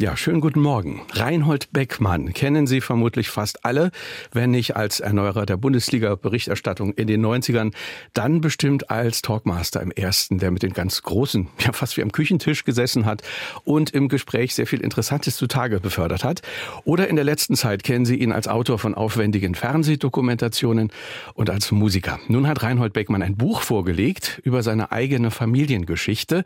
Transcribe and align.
Ja, 0.00 0.16
schönen 0.16 0.40
guten 0.40 0.60
Morgen. 0.60 1.02
Reinhold 1.10 1.72
Beckmann 1.72 2.32
kennen 2.32 2.68
Sie 2.68 2.80
vermutlich 2.80 3.30
fast 3.30 3.64
alle, 3.64 3.90
wenn 4.30 4.52
nicht 4.52 4.76
als 4.76 5.00
Erneuerer 5.00 5.44
der 5.44 5.56
Bundesliga-Berichterstattung 5.56 6.92
in 6.92 7.08
den 7.08 7.26
90ern, 7.26 7.72
dann 8.12 8.40
bestimmt 8.40 8.90
als 8.92 9.22
Talkmaster 9.22 9.82
im 9.82 9.90
Ersten, 9.90 10.38
der 10.38 10.52
mit 10.52 10.62
den 10.62 10.72
ganz 10.72 11.02
Großen, 11.02 11.48
ja 11.58 11.72
fast 11.72 11.96
wie 11.96 12.02
am 12.02 12.12
Küchentisch 12.12 12.62
gesessen 12.62 13.06
hat 13.06 13.22
und 13.64 13.90
im 13.90 14.06
Gespräch 14.06 14.54
sehr 14.54 14.68
viel 14.68 14.82
Interessantes 14.82 15.36
zutage 15.36 15.80
befördert 15.80 16.22
hat. 16.22 16.42
Oder 16.84 17.08
in 17.08 17.16
der 17.16 17.24
letzten 17.24 17.56
Zeit 17.56 17.82
kennen 17.82 18.04
Sie 18.04 18.20
ihn 18.20 18.30
als 18.30 18.46
Autor 18.46 18.78
von 18.78 18.94
aufwendigen 18.94 19.56
Fernsehdokumentationen 19.56 20.92
und 21.34 21.50
als 21.50 21.72
Musiker. 21.72 22.20
Nun 22.28 22.46
hat 22.46 22.62
Reinhold 22.62 22.92
Beckmann 22.92 23.24
ein 23.24 23.36
Buch 23.36 23.62
vorgelegt 23.62 24.40
über 24.44 24.62
seine 24.62 24.92
eigene 24.92 25.32
Familiengeschichte, 25.32 26.44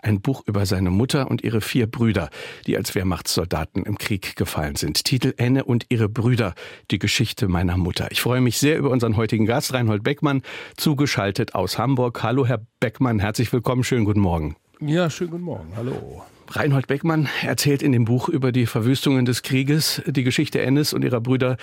ein 0.00 0.22
Buch 0.22 0.42
über 0.46 0.64
seine 0.64 0.88
Mutter 0.88 1.30
und 1.30 1.44
ihre 1.44 1.60
vier 1.60 1.86
Brüder, 1.86 2.30
die 2.66 2.78
als 2.78 2.93
Wehrmachtssoldaten 2.94 3.84
im 3.84 3.98
Krieg 3.98 4.36
gefallen 4.36 4.76
sind. 4.76 5.04
Titel 5.04 5.34
Enne 5.36 5.64
und 5.64 5.86
ihre 5.88 6.08
Brüder, 6.08 6.54
die 6.90 6.98
Geschichte 6.98 7.48
meiner 7.48 7.76
Mutter. 7.76 8.10
Ich 8.10 8.20
freue 8.20 8.40
mich 8.40 8.58
sehr 8.58 8.78
über 8.78 8.90
unseren 8.90 9.16
heutigen 9.16 9.46
Gast, 9.46 9.72
Reinhold 9.72 10.02
Beckmann, 10.02 10.42
zugeschaltet 10.76 11.54
aus 11.54 11.78
Hamburg. 11.78 12.22
Hallo, 12.22 12.46
Herr 12.46 12.60
Beckmann, 12.80 13.18
herzlich 13.18 13.52
willkommen, 13.52 13.84
schönen 13.84 14.04
guten 14.04 14.20
Morgen. 14.20 14.56
Ja, 14.80 15.08
schönen 15.08 15.30
guten 15.30 15.44
Morgen, 15.44 15.72
hallo. 15.76 16.22
Reinhold 16.50 16.86
Beckmann 16.86 17.28
erzählt 17.42 17.82
in 17.82 17.92
dem 17.92 18.04
Buch 18.04 18.28
über 18.28 18.52
die 18.52 18.66
Verwüstungen 18.66 19.24
des 19.24 19.42
Krieges, 19.42 20.02
die 20.06 20.24
Geschichte 20.24 20.60
Ennis 20.60 20.92
und 20.92 21.02
ihrer 21.02 21.20
Brüder 21.20 21.56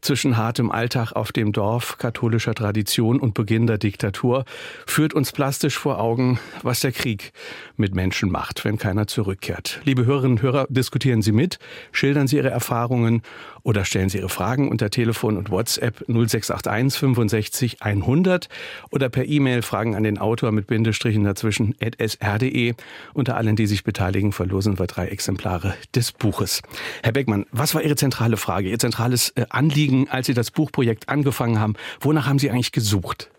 zwischen 0.00 0.36
hartem 0.36 0.70
Alltag 0.70 1.12
auf 1.12 1.32
dem 1.32 1.52
Dorf, 1.52 1.98
katholischer 1.98 2.54
Tradition 2.54 3.20
und 3.20 3.34
Beginn 3.34 3.66
der 3.66 3.78
Diktatur, 3.78 4.44
führt 4.86 5.12
uns 5.12 5.32
plastisch 5.32 5.76
vor 5.76 6.00
Augen, 6.00 6.38
was 6.62 6.80
der 6.80 6.92
Krieg 6.92 7.32
mit 7.76 7.94
Menschen 7.94 8.30
macht, 8.30 8.64
wenn 8.64 8.78
keiner 8.78 9.06
zurückkehrt. 9.06 9.80
Liebe 9.84 10.06
Hörerinnen 10.06 10.38
und 10.38 10.42
Hörer, 10.42 10.66
diskutieren 10.70 11.20
Sie 11.20 11.32
mit, 11.32 11.58
schildern 11.92 12.26
Sie 12.26 12.36
Ihre 12.36 12.50
Erfahrungen 12.50 13.22
oder 13.62 13.84
stellen 13.84 14.08
Sie 14.08 14.18
Ihre 14.18 14.30
Fragen 14.30 14.68
unter 14.68 14.88
Telefon 14.88 15.36
und 15.36 15.50
WhatsApp 15.50 16.04
0681 16.08 16.98
65 16.98 17.82
100 17.82 18.48
oder 18.90 19.08
per 19.10 19.26
E-Mail 19.26 19.62
Fragen 19.62 19.94
an 19.94 20.04
den 20.04 20.16
Autor 20.16 20.52
mit 20.52 20.66
Bindestrichen 20.66 21.24
dazwischen 21.24 21.74
sr.de. 21.80 22.74
Unter 23.12 23.36
allen, 23.36 23.56
die 23.56 23.66
sich 23.66 23.84
beteiligen, 23.84 24.32
verlosen 24.38 24.78
wir 24.78 24.86
drei 24.86 25.08
Exemplare 25.08 25.74
des 25.96 26.12
Buches. 26.12 26.62
Herr 27.02 27.10
Beckmann, 27.10 27.44
was 27.50 27.74
war 27.74 27.82
Ihre 27.82 27.96
zentrale 27.96 28.36
Frage, 28.36 28.70
Ihr 28.70 28.78
zentrales 28.78 29.30
äh, 29.30 29.46
Anliegen, 29.50 30.08
als 30.08 30.28
Sie 30.28 30.34
das 30.34 30.52
Buchprojekt 30.52 31.08
angefangen 31.08 31.58
haben? 31.58 31.74
Wonach 32.00 32.28
haben 32.28 32.38
Sie 32.38 32.48
eigentlich 32.48 32.70
gesucht? 32.70 33.30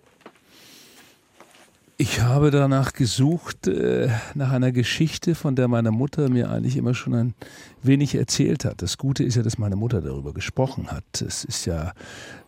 Ich 1.96 2.22
habe 2.22 2.52
danach 2.52 2.92
gesucht, 2.92 3.68
äh, 3.68 4.10
nach 4.34 4.52
einer 4.52 4.74
Geschichte, 4.74 5.36
von 5.36 5.56
der 5.56 5.70
meine 5.70 5.92
Mutter 5.92 6.30
mir 6.30 6.50
eigentlich 6.50 6.76
immer 6.76 6.94
schon 6.94 7.14
ein 7.14 7.34
wenig 7.82 8.16
erzählt 8.16 8.66
hat. 8.66 8.82
Das 8.82 8.98
Gute 8.98 9.24
ist 9.24 9.36
ja, 9.36 9.44
dass 9.44 9.58
meine 9.58 9.78
Mutter 9.78 10.02
darüber 10.02 10.34
gesprochen 10.34 10.92
hat. 10.92 11.22
Es 11.22 11.46
ist 11.46 11.66
ja 11.66 11.94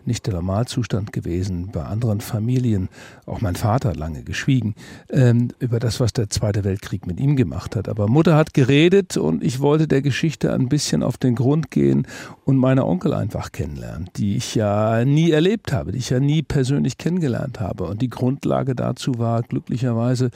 nicht 0.07 0.25
der 0.25 0.33
Normalzustand 0.33 1.13
gewesen 1.13 1.69
bei 1.71 1.83
anderen 1.83 2.21
Familien. 2.21 2.89
Auch 3.25 3.41
mein 3.41 3.55
Vater 3.55 3.89
hat 3.89 3.97
lange 3.97 4.23
geschwiegen 4.23 4.75
ähm, 5.09 5.49
über 5.59 5.79
das, 5.79 5.99
was 5.99 6.13
der 6.13 6.29
Zweite 6.29 6.63
Weltkrieg 6.63 7.07
mit 7.07 7.19
ihm 7.19 7.35
gemacht 7.35 7.75
hat. 7.75 7.89
Aber 7.89 8.07
Mutter 8.07 8.35
hat 8.35 8.53
geredet 8.53 9.17
und 9.17 9.43
ich 9.43 9.59
wollte 9.59 9.87
der 9.87 10.01
Geschichte 10.01 10.53
ein 10.53 10.69
bisschen 10.69 11.03
auf 11.03 11.17
den 11.17 11.35
Grund 11.35 11.71
gehen 11.71 12.07
und 12.45 12.57
meine 12.57 12.85
Onkel 12.85 13.13
einfach 13.13 13.51
kennenlernen, 13.51 14.09
die 14.15 14.35
ich 14.35 14.55
ja 14.55 15.05
nie 15.05 15.31
erlebt 15.31 15.73
habe, 15.73 15.91
die 15.91 15.99
ich 15.99 16.09
ja 16.09 16.19
nie 16.19 16.41
persönlich 16.41 16.97
kennengelernt 16.97 17.59
habe. 17.59 17.85
Und 17.85 18.01
die 18.01 18.09
Grundlage 18.09 18.75
dazu 18.75 19.13
war 19.17 19.41
glücklicherweise 19.43 20.31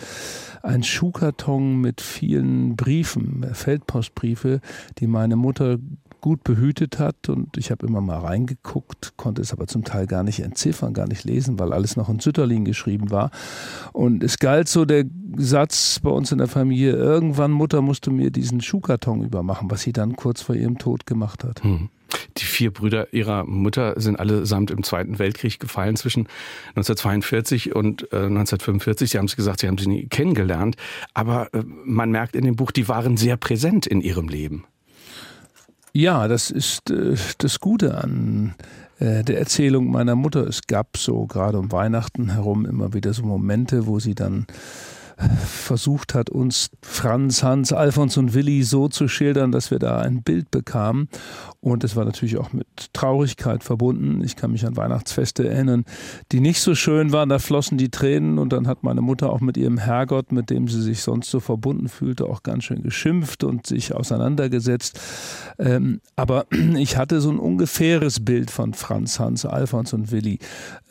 ein 0.63 0.83
Schuhkarton 0.83 1.79
mit 1.79 2.01
vielen 2.01 2.75
Briefen, 2.75 3.45
Feldpostbriefe, 3.53 4.61
die 4.99 5.07
meine 5.07 5.35
Mutter 5.35 5.77
gut 6.25 6.43
behütet 6.43 6.97
hat 6.97 7.29
und 7.29 7.55
ich 7.55 7.69
habe 7.69 7.85
immer 7.85 8.01
mal 8.01 8.17
reingeguckt, 8.17 9.13
konnte 9.15 9.43
es 9.43 9.53
aber 9.53 9.67
zum 9.67 9.83
Teil 9.83 10.07
gar 10.07 10.23
nicht 10.23 10.39
entziffern, 10.39 10.95
gar 10.95 11.07
nicht 11.07 11.23
lesen, 11.23 11.59
weil 11.59 11.71
alles 11.71 11.97
noch 11.97 12.09
in 12.09 12.19
Sütterlin 12.19 12.65
geschrieben 12.65 13.11
war. 13.11 13.29
Und 13.93 14.23
es 14.23 14.39
galt 14.39 14.67
so 14.67 14.85
der 14.85 15.05
Satz 15.37 15.99
bei 16.01 16.09
uns 16.09 16.31
in 16.31 16.39
der 16.39 16.47
Familie, 16.47 16.93
irgendwann 16.93 17.51
Mutter 17.51 17.83
musste 17.83 18.09
mir 18.09 18.31
diesen 18.31 18.59
Schuhkarton 18.59 19.21
übermachen, 19.21 19.69
was 19.69 19.83
sie 19.83 19.93
dann 19.93 20.15
kurz 20.15 20.41
vor 20.41 20.55
ihrem 20.55 20.79
Tod 20.79 21.05
gemacht 21.05 21.43
hat. 21.43 21.63
Hm. 21.63 21.89
Die 22.37 22.45
vier 22.45 22.73
Brüder 22.73 23.13
ihrer 23.13 23.43
Mutter 23.43 23.93
sind 24.01 24.19
allesamt 24.19 24.71
im 24.71 24.81
Zweiten 24.81 25.19
Weltkrieg 25.19 25.59
gefallen 25.59 25.95
zwischen 25.95 26.21
1942 26.69 27.75
und 27.75 28.11
äh, 28.13 28.25
1945. 28.25 29.11
Sie 29.11 29.19
haben 29.19 29.25
es 29.25 29.35
gesagt, 29.35 29.59
sie 29.59 29.67
haben 29.67 29.77
sie 29.77 29.89
nie 29.89 30.07
kennengelernt. 30.07 30.75
Aber 31.13 31.53
äh, 31.53 31.61
man 31.63 32.09
merkt 32.09 32.35
in 32.35 32.45
dem 32.45 32.55
Buch, 32.55 32.71
die 32.71 32.87
waren 32.87 33.15
sehr 33.15 33.37
präsent 33.37 33.85
in 33.85 34.01
ihrem 34.01 34.27
Leben. 34.27 34.65
Ja, 35.95 36.27
das 36.27 36.51
ist 36.51 36.91
äh, 36.91 37.15
das 37.37 37.61
Gute 37.61 37.97
an 37.97 38.53
äh, 38.99 39.23
der 39.23 39.39
Erzählung 39.39 39.89
meiner 39.89 40.17
Mutter. 40.17 40.45
Es 40.45 40.67
gab 40.67 40.97
so 40.97 41.25
gerade 41.25 41.57
um 41.57 41.71
Weihnachten 41.71 42.33
herum 42.33 42.65
immer 42.65 42.93
wieder 42.93 43.13
so 43.13 43.23
Momente, 43.23 43.87
wo 43.87 43.97
sie 44.01 44.13
dann 44.13 44.45
versucht 45.17 46.13
hat, 46.13 46.29
uns 46.29 46.69
Franz, 46.81 47.43
Hans, 47.43 47.71
Alfons 47.71 48.17
und 48.17 48.33
Willi 48.33 48.63
so 48.63 48.87
zu 48.87 49.07
schildern, 49.07 49.51
dass 49.51 49.71
wir 49.71 49.79
da 49.79 49.99
ein 49.99 50.23
Bild 50.23 50.51
bekamen. 50.51 51.07
Und 51.61 51.83
es 51.83 51.95
war 51.95 52.05
natürlich 52.05 52.37
auch 52.37 52.53
mit 52.53 52.67
Traurigkeit 52.93 53.63
verbunden. 53.63 54.23
Ich 54.23 54.35
kann 54.35 54.51
mich 54.51 54.65
an 54.67 54.77
Weihnachtsfeste 54.77 55.47
erinnern, 55.47 55.85
die 56.31 56.39
nicht 56.39 56.61
so 56.61 56.75
schön 56.75 57.11
waren. 57.11 57.29
Da 57.29 57.39
flossen 57.39 57.77
die 57.77 57.89
Tränen 57.89 58.37
und 58.37 58.53
dann 58.53 58.67
hat 58.67 58.83
meine 58.83 59.01
Mutter 59.01 59.31
auch 59.31 59.41
mit 59.41 59.57
ihrem 59.57 59.77
Herrgott, 59.77 60.31
mit 60.31 60.49
dem 60.49 60.67
sie 60.67 60.81
sich 60.81 61.01
sonst 61.01 61.31
so 61.31 61.39
verbunden 61.39 61.87
fühlte, 61.87 62.25
auch 62.25 62.43
ganz 62.43 62.65
schön 62.65 62.83
geschimpft 62.83 63.43
und 63.43 63.65
sich 63.65 63.95
auseinandergesetzt. 63.95 64.99
Ähm, 65.57 66.01
aber 66.15 66.45
ich 66.77 66.97
hatte 66.97 67.21
so 67.21 67.31
ein 67.31 67.39
ungefähres 67.39 68.23
Bild 68.23 68.51
von 68.51 68.73
Franz, 68.73 69.19
Hans, 69.19 69.45
Alfons 69.45 69.93
und 69.93 70.11
Willi. 70.11 70.39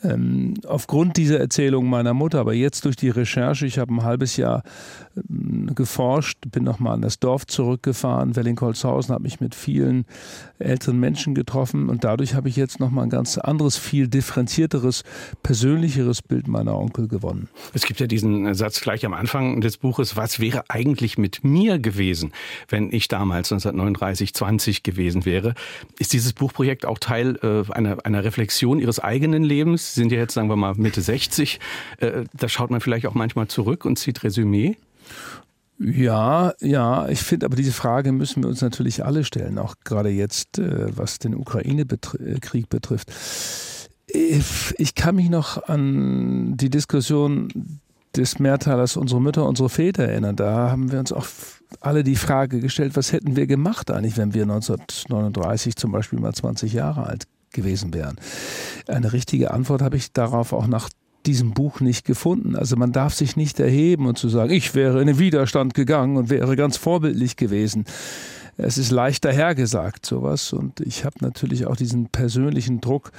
Ähm, 0.03 0.55
aufgrund 0.67 1.15
dieser 1.17 1.39
Erzählung 1.39 1.89
meiner 1.89 2.13
Mutter, 2.13 2.39
aber 2.39 2.53
jetzt 2.53 2.85
durch 2.85 2.95
die 2.95 3.09
Recherche, 3.09 3.65
ich 3.65 3.79
habe 3.79 3.93
ein 3.93 4.03
halbes 4.15 4.37
Jahr 4.37 4.63
ähm, 5.17 5.71
geforscht, 5.75 6.37
bin 6.49 6.63
nochmal 6.63 6.93
an 6.93 7.01
das 7.01 7.19
Dorf 7.19 7.45
zurückgefahren, 7.47 8.35
Wellingholzhausen, 8.35 9.13
habe 9.13 9.23
mich 9.23 9.41
mit 9.41 9.55
vielen 9.55 10.05
älteren 10.57 10.99
Menschen 10.99 11.35
getroffen 11.35 11.89
und 11.89 12.05
dadurch 12.05 12.33
habe 12.33 12.47
ich 12.47 12.55
jetzt 12.55 12.79
nochmal 12.79 13.03
ein 13.03 13.09
ganz 13.09 13.37
anderes, 13.37 13.75
viel 13.75 14.07
differenzierteres, 14.07 15.03
persönlicheres 15.43 16.21
Bild 16.21 16.47
meiner 16.47 16.77
Onkel 16.77 17.09
gewonnen. 17.09 17.49
Es 17.73 17.85
gibt 17.85 17.99
ja 17.99 18.07
diesen 18.07 18.53
Satz 18.53 18.79
gleich 18.79 19.05
am 19.05 19.13
Anfang 19.13 19.59
des 19.59 19.77
Buches, 19.77 20.15
was 20.15 20.39
wäre 20.39 20.63
eigentlich 20.69 21.17
mit 21.17 21.43
mir 21.43 21.77
gewesen, 21.77 22.31
wenn 22.69 22.91
ich 22.93 23.09
damals 23.09 23.51
1939 23.51 24.33
20 24.33 24.83
gewesen 24.83 25.25
wäre? 25.25 25.55
Ist 25.99 26.13
dieses 26.13 26.31
Buchprojekt 26.31 26.85
auch 26.85 26.99
Teil 26.99 27.37
äh, 27.43 27.69
einer, 27.73 27.97
einer 28.05 28.23
Reflexion 28.23 28.79
Ihres 28.79 28.99
eigenen 28.99 29.43
Lebens? 29.43 29.93
Sie 29.93 30.01
sind 30.01 30.11
ja 30.13 30.19
jetzt, 30.19 30.35
sagen 30.35 30.47
wir 30.47 30.55
mal, 30.55 30.73
Mitte 30.75 31.01
60. 31.01 31.59
Äh, 31.97 32.23
da 32.33 32.47
schaut 32.47 32.71
man 32.71 32.79
vielleicht 32.79 33.07
auch 33.07 33.13
manchmal 33.13 33.47
zurück 33.47 33.83
und 33.85 33.97
zieht 34.05 34.23
Resümee? 34.23 34.77
Ja, 35.77 36.53
ja, 36.61 37.09
ich 37.09 37.19
finde, 37.21 37.47
aber 37.47 37.55
diese 37.55 37.73
Frage 37.73 38.11
müssen 38.11 38.43
wir 38.43 38.49
uns 38.49 38.61
natürlich 38.61 39.03
alle 39.03 39.25
stellen, 39.25 39.57
auch 39.57 39.75
gerade 39.83 40.09
jetzt, 40.09 40.57
äh, 40.57 40.95
was 40.95 41.19
den 41.19 41.35
Ukraine-Krieg 41.35 42.69
betrifft. 42.69 43.11
Ich 44.07 44.95
kann 44.95 45.15
mich 45.15 45.29
noch 45.29 45.67
an 45.67 46.55
die 46.55 46.69
Diskussion 46.69 47.79
des 48.15 48.39
Mehrteilers 48.39 48.95
Unsere 48.95 49.19
Mütter, 49.19 49.45
unsere 49.45 49.67
Väter 49.67 50.05
erinnern. 50.05 50.37
Da 50.37 50.69
haben 50.69 50.91
wir 50.91 50.99
uns 50.99 51.11
auch 51.11 51.25
alle 51.81 52.03
die 52.05 52.15
Frage 52.15 52.61
gestellt, 52.61 52.95
was 52.95 53.11
hätten 53.11 53.35
wir 53.35 53.45
gemacht 53.45 53.91
eigentlich, 53.91 54.15
wenn 54.15 54.33
wir 54.33 54.43
1939 54.43 55.75
zum 55.75 55.91
Beispiel 55.91 56.19
mal 56.19 56.33
20 56.33 56.71
Jahre 56.71 57.07
alt 57.07 57.25
gewesen 57.51 57.93
wären. 57.93 58.17
Eine 58.87 59.11
richtige 59.11 59.51
Antwort 59.51 59.81
habe 59.81 59.97
ich 59.97 60.13
darauf 60.13 60.53
auch 60.53 60.67
nach 60.67 60.89
diesem 61.27 61.53
Buch 61.53 61.79
nicht 61.79 62.05
gefunden. 62.05 62.55
Also 62.55 62.75
man 62.75 62.91
darf 62.91 63.13
sich 63.13 63.35
nicht 63.35 63.59
erheben 63.59 64.05
und 64.05 64.17
zu 64.17 64.29
sagen, 64.29 64.51
ich 64.51 64.75
wäre 64.75 65.01
in 65.01 65.07
den 65.07 65.19
Widerstand 65.19 65.73
gegangen 65.73 66.17
und 66.17 66.29
wäre 66.29 66.55
ganz 66.55 66.77
vorbildlich 66.77 67.35
gewesen. 67.35 67.85
Es 68.57 68.77
ist 68.77 68.91
leicht 68.91 69.25
dahergesagt, 69.25 70.05
sowas. 70.05 70.53
Und 70.53 70.79
ich 70.79 71.03
habe 71.03 71.15
natürlich 71.19 71.65
auch 71.65 71.75
diesen 71.75 72.07
persönlichen 72.07 72.79
Druck, 72.79 73.11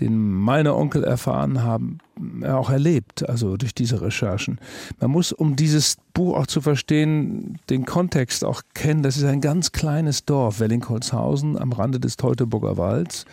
den 0.00 0.18
meine 0.18 0.74
Onkel 0.74 1.04
erfahren 1.04 1.62
haben, 1.62 1.98
auch 2.44 2.70
erlebt, 2.70 3.28
also 3.28 3.56
durch 3.56 3.74
diese 3.74 4.00
Recherchen. 4.00 4.58
Man 5.00 5.10
muss, 5.10 5.32
um 5.32 5.56
dieses 5.56 5.96
Buch 6.14 6.36
auch 6.36 6.46
zu 6.46 6.60
verstehen, 6.60 7.58
den 7.70 7.84
Kontext 7.84 8.44
auch 8.44 8.62
kennen. 8.72 9.02
Das 9.02 9.16
ist 9.16 9.24
ein 9.24 9.40
ganz 9.40 9.72
kleines 9.72 10.24
Dorf, 10.24 10.60
Wellingholzhausen 10.60 11.58
am 11.58 11.72
Rande 11.72 11.98
des 11.98 12.16
Teutoburger 12.16 12.76
Walds. 12.76 13.24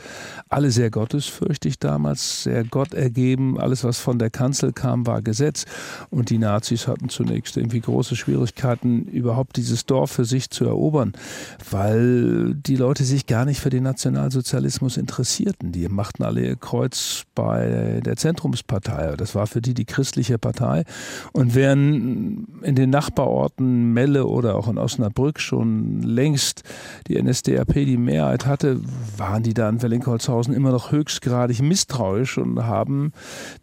Alle 0.49 0.71
sehr 0.71 0.89
gottesfürchtig 0.89 1.77
damals, 1.77 2.43
sehr 2.43 2.63
Gott 2.63 2.95
ergeben. 2.95 3.59
Alles, 3.59 3.83
was 3.83 3.99
von 3.99 4.17
der 4.17 4.31
Kanzel 4.31 4.73
kam, 4.73 5.05
war 5.05 5.21
Gesetz. 5.21 5.65
Und 6.09 6.31
die 6.31 6.39
Nazis 6.39 6.87
hatten 6.87 7.09
zunächst 7.09 7.55
irgendwie 7.55 7.81
große 7.81 8.15
Schwierigkeiten, 8.15 9.03
überhaupt 9.03 9.57
dieses 9.57 9.85
Dorf 9.85 10.09
für 10.11 10.25
sich 10.25 10.49
zu 10.49 10.65
erobern, 10.65 11.13
weil 11.69 12.55
die 12.55 12.77
Leute 12.77 13.03
sich 13.03 13.27
gar 13.27 13.45
nicht 13.45 13.59
für 13.59 13.69
den 13.69 13.83
Nationalsozialismus 13.83 14.97
interessierten. 14.97 15.71
Die 15.71 15.87
machten 15.87 16.23
alle 16.23 16.50
Kreuz 16.55 17.23
bei 17.35 18.01
der 18.03 18.15
Zentrumspartei. 18.15 19.15
Das 19.17 19.35
war 19.35 19.47
für 19.47 19.61
die 19.61 19.73
die 19.73 19.85
christliche 19.85 20.37
Partei. 20.37 20.83
Und 21.31 21.55
während 21.55 22.47
in 22.61 22.75
den 22.75 22.89
Nachbarorten 22.89 23.93
Melle 23.93 24.27
oder 24.27 24.55
auch 24.55 24.67
in 24.67 24.77
Osnabrück 24.77 25.39
schon 25.39 26.01
längst 26.01 26.63
die 27.07 27.21
NSDAP 27.21 27.73
die 27.73 27.97
Mehrheit 27.97 28.45
hatte, 28.45 28.79
waren 29.17 29.43
die 29.43 29.53
da 29.53 29.69
in 29.69 29.81
Wellingholzhausen 29.81 30.53
immer 30.53 30.71
noch 30.71 30.91
höchstgradig 30.91 31.61
misstrauisch 31.61 32.37
und 32.37 32.63
haben, 32.63 33.13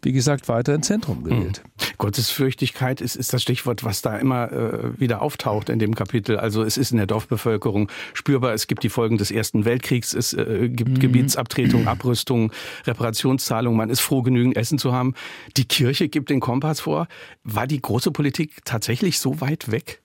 wie 0.01 0.11
gesagt, 0.11 0.47
weiter 0.47 0.73
ins 0.73 0.87
Zentrum 0.87 1.23
gewählt. 1.23 1.61
Mhm. 1.63 1.78
Gottesfürchtigkeit 1.97 3.01
ist, 3.01 3.15
ist 3.15 3.33
das 3.33 3.41
Stichwort, 3.41 3.83
was 3.83 4.01
da 4.01 4.17
immer 4.17 4.51
äh, 4.51 4.99
wieder 4.99 5.21
auftaucht 5.21 5.69
in 5.69 5.79
dem 5.79 5.95
Kapitel. 5.95 6.37
Also 6.37 6.63
es 6.63 6.77
ist 6.77 6.91
in 6.91 6.97
der 6.97 7.07
Dorfbevölkerung 7.07 7.89
spürbar. 8.13 8.53
Es 8.53 8.67
gibt 8.67 8.83
die 8.83 8.89
Folgen 8.89 9.17
des 9.17 9.31
Ersten 9.31 9.65
Weltkriegs, 9.65 10.13
es 10.13 10.33
äh, 10.33 10.69
gibt 10.69 10.91
mhm. 10.91 10.99
Gebietsabtretung, 10.99 11.87
Abrüstung, 11.87 12.51
Reparationszahlung. 12.85 13.75
Man 13.75 13.89
ist 13.89 14.01
froh, 14.01 14.21
genügend 14.21 14.57
Essen 14.57 14.77
zu 14.77 14.93
haben. 14.93 15.13
Die 15.57 15.65
Kirche 15.65 16.09
gibt 16.09 16.29
den 16.29 16.39
Kompass 16.39 16.81
vor. 16.81 17.07
War 17.43 17.67
die 17.67 17.81
große 17.81 18.11
Politik 18.11 18.65
tatsächlich 18.65 19.19
so 19.19 19.41
weit 19.41 19.71
weg? 19.71 20.01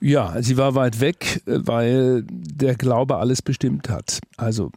Ja, 0.00 0.40
sie 0.42 0.56
war 0.56 0.74
weit 0.74 1.00
weg, 1.00 1.42
weil 1.44 2.24
der 2.28 2.76
Glaube 2.76 3.16
alles 3.16 3.42
bestimmt 3.42 3.88
hat. 3.88 4.20
Also 4.36 4.70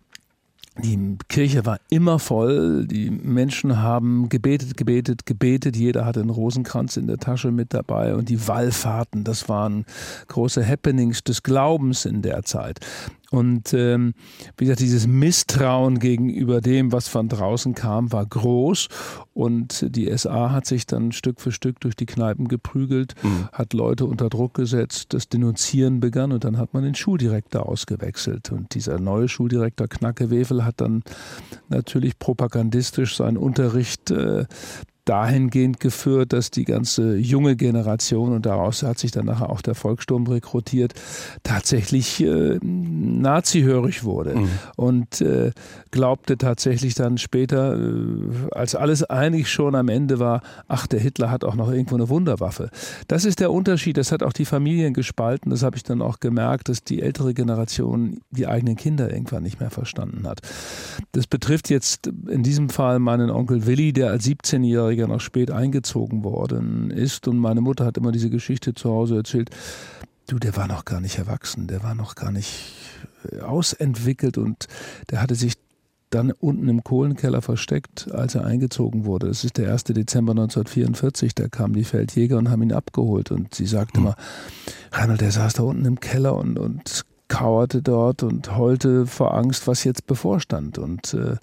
die 0.78 1.18
Kirche 1.28 1.66
war 1.66 1.80
immer 1.90 2.18
voll, 2.18 2.88
die 2.88 3.10
Menschen 3.10 3.82
haben 3.82 4.30
gebetet, 4.30 4.78
gebetet, 4.78 5.26
gebetet, 5.26 5.76
jeder 5.76 6.06
hatte 6.06 6.22
einen 6.22 6.30
Rosenkranz 6.30 6.96
in 6.96 7.08
der 7.08 7.18
Tasche 7.18 7.52
mit 7.52 7.74
dabei. 7.74 8.16
Und 8.16 8.30
die 8.30 8.48
Wallfahrten, 8.48 9.26
das 9.26 9.50
waren 9.50 9.86
große 10.28 10.66
Happenings 10.66 11.24
des 11.24 11.44
Glaubens 11.44 12.06
in 12.06 12.22
der 12.22 12.44
Zeit. 12.44 12.80
Und 13.32 13.74
ähm, 13.74 14.14
wie 14.58 14.66
gesagt, 14.66 14.82
dieses 14.82 15.08
Misstrauen 15.08 16.00
gegenüber 16.00 16.60
dem, 16.60 16.92
was 16.92 17.08
von 17.08 17.30
draußen 17.30 17.74
kam, 17.74 18.12
war 18.12 18.26
groß. 18.26 18.90
Und 19.34 19.96
die 19.96 20.16
SA 20.18 20.52
hat 20.52 20.66
sich 20.66 20.86
dann 20.86 21.14
Stück 21.14 21.40
für 21.40 21.54
Stück 21.54 21.80
durch 21.80 21.96
die 21.96 22.06
Kneipen 22.06 22.50
geprügelt, 22.50 23.16
mhm. 23.24 23.48
hat 23.54 23.72
Leute 23.72 24.06
unter 24.06 24.28
Druck 24.28 24.54
gesetzt, 24.54 25.14
das 25.14 25.30
Denunzieren 25.30 26.02
begann 26.02 26.34
und 26.34 26.44
dann 26.44 26.58
hat 26.58 26.74
man 26.74 26.84
den 26.84 26.94
Schuldirektor 26.94 27.70
ausgewechselt. 27.70 28.52
Und 28.52 28.76
dieser 28.76 29.00
neue 29.00 29.30
Schuldirektor 29.30 29.88
Knacke 29.88 30.30
Wefel 30.30 30.66
hat 30.66 30.82
dann 30.82 31.04
natürlich 31.70 32.20
propagandistisch 32.20 33.16
seinen 33.16 33.38
Unterricht 33.38 34.12
äh, 34.12 34.44
dahingehend 35.06 35.80
geführt, 35.80 36.34
dass 36.34 36.52
die 36.52 36.66
ganze 36.66 37.16
junge 37.18 37.56
Generation, 37.56 38.34
und 38.34 38.46
daraus 38.46 38.84
hat 38.84 39.00
sich 39.00 39.12
dann 39.12 39.26
nachher 39.26 39.50
auch 39.50 39.62
der 39.62 39.76
Volkssturm 39.76 40.28
rekrutiert, 40.28 40.94
tatsächlich 41.44 42.24
äh, 42.24 42.60
nazihörig 42.62 44.04
wurde 44.04 44.36
mhm. 44.36 44.50
und 44.76 45.22
äh, 45.22 45.52
glaubte 45.90 46.38
tatsächlich 46.38 46.94
dann 46.94 47.18
später, 47.18 47.78
äh, 47.78 48.50
als 48.52 48.76
alles 48.76 49.04
eigentlich 49.04 49.50
schon 49.50 49.76
am 49.76 49.90
Ende 49.90 50.20
war, 50.20 50.42
ach, 50.68 50.88
der 50.88 51.00
Hitler 51.00 51.32
hat 51.32 51.44
auch 51.44 51.56
noch 51.56 51.72
irgendwo 51.72 51.96
eine 51.96 52.10
Wunderwaffe. 52.10 52.70
Das 53.08 53.26
ist 53.26 53.40
der 53.40 53.52
Unterschied, 53.52 53.98
das 53.98 54.12
hat 54.12 54.24
auch 54.24 54.34
die 54.34 54.46
Familien 54.46 54.94
gespalten, 54.94 55.50
das 55.50 55.64
habe 55.64 55.78
ich 55.78 55.84
dann 55.84 56.02
auch 56.02 56.20
gemerkt, 56.20 56.70
dass 56.70 56.84
die 56.84 57.02
ältere 57.02 57.34
Generation 57.34 58.22
die 58.30 58.48
eigenen 58.48 58.76
Kinder 58.76 59.12
irgendwann 59.12 59.44
nicht 59.44 59.60
mehr 59.60 59.72
verstanden 59.72 60.28
hat. 60.28 60.42
Das 61.12 61.28
betrifft 61.28 61.70
jetzt 61.70 62.08
in 62.28 62.44
diesem 62.44 62.70
Fall 62.70 63.00
meinen 63.00 63.30
Onkel 63.30 63.66
Willi, 63.66 63.94
der 63.94 64.12
als 64.12 64.26
17-Jähriger 64.26 64.91
Jähriger 64.92 65.08
noch 65.08 65.22
spät 65.22 65.52
eingezogen 65.52 66.24
worden 66.24 66.92
ist. 66.92 67.28
Und 67.28 67.38
meine 67.38 67.62
Mutter 67.62 67.86
hat 67.86 67.98
immer 67.98 68.12
diese 68.12 68.30
Geschichte 68.30 68.74
zu 68.74 68.90
Hause 68.90 69.18
erzählt. 69.18 69.50
Du, 70.28 70.38
der 70.38 70.56
war 70.56 70.68
noch 70.68 70.86
gar 70.86 71.02
nicht 71.02 71.18
erwachsen, 71.18 71.68
der 71.68 71.84
war 71.84 71.96
noch 71.96 72.16
gar 72.16 72.32
nicht 72.32 72.74
äh, 73.32 73.40
ausentwickelt 73.40 74.38
und 74.38 74.68
der 75.10 75.22
hatte 75.22 75.36
sich 75.36 75.56
dann 76.10 76.32
unten 76.32 76.68
im 76.68 76.84
Kohlenkeller 76.84 77.42
versteckt, 77.42 78.12
als 78.12 78.36
er 78.36 78.46
eingezogen 78.46 79.06
wurde. 79.06 79.28
Das 79.28 79.46
ist 79.46 79.58
der 79.58 79.72
1. 79.72 79.86
Dezember 79.86 80.32
1944. 80.32 81.34
Da 81.36 81.48
kamen 81.48 81.74
die 81.74 81.86
Feldjäger 81.86 82.38
und 82.38 82.50
haben 82.50 82.64
ihn 82.64 82.74
abgeholt. 82.74 83.32
Und 83.32 83.56
sie 83.56 83.66
sagte 83.66 83.98
hm. 83.98 84.04
mal, 84.04 84.16
Reinhold, 84.92 85.22
der 85.22 85.32
saß 85.32 85.54
da 85.54 85.64
unten 85.64 85.86
im 85.86 86.02
Keller 86.02 86.36
und, 86.36 86.60
und 86.60 87.06
kauerte 87.30 87.82
dort 87.82 88.24
und 88.24 88.58
heulte 88.58 89.06
vor 89.06 89.34
Angst, 89.34 89.68
was 89.68 89.86
jetzt 89.86 90.06
bevorstand. 90.06 90.78
Und 90.78 91.14
äh, 91.14 91.38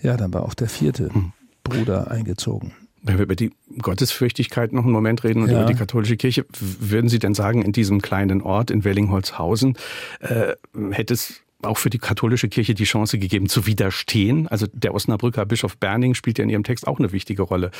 ja, 0.00 0.16
dann 0.16 0.34
war 0.34 0.42
auch 0.42 0.54
der 0.54 0.68
vierte. 0.68 1.14
Hm. 1.14 1.32
Bruder 1.72 2.10
eingezogen. 2.10 2.72
Wenn 3.02 3.18
wir 3.18 3.24
über 3.24 3.34
die 3.34 3.50
Gottesfürchtigkeit 3.80 4.72
noch 4.72 4.84
einen 4.84 4.92
Moment 4.92 5.24
reden 5.24 5.42
und 5.42 5.50
ja. 5.50 5.60
über 5.60 5.66
die 5.70 5.76
katholische 5.76 6.16
Kirche, 6.16 6.46
würden 6.58 7.08
Sie 7.08 7.18
denn 7.18 7.34
sagen, 7.34 7.62
in 7.62 7.72
diesem 7.72 8.00
kleinen 8.00 8.42
Ort 8.42 8.70
in 8.70 8.84
Wellingholzhausen 8.84 9.76
äh, 10.20 10.54
hätte 10.92 11.14
es 11.14 11.42
auch 11.62 11.78
für 11.78 11.90
die 11.90 11.98
katholische 11.98 12.48
Kirche 12.48 12.74
die 12.74 12.84
Chance 12.84 13.18
gegeben, 13.18 13.48
zu 13.48 13.66
widerstehen. 13.66 14.48
Also 14.48 14.66
der 14.72 14.94
Osnabrücker 14.94 15.46
Bischof 15.46 15.76
Berning 15.78 16.14
spielt 16.14 16.38
ja 16.38 16.44
in 16.44 16.50
Ihrem 16.50 16.64
Text 16.64 16.86
auch 16.86 16.98
eine 16.98 17.12
wichtige 17.12 17.42
Rolle, 17.42 17.70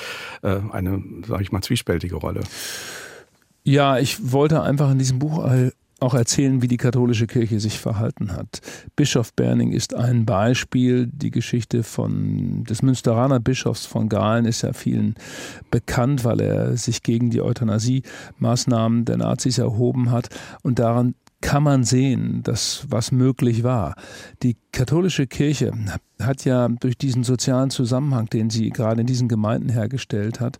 äh, 0.42 0.58
eine, 0.70 1.02
sage 1.26 1.42
ich 1.42 1.52
mal, 1.52 1.62
zwiespältige 1.62 2.16
Rolle. 2.16 2.40
Ja, 3.64 3.98
ich 3.98 4.32
wollte 4.32 4.62
einfach 4.62 4.90
in 4.90 4.98
diesem 4.98 5.18
Buch 5.18 5.44
auch 6.02 6.14
erzählen, 6.14 6.62
wie 6.62 6.68
die 6.68 6.76
katholische 6.76 7.26
Kirche 7.26 7.60
sich 7.60 7.78
verhalten 7.78 8.32
hat. 8.32 8.60
Bischof 8.96 9.32
Berning 9.34 9.72
ist 9.72 9.94
ein 9.94 10.26
Beispiel. 10.26 11.06
Die 11.06 11.30
Geschichte 11.30 11.82
von, 11.82 12.64
des 12.64 12.82
Münsteraner 12.82 13.40
Bischofs 13.40 13.86
von 13.86 14.08
Galen 14.08 14.44
ist 14.44 14.62
ja 14.62 14.72
vielen 14.72 15.14
bekannt, 15.70 16.24
weil 16.24 16.40
er 16.40 16.76
sich 16.76 17.02
gegen 17.02 17.30
die 17.30 17.40
Euthanasie-Maßnahmen 17.40 19.04
der 19.04 19.18
Nazis 19.18 19.58
erhoben 19.58 20.10
hat. 20.10 20.28
Und 20.62 20.78
daran 20.78 21.14
kann 21.42 21.62
man 21.64 21.84
sehen, 21.84 22.42
dass 22.44 22.86
was 22.88 23.12
möglich 23.12 23.62
war. 23.62 23.96
Die 24.42 24.56
katholische 24.70 25.26
Kirche 25.26 25.72
hat 26.20 26.44
ja 26.44 26.68
durch 26.68 26.96
diesen 26.96 27.24
sozialen 27.24 27.68
Zusammenhang, 27.68 28.26
den 28.26 28.48
sie 28.48 28.70
gerade 28.70 29.02
in 29.02 29.06
diesen 29.06 29.28
Gemeinden 29.28 29.68
hergestellt 29.68 30.40
hat, 30.40 30.58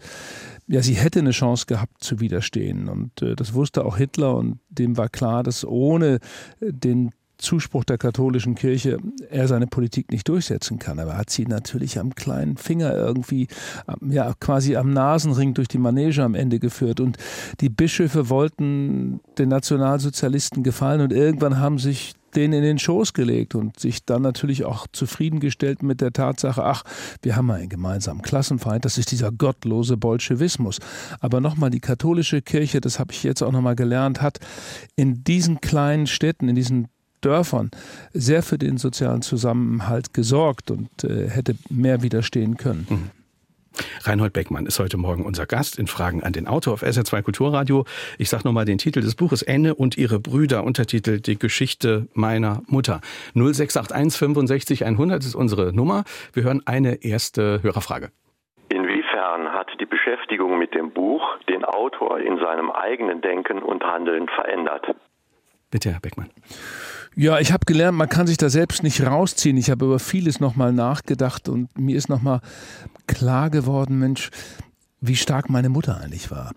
ja, 0.66 0.82
sie 0.82 0.94
hätte 0.94 1.18
eine 1.18 1.32
Chance 1.32 1.66
gehabt 1.66 2.02
zu 2.02 2.20
widerstehen. 2.20 2.88
Und 2.88 3.22
äh, 3.22 3.34
das 3.36 3.54
wusste 3.54 3.84
auch 3.84 3.96
Hitler 3.96 4.36
und 4.36 4.60
dem 4.68 4.96
war 4.96 5.08
klar, 5.08 5.42
dass 5.42 5.64
ohne 5.64 6.18
äh, 6.60 6.72
den 6.72 7.10
Zuspruch 7.38 7.84
der 7.84 7.98
katholischen 7.98 8.54
Kirche 8.54 8.98
er 9.28 9.48
seine 9.48 9.66
Politik 9.66 10.12
nicht 10.12 10.28
durchsetzen 10.28 10.78
kann. 10.78 10.98
Aber 10.98 11.12
er 11.12 11.18
hat 11.18 11.30
sie 11.30 11.44
natürlich 11.44 11.98
am 11.98 12.14
kleinen 12.14 12.56
Finger 12.56 12.94
irgendwie, 12.94 13.48
ja, 14.08 14.32
quasi 14.38 14.76
am 14.76 14.92
Nasenring 14.92 15.52
durch 15.52 15.68
die 15.68 15.78
Manege 15.78 16.22
am 16.22 16.34
Ende 16.34 16.58
geführt. 16.60 17.00
Und 17.00 17.18
die 17.60 17.68
Bischöfe 17.68 18.30
wollten 18.30 19.20
den 19.38 19.48
Nationalsozialisten 19.48 20.62
gefallen 20.62 21.00
und 21.00 21.12
irgendwann 21.12 21.58
haben 21.58 21.78
sich 21.78 22.14
den 22.34 22.52
in 22.52 22.62
den 22.62 22.78
Schoß 22.78 23.12
gelegt 23.12 23.54
und 23.54 23.78
sich 23.78 24.04
dann 24.04 24.22
natürlich 24.22 24.64
auch 24.64 24.86
zufriedengestellt 24.92 25.82
mit 25.82 26.00
der 26.00 26.12
Tatsache, 26.12 26.64
ach, 26.64 26.84
wir 27.22 27.36
haben 27.36 27.50
einen 27.50 27.68
gemeinsamen 27.68 28.22
Klassenfeind, 28.22 28.84
das 28.84 28.98
ist 28.98 29.10
dieser 29.10 29.30
gottlose 29.30 29.96
Bolschewismus. 29.96 30.78
Aber 31.20 31.40
nochmal, 31.40 31.70
die 31.70 31.80
katholische 31.80 32.42
Kirche, 32.42 32.80
das 32.80 32.98
habe 32.98 33.12
ich 33.12 33.22
jetzt 33.22 33.42
auch 33.42 33.52
nochmal 33.52 33.76
gelernt, 33.76 34.22
hat 34.22 34.38
in 34.96 35.24
diesen 35.24 35.60
kleinen 35.60 36.06
Städten, 36.06 36.48
in 36.48 36.54
diesen 36.54 36.88
Dörfern 37.20 37.70
sehr 38.12 38.42
für 38.42 38.58
den 38.58 38.78
sozialen 38.78 39.22
Zusammenhalt 39.22 40.12
gesorgt 40.12 40.70
und 40.70 41.04
äh, 41.04 41.30
hätte 41.30 41.56
mehr 41.70 42.02
widerstehen 42.02 42.56
können. 42.56 42.86
Mhm. 42.88 43.10
Reinhold 44.06 44.32
Beckmann 44.32 44.66
ist 44.66 44.78
heute 44.80 44.96
Morgen 44.96 45.24
unser 45.24 45.46
Gast 45.46 45.78
in 45.78 45.86
Fragen 45.86 46.22
an 46.22 46.32
den 46.32 46.48
Autor 46.48 46.74
auf 46.74 46.82
SR2 46.82 47.22
Kulturradio. 47.22 47.84
Ich 48.18 48.30
sage 48.30 48.46
nochmal 48.46 48.64
den 48.64 48.78
Titel 48.78 49.00
des 49.00 49.14
Buches 49.14 49.42
Enne 49.42 49.74
und 49.74 49.96
ihre 49.96 50.18
Brüder, 50.18 50.64
Untertitel 50.64 51.20
Die 51.20 51.38
Geschichte 51.38 52.08
meiner 52.14 52.62
Mutter. 52.66 53.00
0681 53.34 54.18
65 54.18 54.84
100 54.84 55.22
ist 55.22 55.34
unsere 55.34 55.72
Nummer. 55.72 56.04
Wir 56.32 56.44
hören 56.44 56.62
eine 56.66 57.04
erste 57.04 57.62
Hörerfrage. 57.62 58.10
Inwiefern 58.68 59.52
hat 59.52 59.68
die 59.80 59.86
Beschäftigung 59.86 60.58
mit 60.58 60.74
dem 60.74 60.90
Buch 60.90 61.22
den 61.48 61.64
Autor 61.64 62.18
in 62.20 62.38
seinem 62.38 62.70
eigenen 62.70 63.20
Denken 63.20 63.62
und 63.62 63.84
Handeln 63.84 64.28
verändert? 64.28 64.94
Bitte, 65.72 65.90
Herr 65.90 66.00
Beckmann. 66.00 66.28
Ja, 67.16 67.40
ich 67.40 67.50
habe 67.50 67.64
gelernt, 67.64 67.96
man 67.96 68.10
kann 68.10 68.26
sich 68.26 68.36
da 68.36 68.50
selbst 68.50 68.82
nicht 68.82 69.00
rausziehen. 69.00 69.56
Ich 69.56 69.70
habe 69.70 69.86
über 69.86 69.98
vieles 69.98 70.38
nochmal 70.38 70.70
nachgedacht 70.72 71.48
und 71.48 71.76
mir 71.78 71.96
ist 71.96 72.10
nochmal 72.10 72.42
klar 73.06 73.48
geworden, 73.48 73.98
Mensch, 73.98 74.30
wie 75.00 75.16
stark 75.16 75.48
meine 75.48 75.70
Mutter 75.70 75.98
eigentlich 75.98 76.30
war. 76.30 76.52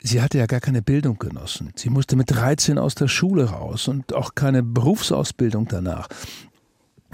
Sie 0.00 0.20
hatte 0.20 0.38
ja 0.38 0.46
gar 0.46 0.58
keine 0.58 0.82
Bildung 0.82 1.18
genossen. 1.18 1.72
Sie 1.76 1.88
musste 1.88 2.16
mit 2.16 2.32
13 2.32 2.78
aus 2.78 2.96
der 2.96 3.06
Schule 3.06 3.44
raus 3.44 3.86
und 3.86 4.12
auch 4.12 4.34
keine 4.34 4.64
Berufsausbildung 4.64 5.68
danach. 5.68 6.08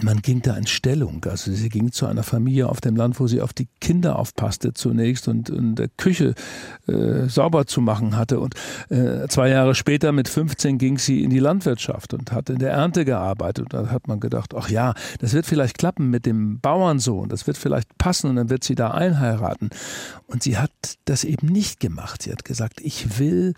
Man 0.02 0.22
ging 0.22 0.42
da 0.42 0.56
in 0.56 0.66
Stellung. 0.66 1.24
Also 1.24 1.52
sie 1.52 1.68
ging 1.68 1.92
zu 1.92 2.06
einer 2.06 2.22
Familie 2.22 2.68
auf 2.68 2.80
dem 2.80 2.96
Land, 2.96 3.18
wo 3.18 3.26
sie 3.26 3.40
auf 3.40 3.52
die 3.52 3.68
Kinder 3.80 4.18
aufpasste 4.18 4.72
zunächst 4.72 5.28
und 5.28 5.48
in 5.48 5.74
der 5.74 5.88
Küche 5.88 6.34
äh, 6.86 7.28
sauber 7.28 7.66
zu 7.66 7.80
machen 7.80 8.16
hatte. 8.16 8.40
Und 8.40 8.54
äh, 8.90 9.26
zwei 9.28 9.48
Jahre 9.48 9.74
später, 9.74 10.12
mit 10.12 10.28
15, 10.28 10.78
ging 10.78 10.98
sie 10.98 11.24
in 11.24 11.30
die 11.30 11.38
Landwirtschaft 11.38 12.14
und 12.14 12.32
hat 12.32 12.50
in 12.50 12.58
der 12.58 12.70
Ernte 12.70 13.04
gearbeitet. 13.04 13.64
Und 13.64 13.74
da 13.74 13.90
hat 13.90 14.08
man 14.08 14.20
gedacht, 14.20 14.54
ach 14.54 14.70
ja, 14.70 14.94
das 15.20 15.32
wird 15.32 15.46
vielleicht 15.46 15.78
klappen 15.78 16.10
mit 16.10 16.26
dem 16.26 16.60
Bauernsohn, 16.60 17.28
das 17.28 17.46
wird 17.46 17.58
vielleicht 17.58 17.98
passen 17.98 18.30
und 18.30 18.36
dann 18.36 18.50
wird 18.50 18.64
sie 18.64 18.74
da 18.74 18.92
einheiraten. 18.92 19.70
Und 20.26 20.42
sie 20.42 20.58
hat 20.58 20.70
das 21.06 21.24
eben 21.24 21.48
nicht 21.48 21.80
gemacht. 21.80 22.22
Sie 22.22 22.30
hat 22.30 22.44
gesagt, 22.44 22.80
ich 22.80 23.18
will 23.18 23.54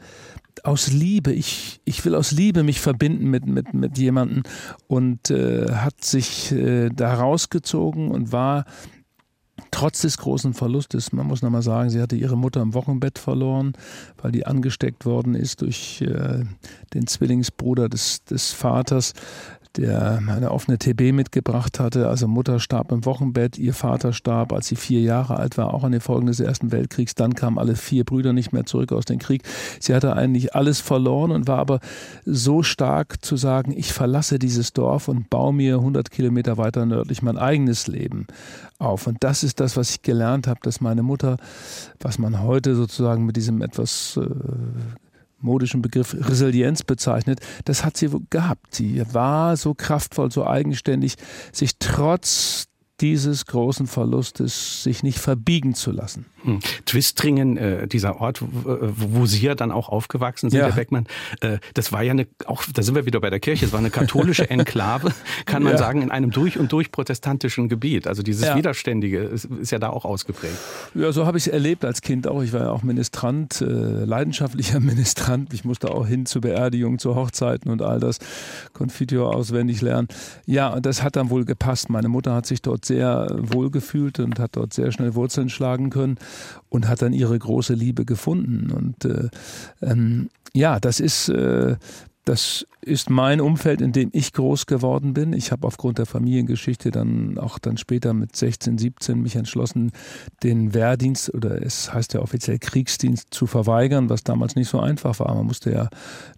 aus 0.64 0.92
Liebe, 0.92 1.33
ich, 1.33 1.80
ich 1.85 2.04
will 2.04 2.14
aus 2.14 2.33
Liebe 2.33 2.62
mich 2.62 2.80
verbinden 2.80 3.30
mit, 3.30 3.47
mit, 3.47 3.75
mit 3.75 3.99
jemandem 3.99 4.42
und 4.87 5.30
äh, 5.30 5.73
hat 5.73 6.04
sich 6.04 6.52
äh, 6.52 6.90
da 6.90 7.14
rausgezogen 7.14 8.11
und 8.11 8.33
war 8.33 8.64
trotz 9.71 10.02
des 10.02 10.19
großen 10.19 10.54
Verlustes, 10.54 11.12
man 11.12 11.26
muss 11.26 11.42
nochmal 11.42 11.62
sagen, 11.62 11.90
sie 11.90 12.00
hatte 12.00 12.16
ihre 12.16 12.37
Mutter 12.37 12.61
im 12.62 12.75
Wochenbett 12.75 13.19
verloren, 13.19 13.73
weil 14.19 14.33
die 14.33 14.47
angesteckt 14.47 15.04
worden 15.04 15.35
ist 15.35 15.62
durch 15.62 16.02
äh, 16.02 16.45
den 16.95 17.07
Zwillingsbruder 17.07 17.88
des, 17.88 18.25
des 18.25 18.52
Vaters 18.52 19.12
der 19.76 20.20
eine 20.26 20.50
offene 20.50 20.78
TB 20.78 21.12
mitgebracht 21.12 21.78
hatte. 21.78 22.08
Also 22.08 22.26
Mutter 22.26 22.58
starb 22.58 22.92
im 22.92 23.04
Wochenbett, 23.04 23.58
ihr 23.58 23.74
Vater 23.74 24.12
starb, 24.12 24.52
als 24.52 24.66
sie 24.66 24.76
vier 24.76 25.00
Jahre 25.00 25.36
alt 25.36 25.58
war, 25.58 25.72
auch 25.72 25.84
an 25.84 25.92
den 25.92 26.00
Folgen 26.00 26.26
des 26.26 26.40
Ersten 26.40 26.72
Weltkriegs. 26.72 27.14
Dann 27.14 27.34
kamen 27.34 27.58
alle 27.58 27.76
vier 27.76 28.04
Brüder 28.04 28.32
nicht 28.32 28.52
mehr 28.52 28.64
zurück 28.64 28.92
aus 28.92 29.04
dem 29.04 29.18
Krieg. 29.18 29.42
Sie 29.78 29.94
hatte 29.94 30.14
eigentlich 30.14 30.54
alles 30.54 30.80
verloren 30.80 31.30
und 31.30 31.46
war 31.46 31.58
aber 31.58 31.80
so 32.24 32.62
stark 32.62 33.24
zu 33.24 33.36
sagen, 33.36 33.72
ich 33.76 33.92
verlasse 33.92 34.38
dieses 34.38 34.72
Dorf 34.72 35.08
und 35.08 35.30
baue 35.30 35.52
mir 35.52 35.76
100 35.76 36.10
Kilometer 36.10 36.56
weiter 36.56 36.84
nördlich 36.86 37.22
mein 37.22 37.38
eigenes 37.38 37.86
Leben 37.86 38.26
auf. 38.78 39.06
Und 39.06 39.18
das 39.20 39.44
ist 39.44 39.60
das, 39.60 39.76
was 39.76 39.90
ich 39.90 40.02
gelernt 40.02 40.46
habe, 40.46 40.60
dass 40.62 40.80
meine 40.80 41.02
Mutter, 41.02 41.36
was 42.00 42.18
man 42.18 42.42
heute 42.42 42.74
sozusagen 42.74 43.24
mit 43.24 43.36
diesem 43.36 43.62
etwas 43.62 44.18
äh, 44.20 44.26
modischen 45.40 45.82
Begriff 45.82 46.14
Resilienz 46.18 46.82
bezeichnet, 46.82 47.40
das 47.64 47.85
hat 47.85 47.97
sie 47.97 48.11
gehabt. 48.30 48.75
Sie 48.75 49.02
war 49.12 49.56
so 49.56 49.75
kraftvoll, 49.75 50.30
so 50.30 50.47
eigenständig, 50.47 51.16
sich 51.52 51.78
trotz 51.78 52.69
dieses 53.00 53.47
großen 53.47 53.87
Verlustes 53.87 54.83
sich 54.83 55.02
nicht 55.02 55.19
verbiegen 55.19 55.75
zu 55.75 55.90
lassen. 55.90 56.26
Hm. 56.42 56.61
Twistringen, 56.87 57.57
äh, 57.57 57.87
dieser 57.87 58.21
Ort, 58.21 58.40
wo, 58.40 58.78
wo 58.95 59.26
Sie 59.26 59.45
ja 59.45 59.54
dann 59.54 59.71
auch 59.73 59.88
aufgewachsen 59.88 60.50
sind, 60.50 60.61
ja. 60.61 60.66
Herr 60.66 60.75
Beckmann, 60.75 61.07
äh, 61.40 61.59
das 61.75 61.92
war 61.92 62.02
ja 62.02 62.12
eine, 62.12 62.26
auch 62.47 62.64
da 62.73 62.83
sind 62.83 62.95
wir 62.95 63.04
wieder 63.07 63.21
bei 63.21 63.30
der 63.30 63.40
Kirche, 63.40 63.66
es 63.66 63.73
war 63.73 63.78
eine 63.78 63.90
katholische 63.90 64.49
Enklave, 64.50 65.12
kann 65.45 65.62
man 65.62 65.73
ja. 65.73 65.78
sagen, 65.78 66.02
in 66.02 66.11
einem 66.11 66.30
durch 66.30 66.59
und 66.59 66.73
durch 66.73 66.92
protestantischen 66.92 67.69
Gebiet. 67.69 68.07
Also 68.07 68.23
dieses 68.23 68.45
ja. 68.45 68.57
Widerständige 68.57 69.21
ist, 69.21 69.47
ist, 69.47 69.71
ja 69.71 69.78
da 69.78 69.90
auch 69.90 70.04
ausgeprägt. 70.04 70.57
Ja, 70.95 71.12
so 71.12 71.26
habe 71.26 71.38
ich 71.38 71.47
es 71.47 71.52
erlebt 71.52 71.85
als 71.85 72.00
Kind 72.00 72.26
auch. 72.26 72.42
Ich 72.42 72.52
war 72.52 72.61
ja 72.61 72.71
auch 72.71 72.83
Ministrant, 72.83 73.61
äh, 73.61 73.64
leidenschaftlicher 73.64 74.80
Ministrant. 74.80 75.52
Ich 75.52 75.64
musste 75.64 75.90
auch 75.90 76.07
hin 76.07 76.26
zu 76.26 76.40
Beerdigungen, 76.40 76.99
zu 76.99 77.14
Hochzeiten 77.14 77.71
und 77.71 77.83
all 77.83 78.00
das, 78.00 78.19
Konfitior 78.73 79.35
auswendig 79.35 79.80
lernen. 79.83 80.09
Ja, 80.47 80.69
und 80.69 80.87
das 80.87 81.02
hat 81.02 81.16
dann 81.16 81.30
wohl 81.30 81.45
gepasst. 81.45 81.90
Meine 81.90 82.09
Mutter 82.09 82.35
hat 82.35 82.47
sich 82.47 82.62
dort 82.62 82.85
sehr 82.90 83.28
wohl 83.38 83.70
gefühlt 83.70 84.18
und 84.18 84.38
hat 84.38 84.56
dort 84.56 84.75
sehr 84.75 84.90
schnell 84.90 85.14
Wurzeln 85.14 85.49
schlagen 85.49 85.90
können 85.90 86.18
und 86.68 86.88
hat 86.88 87.02
dann 87.02 87.12
ihre 87.12 87.38
große 87.38 87.75
Liebe 87.75 88.04
gefunden. 88.04 88.70
Und 88.73 89.04
äh, 89.04 89.28
ähm, 89.80 90.28
ja, 90.52 90.80
das 90.80 90.99
ist 90.99 91.28
äh, 91.28 91.76
das 92.30 92.64
ist 92.80 93.10
mein 93.10 93.40
Umfeld, 93.40 93.80
in 93.80 93.90
dem 93.90 94.10
ich 94.12 94.32
groß 94.32 94.66
geworden 94.66 95.14
bin. 95.14 95.32
Ich 95.32 95.50
habe 95.50 95.66
aufgrund 95.66 95.99
der 95.99 96.06
Familiengeschichte 96.06 96.92
dann 96.92 97.38
auch 97.38 97.58
dann 97.58 97.76
später 97.76 98.14
mit 98.14 98.37
16, 98.37 98.78
17 98.78 99.20
mich 99.20 99.34
entschlossen, 99.34 99.90
den 100.44 100.72
Wehrdienst 100.72 101.34
oder 101.34 101.60
es 101.60 101.92
heißt 101.92 102.14
ja 102.14 102.20
offiziell 102.20 102.60
Kriegsdienst 102.60 103.34
zu 103.34 103.49
verweigern, 103.49 104.10
was 104.10 104.22
damals 104.22 104.54
nicht 104.54 104.68
so 104.68 104.78
einfach 104.78 105.18
war. 105.18 105.34
Man 105.34 105.46
musste 105.46 105.72
ja 105.72 105.88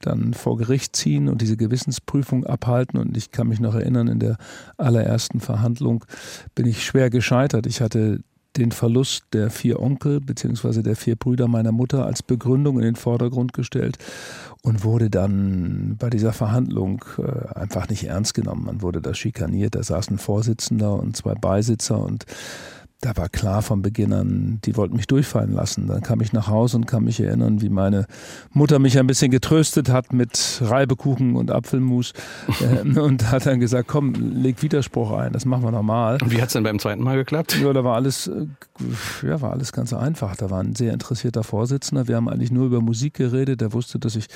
dann 0.01 0.33
vor 0.33 0.57
Gericht 0.57 0.97
ziehen 0.97 1.29
und 1.29 1.43
diese 1.43 1.59
Gewissensprüfung 1.59 2.47
abhalten. 2.47 2.99
Und 2.99 3.15
ich 3.15 3.31
kann 3.31 3.49
mich 3.49 3.61
noch 3.61 3.75
erinnern, 3.75 4.09
in 4.09 4.19
der 4.19 4.39
allerersten 4.79 5.41
Verhandlung 5.41 6.07
bin 6.55 6.65
ich 6.65 6.87
schwer 6.87 7.11
gescheitert. 7.11 7.67
Ich 7.67 7.83
hatte 7.83 8.21
den 8.57 8.73
Verlust 8.73 9.25
der 9.33 9.51
vier 9.51 9.81
Onkel 9.81 10.21
bzw. 10.21 10.83
der 10.83 10.97
vier 10.97 11.17
Brüder 11.17 11.49
meiner 11.49 11.73
Mutter 11.73 12.05
als 12.05 12.23
Begründung 12.23 12.79
in 12.79 12.85
den 12.85 12.97
Vordergrund 12.97 13.53
gestellt 13.53 13.99
und 14.63 14.85
wurde 14.85 15.11
dann 15.11 15.97
bei 15.99 16.09
dieser 16.09 16.33
Verhandlung 16.33 17.05
äh, 17.19 17.59
einfach 17.59 17.89
nicht 17.89 18.05
ernst 18.05 18.35
genommen. 18.35 18.65
Man 18.65 18.83
wurde 18.83 19.03
da 19.03 19.13
schikaniert, 19.13 19.75
da 19.75 19.83
saß 19.83 20.11
ein 20.11 20.19
Vorsitzender 20.19 20.95
und 20.95 21.17
zwei 21.17 21.35
Beisitzer 21.35 21.99
und 21.99 22.25
da 23.03 23.17
war 23.17 23.29
klar 23.29 23.63
von 23.63 23.83
Beginn 23.83 24.13
an, 24.13 24.61
die 24.65 24.77
wollten 24.77 24.95
mich 24.95 25.09
durchfallen 25.09 25.53
lassen. 25.53 25.89
Dann 25.89 26.03
kam 26.03 26.21
ich 26.21 26.33
nach 26.33 26.47
Hause 26.47 26.77
und 26.77 26.87
kann 26.87 27.03
mich 27.03 27.19
erinnern, 27.19 27.61
wie 27.61 27.69
meine 27.69 28.07
Mutter 28.53 28.79
mich 28.79 28.97
ein 28.97 29.09
bisschen 29.09 29.33
getröstet 29.33 29.89
hat 29.89 30.13
mit 30.13 30.61
Reibekuchen 30.63 31.35
und 31.35 31.51
Apfelmus 31.51 32.13
äh, 32.61 32.99
und 32.99 33.33
hat 33.33 33.45
dann 33.45 33.59
gesagt, 33.59 33.89
komm, 33.89 34.15
leg 34.15 34.63
Widerspruch 34.63 35.11
ein, 35.11 35.33
das 35.33 35.45
machen 35.45 35.65
wir 35.65 35.73
normal. 35.73 36.19
Und 36.23 36.31
wie 36.31 36.41
hat's 36.41 36.53
denn 36.53 36.63
beim 36.63 36.79
zweiten 36.79 37.03
Mal 37.03 37.17
geklappt? 37.17 37.59
Ja, 37.61 37.73
da 37.73 37.83
war 37.83 37.97
alles, 37.97 38.29
äh, 38.29 38.47
ja, 39.27 39.41
war 39.41 39.51
alles 39.51 39.73
ganz 39.73 39.93
einfach. 39.93 40.37
Da 40.37 40.51
war 40.51 40.61
ein 40.61 40.77
sehr 40.77 40.93
interessierter 40.93 41.43
Vorsitzender. 41.43 42.07
Wir 42.07 42.15
haben 42.15 42.29
eigentlich 42.29 42.53
nur 42.53 42.67
über 42.67 42.81
Musik 42.81 43.15
geredet. 43.15 43.61
Der 43.61 43.73
wusste, 43.73 43.99
dass 43.99 44.15
ich 44.15 44.29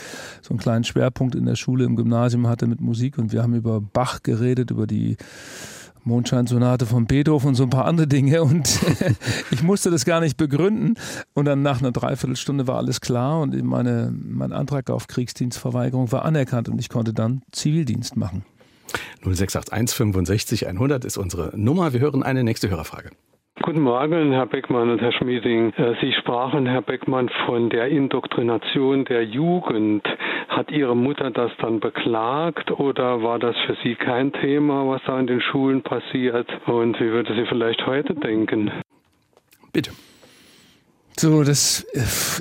so 0.42 0.50
einen 0.50 0.58
kleinen 0.58 0.82
Schwerpunkt 0.82 1.36
in 1.36 1.46
der 1.46 1.54
Schule, 1.54 1.84
im 1.84 1.94
Gymnasium 1.94 2.48
hatte 2.48 2.66
mit 2.66 2.80
Musik 2.80 3.16
und 3.16 3.30
wir 3.30 3.44
haben 3.44 3.54
über 3.54 3.80
Bach 3.80 4.24
geredet, 4.24 4.72
über 4.72 4.88
die 4.88 5.16
Mondscheinsonate 6.06 6.86
von 6.86 7.06
Beethoven 7.06 7.48
und 7.48 7.54
so 7.56 7.64
ein 7.64 7.70
paar 7.70 7.84
andere 7.84 8.06
Dinge 8.06 8.42
und 8.42 8.80
ich 9.50 9.62
musste 9.62 9.90
das 9.90 10.04
gar 10.04 10.20
nicht 10.20 10.36
begründen 10.36 10.94
und 11.34 11.44
dann 11.44 11.62
nach 11.62 11.80
einer 11.80 11.92
Dreiviertelstunde 11.92 12.66
war 12.66 12.76
alles 12.76 13.00
klar 13.00 13.40
und 13.40 13.60
meine, 13.64 14.12
mein 14.14 14.52
Antrag 14.52 14.88
auf 14.90 15.08
Kriegsdienstverweigerung 15.08 16.12
war 16.12 16.24
anerkannt 16.24 16.68
und 16.68 16.78
ich 16.78 16.88
konnte 16.88 17.12
dann 17.12 17.42
Zivildienst 17.52 18.16
machen. 18.16 18.44
0681 19.24 19.96
65 19.96 20.68
100 20.68 21.04
ist 21.04 21.16
unsere 21.16 21.52
Nummer. 21.58 21.92
Wir 21.92 22.00
hören 22.00 22.22
eine 22.22 22.44
nächste 22.44 22.70
Hörerfrage. 22.70 23.10
Guten 23.62 23.80
Morgen, 23.80 24.32
Herr 24.32 24.44
Beckmann 24.44 24.90
und 24.90 25.00
Herr 25.00 25.12
Schmieding. 25.12 25.72
Äh, 25.72 25.94
Sie 26.02 26.12
sprachen, 26.12 26.66
Herr 26.66 26.82
Beckmann, 26.82 27.30
von 27.46 27.70
der 27.70 27.88
Indoktrination 27.88 29.06
der 29.06 29.24
Jugend. 29.24 30.06
Hat 30.48 30.70
Ihre 30.70 30.94
Mutter 30.94 31.30
das 31.30 31.50
dann 31.58 31.80
beklagt 31.80 32.70
oder 32.70 33.22
war 33.22 33.38
das 33.38 33.56
für 33.66 33.74
Sie 33.82 33.94
kein 33.94 34.32
Thema, 34.34 34.86
was 34.86 35.00
da 35.06 35.18
in 35.18 35.26
den 35.26 35.40
Schulen 35.40 35.82
passiert? 35.82 36.46
Und 36.66 37.00
wie 37.00 37.10
würde 37.10 37.34
sie 37.34 37.46
vielleicht 37.46 37.86
heute 37.86 38.14
denken? 38.14 38.70
Bitte. 39.72 39.90
So, 41.18 41.44
das, 41.44 41.86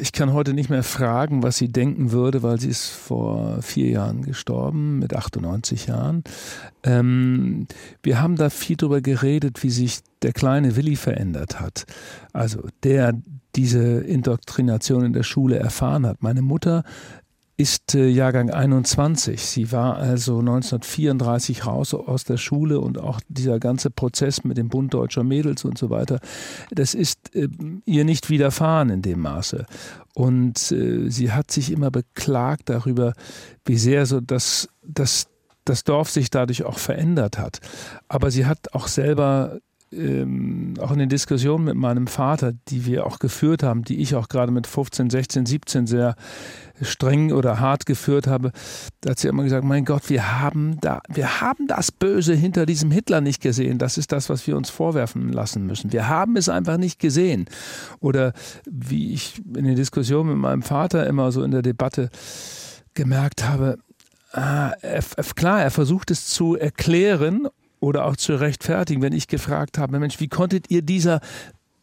ich 0.01 0.12
kann 0.12 0.34
heute 0.34 0.53
nicht 0.53 0.70
mehr 0.70 0.84
fragen, 0.84 1.44
was 1.44 1.55
sie 1.55 1.70
denken 1.70 2.12
würde, 2.12 2.44
weil 2.44 2.60
sie 2.60 2.67
ist 2.67 2.89
vor 2.89 3.62
vier 3.62 3.89
Jahren 3.89 4.22
gestorben, 4.22 5.00
mit 5.00 5.15
98 5.15 5.88
Jahren. 5.88 6.25
Ähm, 6.84 7.67
wir 8.03 8.22
haben 8.22 8.36
da 8.36 8.50
viel 8.50 8.75
drüber 8.75 9.00
geredet, 9.00 9.63
wie 9.63 9.70
sich 9.70 10.00
der 10.24 10.34
kleine 10.34 10.75
Willi 10.75 10.98
verändert 10.98 11.62
hat. 11.62 11.86
Also 12.34 12.67
der 12.84 13.13
diese 13.55 14.01
Indoktrination 14.01 15.05
in 15.05 15.13
der 15.13 15.24
Schule 15.24 15.58
erfahren 15.58 16.05
hat. 16.05 16.22
Meine 16.22 16.41
Mutter 16.41 16.84
ist 17.57 17.95
äh, 17.95 18.07
Jahrgang 18.07 18.50
21. 18.50 19.41
Sie 19.41 19.71
war 19.71 19.95
also 19.95 20.39
1934 20.39 21.65
raus 21.65 21.93
aus 21.93 22.25
der 22.25 22.38
Schule 22.38 22.79
und 22.79 22.97
auch 22.97 23.21
dieser 23.29 23.59
ganze 23.59 23.89
Prozess 23.89 24.43
mit 24.43 24.57
dem 24.57 24.67
Bund 24.67 24.93
deutscher 24.93 25.24
Mädels 25.24 25.63
und 25.63 25.77
so 25.77 25.89
weiter, 25.89 26.19
das 26.71 26.93
ist 26.93 27.33
äh, 27.33 27.47
ihr 27.85 28.03
nicht 28.03 28.29
widerfahren 28.29 28.89
in 28.89 29.01
dem 29.01 29.21
Maße. 29.21 29.65
Und 30.13 30.71
äh, 30.71 31.09
sie 31.09 31.31
hat 31.31 31.51
sich 31.51 31.71
immer 31.71 31.91
beklagt 31.91 32.69
darüber, 32.69 33.13
wie 33.65 33.77
sehr 33.77 34.05
so 34.05 34.19
das, 34.19 34.67
das, 34.83 35.27
das 35.63 35.83
Dorf 35.85 36.09
sich 36.09 36.29
dadurch 36.29 36.63
auch 36.63 36.79
verändert 36.79 37.38
hat. 37.38 37.59
Aber 38.09 38.31
sie 38.31 38.45
hat 38.45 38.74
auch 38.74 38.88
selber 38.88 39.59
ähm, 39.96 40.74
auch 40.80 40.92
in 40.92 41.00
den 41.00 41.10
Diskussionen 41.10 41.66
mit 41.66 41.75
meinem 41.75 42.08
Vater, 42.08 42.54
die 42.68 42.86
wir 42.86 43.06
auch 43.06 43.20
geführt 43.20 43.64
haben, 43.64 43.84
die 43.84 44.02
ich 44.02 44.16
auch 44.16 44.30
gerade 44.30 44.52
mit 44.52 44.68
15, 44.68 45.10
16, 45.10 45.46
17 45.46 45.88
sehr 45.88 46.16
streng 46.82 47.32
oder 47.32 47.60
hart 47.60 47.86
geführt 47.86 48.28
habe, 48.28 48.52
da 49.02 49.12
hat 49.12 49.20
sie 49.20 49.28
immer 49.28 49.44
gesagt, 49.44 49.64
mein 49.64 49.86
Gott, 49.86 50.10
wir 50.10 50.42
haben 50.42 50.78
da, 50.82 51.02
wir 51.08 51.42
haben 51.42 51.68
das 51.68 51.92
Böse 51.92 52.34
hinter 52.34 52.66
diesem 52.66 52.92
Hitler 52.92 53.22
nicht 53.22 53.42
gesehen. 53.42 53.78
Das 53.78 53.98
ist 53.98 54.12
das, 54.12 54.30
was 54.30 54.46
wir 54.48 54.58
uns 54.58 54.70
vorwerfen 54.70 55.32
lassen 55.32 55.66
müssen. 55.66 55.94
Wir 55.94 56.08
haben 56.08 56.36
es 56.36 56.50
einfach 56.50 56.78
nicht 56.78 57.00
gesehen. 57.00 57.46
Oder 58.00 58.34
wie 58.70 59.14
ich 59.14 59.42
in 59.56 59.64
den 59.66 59.75
Diskussionen 59.75 60.30
mit 60.30 60.38
meinem 60.38 60.62
Vater 60.62 61.08
immer 61.08 61.32
so 61.32 61.44
in 61.44 61.52
der 61.52 61.62
Debatte 61.62 62.10
gemerkt 62.94 63.48
habe, 63.48 63.78
ah, 64.32 64.72
er, 64.82 65.02
klar, 65.36 65.62
er 65.62 65.72
versucht 65.72 66.12
es 66.12 66.28
zu 66.28 66.56
erklären 66.56 67.48
oder 67.86 68.06
auch 68.06 68.15
zu 68.15 68.36
rechtfertigen, 68.36 69.04
wenn 69.04 69.13
ich 69.13 69.27
gefragt 69.27 69.77
habe, 69.77 70.00
Mensch, 70.00 70.20
wie 70.20 70.27
konntet 70.27 70.72
ihr 70.72 70.82
dieser 70.82 71.22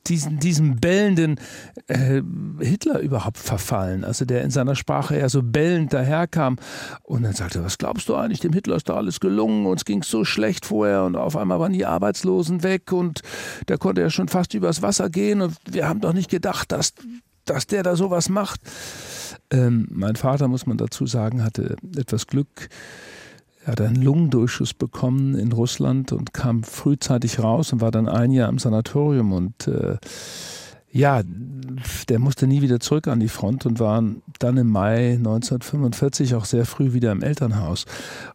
diesen, 0.08 0.40
diesem 0.40 0.80
bellenden 0.80 1.38
äh, 1.86 2.22
Hitler 2.58 2.98
überhaupt 2.98 3.38
verfallen. 3.38 4.02
Also 4.02 4.24
der 4.24 4.42
in 4.42 4.50
seiner 4.50 4.74
Sprache 4.74 5.14
eher 5.14 5.28
so 5.28 5.44
bellend 5.44 5.92
daherkam 5.92 6.56
und 7.04 7.22
dann 7.22 7.34
sagte, 7.34 7.62
was 7.62 7.78
glaubst 7.78 8.08
du 8.08 8.16
eigentlich, 8.16 8.40
dem 8.40 8.52
Hitler 8.52 8.74
ist 8.74 8.88
da 8.88 8.96
alles 8.96 9.20
gelungen, 9.20 9.64
uns 9.64 9.84
ging 9.84 10.02
so 10.02 10.24
schlecht 10.24 10.66
vorher 10.66 11.04
und 11.04 11.14
auf 11.14 11.36
einmal 11.36 11.60
waren 11.60 11.72
die 11.72 11.86
Arbeitslosen 11.86 12.64
weg 12.64 12.90
und 12.90 13.20
der 13.68 13.78
konnte 13.78 14.00
ja 14.00 14.10
schon 14.10 14.26
fast 14.26 14.54
übers 14.54 14.82
Wasser 14.82 15.08
gehen 15.08 15.40
und 15.40 15.54
wir 15.70 15.88
haben 15.88 16.00
doch 16.00 16.14
nicht 16.14 16.30
gedacht, 16.30 16.72
dass, 16.72 16.94
dass 17.44 17.68
der 17.68 17.84
da 17.84 17.94
sowas 17.94 18.28
macht. 18.28 18.60
Ähm, 19.52 19.86
mein 19.88 20.16
Vater, 20.16 20.48
muss 20.48 20.66
man 20.66 20.78
dazu 20.78 21.06
sagen, 21.06 21.44
hatte 21.44 21.76
etwas 21.96 22.26
Glück 22.26 22.68
er 23.64 23.72
hat 23.72 23.80
einen 23.80 24.02
Lungendurchschuss 24.02 24.74
bekommen 24.74 25.34
in 25.34 25.52
Russland 25.52 26.12
und 26.12 26.34
kam 26.34 26.64
frühzeitig 26.64 27.38
raus 27.38 27.72
und 27.72 27.80
war 27.80 27.90
dann 27.90 28.08
ein 28.08 28.32
Jahr 28.32 28.48
im 28.48 28.58
Sanatorium 28.58 29.32
und 29.32 29.68
äh, 29.68 29.98
ja, 30.94 31.22
der 32.10 32.18
musste 32.18 32.46
nie 32.46 32.60
wieder 32.60 32.78
zurück 32.78 33.08
an 33.08 33.18
die 33.18 33.28
Front 33.28 33.64
und 33.64 33.80
war 33.80 34.04
dann 34.38 34.56
im 34.58 34.68
Mai 34.68 35.12
1945 35.12 36.34
auch 36.34 36.44
sehr 36.44 36.66
früh 36.66 36.92
wieder 36.92 37.12
im 37.12 37.22
Elternhaus 37.22 37.86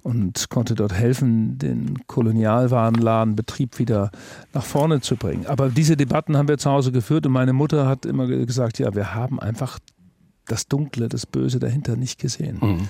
und 0.01 0.49
konnte 0.49 0.73
dort 0.73 0.91
helfen, 0.91 1.59
den 1.59 2.07
Kolonialwarenladenbetrieb 2.07 3.77
wieder 3.77 4.09
nach 4.53 4.63
vorne 4.63 5.01
zu 5.01 5.17
bringen. 5.17 5.45
Aber 5.45 5.69
diese 5.69 5.95
Debatten 5.95 6.35
haben 6.35 6.47
wir 6.47 6.57
zu 6.57 6.71
Hause 6.71 6.91
geführt 6.91 7.27
und 7.27 7.31
meine 7.31 7.53
Mutter 7.53 7.85
hat 7.85 8.07
immer 8.07 8.25
gesagt, 8.25 8.79
ja, 8.79 8.95
wir 8.95 9.13
haben 9.13 9.39
einfach 9.39 9.77
das 10.47 10.67
Dunkle, 10.67 11.09
das 11.09 11.27
Böse 11.27 11.59
dahinter 11.59 11.95
nicht 11.95 12.19
gesehen. 12.19 12.57
Mhm. 12.59 12.89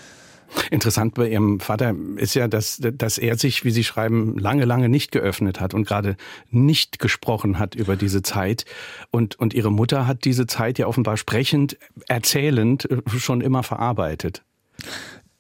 Interessant 0.71 1.13
bei 1.15 1.29
Ihrem 1.29 1.59
Vater 1.59 1.95
ist 2.17 2.33
ja, 2.33 2.47
dass, 2.47 2.79
dass 2.81 3.17
er 3.17 3.37
sich, 3.37 3.63
wie 3.63 3.71
Sie 3.71 3.83
schreiben, 3.83 4.37
lange, 4.37 4.65
lange 4.65 4.89
nicht 4.89 5.11
geöffnet 5.11 5.59
hat 5.59 5.73
und 5.73 5.85
gerade 5.85 6.17
nicht 6.49 6.99
gesprochen 6.99 7.59
hat 7.59 7.75
über 7.75 7.95
diese 7.95 8.21
Zeit. 8.21 8.65
Und, 9.11 9.37
und 9.39 9.53
Ihre 9.53 9.71
Mutter 9.71 10.07
hat 10.07 10.25
diese 10.25 10.47
Zeit 10.47 10.79
ja 10.79 10.87
offenbar 10.87 11.17
sprechend, 11.17 11.77
erzählend 12.07 12.89
äh, 12.89 13.01
schon 13.17 13.41
immer 13.41 13.63
verarbeitet. 13.63 14.43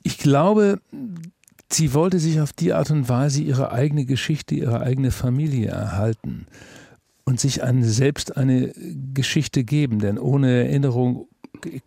Ich 0.03 0.17
glaube, 0.17 0.79
sie 1.69 1.93
wollte 1.93 2.19
sich 2.19 2.39
auf 2.39 2.53
die 2.53 2.73
Art 2.73 2.91
und 2.91 3.09
Weise 3.09 3.41
ihre 3.41 3.71
eigene 3.71 4.05
Geschichte, 4.05 4.55
ihre 4.55 4.81
eigene 4.81 5.11
Familie 5.11 5.67
erhalten 5.67 6.47
und 7.25 7.39
sich 7.39 7.63
eine, 7.63 7.85
selbst 7.85 8.37
eine 8.37 8.73
Geschichte 9.13 9.63
geben. 9.63 9.99
Denn 9.99 10.17
ohne 10.17 10.63
Erinnerung 10.65 11.27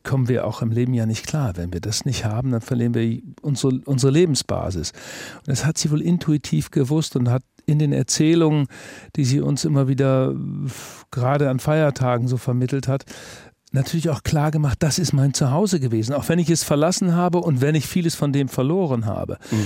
kommen 0.02 0.29
wir 0.29 0.47
auch 0.47 0.62
im 0.62 0.71
Leben 0.71 0.95
ja 0.95 1.07
nicht 1.07 1.26
klar. 1.26 1.57
Wenn 1.57 1.73
wir 1.73 1.81
das 1.81 2.05
nicht 2.05 2.25
haben, 2.25 2.50
dann 2.50 2.61
verlieren 2.61 2.95
wir 2.95 3.21
unsere, 3.43 3.81
unsere 3.85 4.12
Lebensbasis. 4.12 4.93
Und 5.38 5.49
das 5.49 5.64
hat 5.64 5.79
sie 5.79 5.90
wohl 5.90 6.02
intuitiv 6.02 6.71
gewusst 6.71 7.17
und 7.17 7.31
hat 7.31 7.43
in 7.67 7.79
den 7.79 7.93
Erzählungen, 7.93 8.67
die 9.17 9.25
sie 9.25 9.40
uns 9.40 9.64
immer 9.64 9.88
wieder 9.88 10.35
gerade 11.11 11.49
an 11.50 11.61
Feiertagen 11.61 12.26
so 12.26 12.37
vermittelt 12.37 12.88
hat, 12.88 13.05
natürlich 13.72 14.10
auch 14.10 14.22
klar 14.22 14.50
gemacht, 14.50 14.78
das 14.80 14.98
ist 14.98 15.12
mein 15.12 15.34
Zuhause 15.34 15.80
gewesen, 15.80 16.12
auch 16.12 16.28
wenn 16.28 16.38
ich 16.38 16.50
es 16.50 16.64
verlassen 16.64 17.14
habe 17.14 17.38
und 17.38 17.60
wenn 17.60 17.74
ich 17.74 17.86
vieles 17.86 18.14
von 18.14 18.32
dem 18.32 18.48
verloren 18.48 19.06
habe. 19.06 19.38
Mhm. 19.50 19.56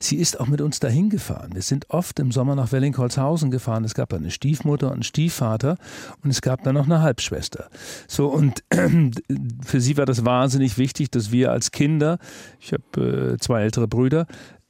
Sie 0.00 0.16
ist 0.16 0.38
auch 0.38 0.46
mit 0.46 0.60
uns 0.60 0.80
dahin 0.80 1.10
gefahren. 1.10 1.50
Wir 1.54 1.62
sind 1.62 1.90
oft 1.90 2.18
im 2.18 2.30
Sommer 2.30 2.54
nach 2.54 2.72
Wellingholzhausen 2.72 3.50
gefahren. 3.50 3.84
Es 3.84 3.94
gab 3.94 4.12
eine 4.12 4.30
Stiefmutter 4.30 4.88
und 4.88 4.94
einen 4.94 5.02
Stiefvater 5.02 5.76
und 6.22 6.30
es 6.30 6.42
gab 6.42 6.62
dann 6.62 6.74
noch 6.74 6.84
eine 6.84 7.00
Halbschwester. 7.00 7.68
So 8.06 8.28
und 8.28 8.62
für 9.64 9.80
sie 9.80 9.96
war 9.96 10.06
das 10.06 10.24
wahnsinnig 10.24 10.76
wichtig, 10.78 11.10
dass 11.10 11.32
wir 11.32 11.50
als 11.50 11.70
Kinder, 11.70 12.18
ich 12.60 12.72
habe 12.72 13.34
äh, 13.34 13.38
zwei 13.38 13.62
ältere 13.62 13.88
Brüder, 13.88 14.26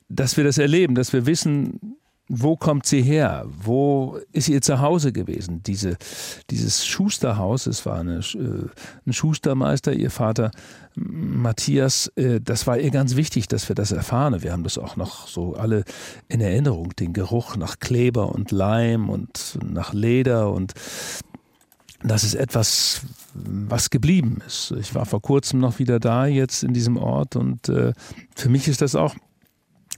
dass 0.09 0.37
wir 0.37 0.45
das 0.45 0.59
erleben, 0.59 0.95
dass 0.95 1.13
wir 1.13 1.27
wissen, 1.27 1.97
wo 2.29 2.57
kommt 2.57 2.87
sie 2.87 3.03
her? 3.03 3.45
Wo 3.47 4.19
ist 4.33 4.49
ihr 4.49 4.63
Zuhause 4.63 5.13
gewesen? 5.13 5.63
Diese, 5.63 5.97
dieses 6.51 6.87
Schusterhaus, 6.87 7.67
es 7.67 7.85
war 7.85 7.99
eine, 7.99 8.19
äh, 8.19 8.69
ein 9.07 9.13
Schustermeister, 9.13 9.93
ihr 9.93 10.11
Vater 10.11 10.51
Matthias, 10.95 12.11
äh, 12.17 12.41
das 12.41 12.67
war 12.67 12.79
ihr 12.79 12.91
ganz 12.91 13.17
wichtig, 13.17 13.49
dass 13.49 13.69
wir 13.69 13.77
das 13.77 13.93
erfahren. 13.93 14.43
Wir 14.43 14.53
haben 14.53 14.65
das 14.65 14.79
auch 14.79 14.97
noch 14.97 15.29
so 15.29 15.55
alle 15.55 15.85
in 16.29 16.41
Erinnerung, 16.41 16.97
den 16.97 17.13
Geruch 17.13 17.57
nach 17.57 17.79
Kleber 17.79 18.33
und 18.33 18.51
Leim 18.53 19.11
und 19.11 19.59
nach 19.63 19.93
Leder 19.93 20.51
und 20.51 20.73
das 22.03 22.23
ist 22.23 22.35
etwas, 22.35 23.03
was 23.35 23.89
geblieben 23.89 24.43
ist. 24.47 24.75
Ich 24.79 24.95
war 24.95 25.07
vor 25.07 25.23
kurzem 25.23 25.61
noch 25.61 25.79
wieder 25.79 25.99
da, 25.99 26.27
jetzt 26.27 26.63
in 26.63 26.75
diesem 26.75 26.97
Ort 26.97 27.35
und 27.37 27.69
äh, 27.69 27.93
für 28.35 28.49
mich 28.49 28.69
ist 28.69 28.83
das 28.83 28.95
auch 28.95 29.15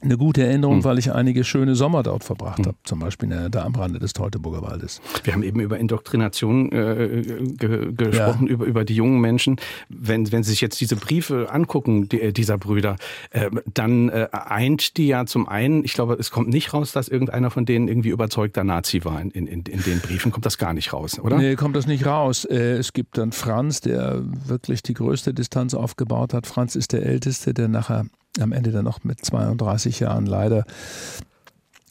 eine 0.03 0.17
gute 0.17 0.45
Erinnerung, 0.45 0.79
mhm. 0.79 0.85
weil 0.85 0.99
ich 0.99 1.13
einige 1.13 1.45
schöne 1.45 1.75
Sommer 1.75 2.03
dort 2.03 2.25
verbracht 2.25 2.61
mhm. 2.61 2.67
habe, 2.67 2.77
zum 2.85 3.01
Beispiel 3.01 3.49
da 3.51 3.65
am 3.65 3.75
Rande 3.75 3.99
des 3.99 4.13
Teutoburger 4.13 4.63
Waldes. 4.63 5.01
Wir 5.25 5.33
haben 5.33 5.43
eben 5.43 5.61
über 5.61 5.79
Indoktrination 5.79 6.73
äh, 6.73 7.23
ge 7.57 7.93
gesprochen, 7.93 8.47
ja. 8.47 8.53
über, 8.53 8.65
über 8.65 8.85
die 8.85 8.95
jungen 8.95 9.21
Menschen. 9.21 9.57
Wenn, 9.89 10.31
wenn 10.33 10.43
Sie 10.43 10.51
sich 10.51 10.61
jetzt 10.61 10.81
diese 10.81 10.97
Briefe 10.97 11.51
angucken, 11.51 12.09
die, 12.09 12.33
dieser 12.33 12.59
Brüder, 12.59 12.97
äh, 13.31 13.51
dann 13.73 14.09
äh, 14.09 14.29
eint 14.33 14.97
die 14.97 15.09
ja 15.09 15.27
zum 15.27 15.49
einen, 15.49 15.85
ich 15.85 15.95
glaube, 15.95 16.17
es 16.19 16.31
kommt 16.31 16.49
nicht 16.49 16.73
raus, 16.75 16.93
dass 16.93 17.09
irgendeiner 17.09 17.51
von 17.51 17.65
denen 17.65 17.89
irgendwie 17.89 18.11
überzeugter 18.11 18.65
Nazi 18.65 19.05
war 19.05 19.21
in, 19.21 19.31
in, 19.31 19.47
in 19.47 19.63
den 19.65 20.01
Briefen. 20.01 20.33
Kommt 20.33 20.47
das 20.47 20.59
gar 20.59 20.73
nicht 20.73 20.93
raus, 20.93 21.19
oder? 21.19 21.39
Nee, 21.39 21.57
kommt 21.57 21.77
das 21.77 21.87
nicht 21.87 22.07
raus. 22.07 22.45
Äh, 22.45 22.77
es 22.77 22.93
gibt 22.93 23.19
dann 23.19 23.33
Franz, 23.33 23.81
der 23.81 24.23
wirklich 24.47 24.83
die 24.83 24.95
größte 24.95 25.35
Distanz 25.35 25.75
aufgebaut 25.75 26.35
hat. 26.35 26.47
Franz 26.47 26.77
ist 26.77 26.93
der 26.93 27.05
Älteste, 27.05 27.55
der 27.55 27.69
nachher 27.69 28.07
am 28.41 28.53
Ende 28.53 28.71
dann 28.71 28.85
noch 28.85 29.05
mit 29.05 29.25
32 29.25 30.01
Jahren 30.01 30.27
leider 30.27 30.65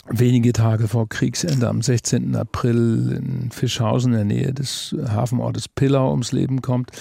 wenige 0.08 0.54
Tage 0.54 0.88
vor 0.88 1.10
Kriegsende 1.10 1.68
am 1.68 1.82
16. 1.82 2.36
April 2.36 3.12
in 3.18 3.52
Fischhausen 3.52 4.14
in 4.14 4.18
der 4.18 4.38
Nähe 4.38 4.54
des 4.54 4.96
Hafenortes 5.08 5.68
Pillau 5.68 6.12
ums 6.12 6.32
Leben 6.32 6.62
kommt, 6.62 6.92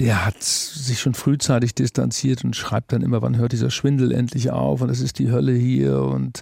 der 0.00 0.24
hat 0.24 0.42
sich 0.42 0.98
schon 0.98 1.14
frühzeitig 1.14 1.74
distanziert 1.74 2.44
und 2.44 2.56
schreibt 2.56 2.92
dann 2.92 3.02
immer, 3.02 3.20
wann 3.20 3.36
hört 3.36 3.52
dieser 3.52 3.70
Schwindel 3.70 4.12
endlich 4.12 4.50
auf 4.50 4.80
und 4.80 4.88
es 4.88 5.00
ist 5.00 5.18
die 5.18 5.30
Hölle 5.30 5.52
hier 5.52 6.00
und 6.02 6.40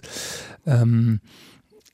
ähm, 0.65 1.19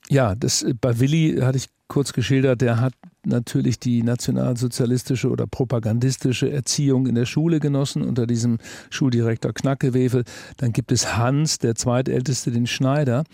ja, 0.08 0.34
das 0.34 0.64
bei 0.80 1.00
Willi 1.00 1.40
hatte 1.40 1.58
ich 1.58 1.66
kurz 1.88 2.12
geschildert, 2.12 2.60
der 2.60 2.80
hat 2.80 2.94
natürlich 3.26 3.78
die 3.78 4.02
nationalsozialistische 4.02 5.28
oder 5.28 5.46
propagandistische 5.46 6.50
Erziehung 6.50 7.06
in 7.06 7.14
der 7.14 7.26
Schule 7.26 7.60
genossen 7.60 8.02
unter 8.02 8.26
diesem 8.26 8.58
Schuldirektor 8.90 9.52
Knackewefel. 9.52 10.24
Dann 10.56 10.72
gibt 10.72 10.92
es 10.92 11.16
Hans, 11.16 11.58
der 11.58 11.74
zweitälteste, 11.74 12.50
den 12.50 12.66
Schneider. 12.66 13.24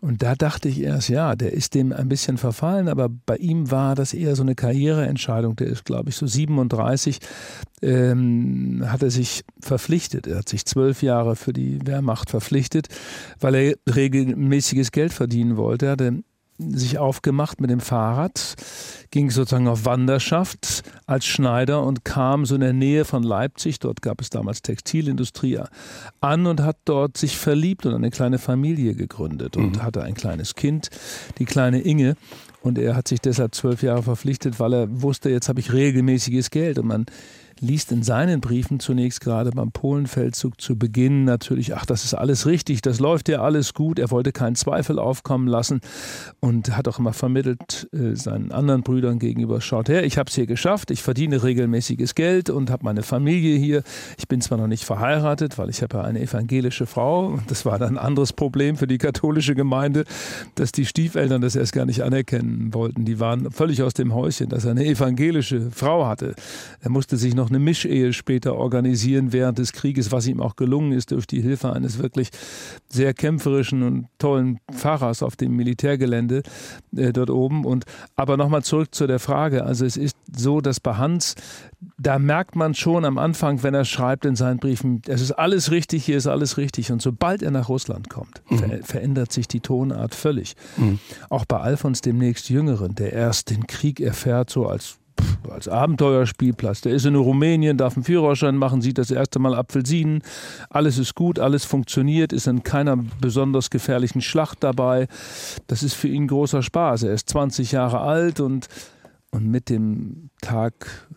Und 0.00 0.22
da 0.22 0.34
dachte 0.34 0.68
ich 0.68 0.80
erst, 0.80 1.08
ja, 1.08 1.36
der 1.36 1.52
ist 1.52 1.74
dem 1.74 1.92
ein 1.92 2.08
bisschen 2.08 2.38
verfallen, 2.38 2.88
aber 2.88 3.08
bei 3.08 3.36
ihm 3.36 3.70
war 3.70 3.94
das 3.94 4.14
eher 4.14 4.36
so 4.36 4.42
eine 4.42 4.54
Karriereentscheidung. 4.54 5.56
Der 5.56 5.68
ist, 5.68 5.84
glaube 5.84 6.10
ich, 6.10 6.16
so 6.16 6.26
37, 6.26 7.18
ähm, 7.82 8.84
hat 8.86 9.02
er 9.02 9.10
sich 9.10 9.44
verpflichtet. 9.60 10.26
Er 10.26 10.38
hat 10.38 10.48
sich 10.48 10.64
zwölf 10.64 11.02
Jahre 11.02 11.36
für 11.36 11.52
die 11.52 11.78
Wehrmacht 11.86 12.30
verpflichtet, 12.30 12.88
weil 13.40 13.54
er 13.54 13.74
regelmäßiges 13.94 14.92
Geld 14.92 15.12
verdienen 15.12 15.56
wollte. 15.56 15.86
Er 15.86 15.92
hatte 15.92 16.22
sich 16.58 16.98
aufgemacht 16.98 17.60
mit 17.60 17.70
dem 17.70 17.80
Fahrrad, 17.80 18.56
ging 19.10 19.30
sozusagen 19.30 19.68
auf 19.68 19.84
Wanderschaft 19.84 20.82
als 21.06 21.24
Schneider 21.24 21.82
und 21.84 22.04
kam 22.04 22.44
so 22.44 22.56
in 22.56 22.60
der 22.60 22.72
Nähe 22.72 23.04
von 23.04 23.22
Leipzig, 23.22 23.78
dort 23.78 24.02
gab 24.02 24.20
es 24.20 24.30
damals 24.30 24.62
Textilindustrie, 24.62 25.60
an 26.20 26.46
und 26.46 26.60
hat 26.60 26.76
dort 26.84 27.16
sich 27.16 27.36
verliebt 27.36 27.86
und 27.86 27.94
eine 27.94 28.10
kleine 28.10 28.38
Familie 28.38 28.94
gegründet 28.94 29.56
und 29.56 29.76
mhm. 29.76 29.82
hatte 29.82 30.02
ein 30.02 30.14
kleines 30.14 30.54
Kind, 30.54 30.90
die 31.38 31.44
kleine 31.44 31.80
Inge. 31.80 32.16
Und 32.60 32.76
er 32.76 32.96
hat 32.96 33.06
sich 33.06 33.20
deshalb 33.20 33.54
zwölf 33.54 33.82
Jahre 33.82 34.02
verpflichtet, 34.02 34.58
weil 34.58 34.74
er 34.74 35.02
wusste, 35.02 35.30
jetzt 35.30 35.48
habe 35.48 35.60
ich 35.60 35.72
regelmäßiges 35.72 36.50
Geld. 36.50 36.78
Und 36.80 36.88
man 36.88 37.06
liest 37.60 37.92
in 37.92 38.02
seinen 38.02 38.40
Briefen 38.40 38.80
zunächst 38.80 39.20
gerade 39.20 39.50
beim 39.50 39.72
Polenfeldzug 39.72 40.60
zu 40.60 40.76
Beginn 40.76 41.24
natürlich, 41.24 41.74
ach, 41.74 41.86
das 41.86 42.04
ist 42.04 42.14
alles 42.14 42.46
richtig, 42.46 42.82
das 42.82 43.00
läuft 43.00 43.28
ja 43.28 43.42
alles 43.42 43.74
gut. 43.74 43.98
Er 43.98 44.10
wollte 44.10 44.32
keinen 44.32 44.54
Zweifel 44.54 44.98
aufkommen 44.98 45.48
lassen 45.48 45.80
und 46.40 46.76
hat 46.76 46.88
auch 46.88 46.98
immer 46.98 47.12
vermittelt 47.12 47.88
äh, 47.92 48.14
seinen 48.14 48.52
anderen 48.52 48.82
Brüdern 48.82 49.18
gegenüber, 49.18 49.60
schaut 49.60 49.88
her, 49.88 50.04
ich 50.04 50.18
habe 50.18 50.28
es 50.28 50.34
hier 50.34 50.46
geschafft, 50.46 50.90
ich 50.90 51.02
verdiene 51.02 51.42
regelmäßiges 51.42 52.14
Geld 52.14 52.50
und 52.50 52.70
habe 52.70 52.84
meine 52.84 53.02
Familie 53.02 53.56
hier. 53.58 53.82
Ich 54.18 54.28
bin 54.28 54.40
zwar 54.40 54.58
noch 54.58 54.66
nicht 54.66 54.84
verheiratet, 54.84 55.58
weil 55.58 55.70
ich 55.70 55.82
habe 55.82 55.98
ja 55.98 56.04
eine 56.04 56.20
evangelische 56.20 56.86
Frau. 56.86 57.38
Das 57.48 57.64
war 57.64 57.78
dann 57.78 57.96
ein 57.96 57.98
anderes 57.98 58.32
Problem 58.32 58.76
für 58.76 58.86
die 58.86 58.98
katholische 58.98 59.54
Gemeinde, 59.54 60.04
dass 60.54 60.72
die 60.72 60.86
Stiefeltern 60.86 61.40
das 61.40 61.56
erst 61.56 61.72
gar 61.72 61.86
nicht 61.86 62.02
anerkennen 62.02 62.72
wollten. 62.74 63.04
Die 63.04 63.20
waren 63.20 63.50
völlig 63.50 63.82
aus 63.82 63.94
dem 63.94 64.14
Häuschen, 64.14 64.48
dass 64.48 64.64
er 64.64 64.72
eine 64.72 64.84
evangelische 64.84 65.70
Frau 65.70 66.06
hatte. 66.06 66.34
Er 66.80 66.90
musste 66.90 67.16
sich 67.16 67.34
noch 67.34 67.47
noch 67.50 67.56
eine 67.56 67.64
Mischehe 67.64 68.12
später 68.12 68.56
organisieren 68.56 69.32
während 69.32 69.58
des 69.58 69.72
Krieges, 69.72 70.12
was 70.12 70.26
ihm 70.26 70.40
auch 70.40 70.56
gelungen 70.56 70.92
ist 70.92 71.10
durch 71.10 71.26
die 71.26 71.40
Hilfe 71.40 71.72
eines 71.72 71.98
wirklich 71.98 72.28
sehr 72.88 73.14
kämpferischen 73.14 73.82
und 73.82 74.06
tollen 74.18 74.60
Pfarrers 74.72 75.22
auf 75.22 75.36
dem 75.36 75.56
Militärgelände 75.56 76.42
äh, 76.96 77.12
dort 77.12 77.30
oben. 77.30 77.64
Und 77.64 77.84
aber 78.16 78.36
nochmal 78.36 78.62
zurück 78.62 78.94
zu 78.94 79.06
der 79.06 79.18
Frage. 79.18 79.64
Also 79.64 79.84
es 79.84 79.96
ist 79.96 80.16
so, 80.34 80.60
dass 80.60 80.80
bei 80.80 80.94
Hans, 80.94 81.34
da 81.98 82.18
merkt 82.18 82.56
man 82.56 82.74
schon 82.74 83.04
am 83.04 83.18
Anfang, 83.18 83.62
wenn 83.62 83.74
er 83.74 83.84
schreibt 83.84 84.24
in 84.24 84.36
seinen 84.36 84.58
Briefen, 84.58 85.02
es 85.06 85.20
ist 85.20 85.32
alles 85.32 85.70
richtig, 85.70 86.04
hier 86.04 86.16
ist 86.16 86.26
alles 86.26 86.56
richtig. 86.56 86.92
Und 86.92 87.02
sobald 87.02 87.42
er 87.42 87.50
nach 87.50 87.68
Russland 87.68 88.10
kommt, 88.10 88.42
mhm. 88.48 88.58
ver 88.58 88.78
verändert 88.82 89.32
sich 89.32 89.48
die 89.48 89.60
Tonart 89.60 90.14
völlig. 90.14 90.54
Mhm. 90.76 90.98
Auch 91.30 91.44
bei 91.44 91.58
Alfons 91.58 92.00
demnächst 92.00 92.48
Jüngeren, 92.50 92.94
der 92.94 93.12
erst 93.12 93.50
den 93.50 93.66
Krieg 93.66 94.00
erfährt, 94.00 94.50
so 94.50 94.66
als 94.66 94.98
als 95.50 95.68
Abenteuerspielplatz. 95.68 96.82
Der 96.82 96.92
ist 96.92 97.06
in 97.06 97.14
Rumänien, 97.14 97.76
darf 97.76 97.96
einen 97.96 98.04
Führerschein 98.04 98.56
machen, 98.56 98.82
sieht 98.82 98.98
das 98.98 99.10
erste 99.10 99.38
Mal 99.38 99.54
Apfelsinen. 99.54 100.22
Alles 100.70 100.98
ist 100.98 101.14
gut, 101.14 101.38
alles 101.38 101.64
funktioniert, 101.64 102.32
ist 102.32 102.46
in 102.46 102.62
keiner 102.62 102.96
besonders 103.20 103.70
gefährlichen 103.70 104.20
Schlacht 104.20 104.62
dabei. 104.62 105.08
Das 105.66 105.82
ist 105.82 105.94
für 105.94 106.08
ihn 106.08 106.28
großer 106.28 106.62
Spaß. 106.62 107.04
Er 107.04 107.14
ist 107.14 107.28
20 107.30 107.72
Jahre 107.72 108.00
alt 108.00 108.40
und, 108.40 108.68
und 109.30 109.46
mit 109.46 109.68
dem 109.68 110.30
Tag, 110.40 111.08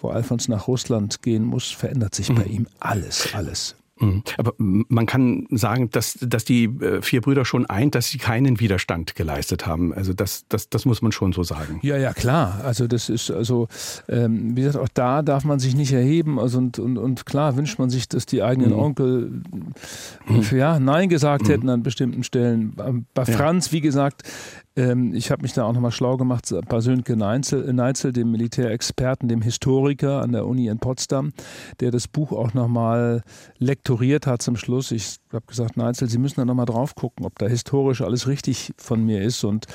wo 0.00 0.08
Alfons 0.08 0.48
nach 0.48 0.68
Russland 0.68 1.22
gehen 1.22 1.44
muss, 1.44 1.70
verändert 1.70 2.14
sich 2.14 2.28
bei 2.28 2.44
mhm. 2.44 2.52
ihm 2.52 2.66
alles, 2.78 3.34
alles. 3.34 3.76
Mhm. 4.00 4.22
Aber 4.38 4.54
man 4.58 5.06
kann 5.06 5.46
sagen, 5.50 5.90
dass, 5.90 6.18
dass 6.20 6.44
die 6.44 6.64
äh, 6.64 7.02
vier 7.02 7.20
Brüder 7.20 7.44
schon 7.44 7.66
eint, 7.66 7.94
dass 7.94 8.08
sie 8.08 8.18
keinen 8.18 8.58
Widerstand 8.58 9.14
geleistet 9.14 9.66
haben. 9.66 9.92
Also 9.92 10.12
das, 10.12 10.46
das, 10.48 10.68
das 10.70 10.86
muss 10.86 11.02
man 11.02 11.12
schon 11.12 11.32
so 11.32 11.42
sagen. 11.42 11.78
Ja, 11.82 11.96
ja, 11.96 12.12
klar. 12.12 12.60
Also 12.64 12.86
das 12.86 13.08
ist 13.08 13.30
also, 13.30 13.68
ähm, 14.08 14.56
wie 14.56 14.62
gesagt, 14.62 14.82
auch 14.82 14.88
da 14.92 15.22
darf 15.22 15.44
man 15.44 15.58
sich 15.58 15.74
nicht 15.74 15.92
erheben. 15.92 16.38
Also 16.38 16.58
und, 16.58 16.78
und, 16.78 16.98
und 16.98 17.26
klar 17.26 17.56
wünscht 17.56 17.78
man 17.78 17.90
sich, 17.90 18.08
dass 18.08 18.26
die 18.26 18.42
eigenen 18.42 18.70
mhm. 18.70 18.78
Onkel 18.78 19.42
mhm. 20.26 20.42
ja, 20.52 20.80
Nein 20.80 21.08
gesagt 21.08 21.44
mhm. 21.44 21.50
hätten 21.50 21.68
an 21.68 21.82
bestimmten 21.82 22.24
Stellen. 22.24 22.74
Bei 23.14 23.24
Franz, 23.24 23.66
ja. 23.66 23.72
wie 23.72 23.80
gesagt, 23.80 24.22
ähm, 24.22 24.69
ich 24.76 25.30
habe 25.32 25.42
mich 25.42 25.52
da 25.52 25.64
auch 25.64 25.72
nochmal 25.72 25.90
schlau 25.90 26.16
gemacht 26.16 26.54
bei 26.68 26.80
Sönke 26.80 27.16
Neitzel, 27.16 27.72
Neitzel, 27.72 28.12
dem 28.12 28.30
Militärexperten, 28.30 29.28
dem 29.28 29.42
Historiker 29.42 30.22
an 30.22 30.30
der 30.30 30.46
Uni 30.46 30.68
in 30.68 30.78
Potsdam, 30.78 31.32
der 31.80 31.90
das 31.90 32.06
Buch 32.06 32.30
auch 32.30 32.54
nochmal 32.54 33.22
lektoriert 33.58 34.28
hat 34.28 34.42
zum 34.42 34.56
Schluss. 34.56 34.92
Ich 34.92 35.16
habe 35.32 35.44
gesagt, 35.46 35.76
Neitzel, 35.76 36.08
Sie 36.08 36.18
müssen 36.18 36.36
da 36.36 36.44
nochmal 36.44 36.66
drauf 36.66 36.94
gucken, 36.94 37.26
ob 37.26 37.36
da 37.40 37.48
historisch 37.48 38.00
alles 38.00 38.28
richtig 38.28 38.72
von 38.76 39.04
mir 39.04 39.22
ist. 39.22 39.42
Und 39.42 39.66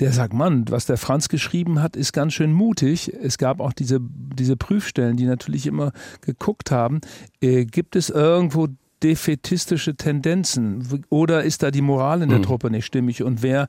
der 0.00 0.12
sagt, 0.12 0.34
Mann, 0.34 0.66
was 0.68 0.84
der 0.84 0.98
Franz 0.98 1.28
geschrieben 1.28 1.80
hat, 1.82 1.96
ist 1.96 2.12
ganz 2.12 2.34
schön 2.34 2.52
mutig. 2.52 3.12
Es 3.14 3.38
gab 3.38 3.60
auch 3.60 3.72
diese, 3.72 4.00
diese 4.00 4.56
Prüfstellen, 4.56 5.16
die 5.16 5.24
natürlich 5.24 5.66
immer 5.66 5.92
geguckt 6.20 6.70
haben, 6.70 7.00
äh, 7.40 7.64
gibt 7.64 7.96
es 7.96 8.10
irgendwo 8.10 8.68
defetistische 9.06 9.94
Tendenzen? 9.94 11.04
Oder 11.10 11.44
ist 11.44 11.62
da 11.62 11.70
die 11.70 11.80
Moral 11.80 12.22
in 12.22 12.28
der 12.28 12.38
mhm. 12.38 12.44
Truppe 12.44 12.70
nicht 12.70 12.86
stimmig? 12.86 13.22
Und 13.22 13.42
wer 13.42 13.68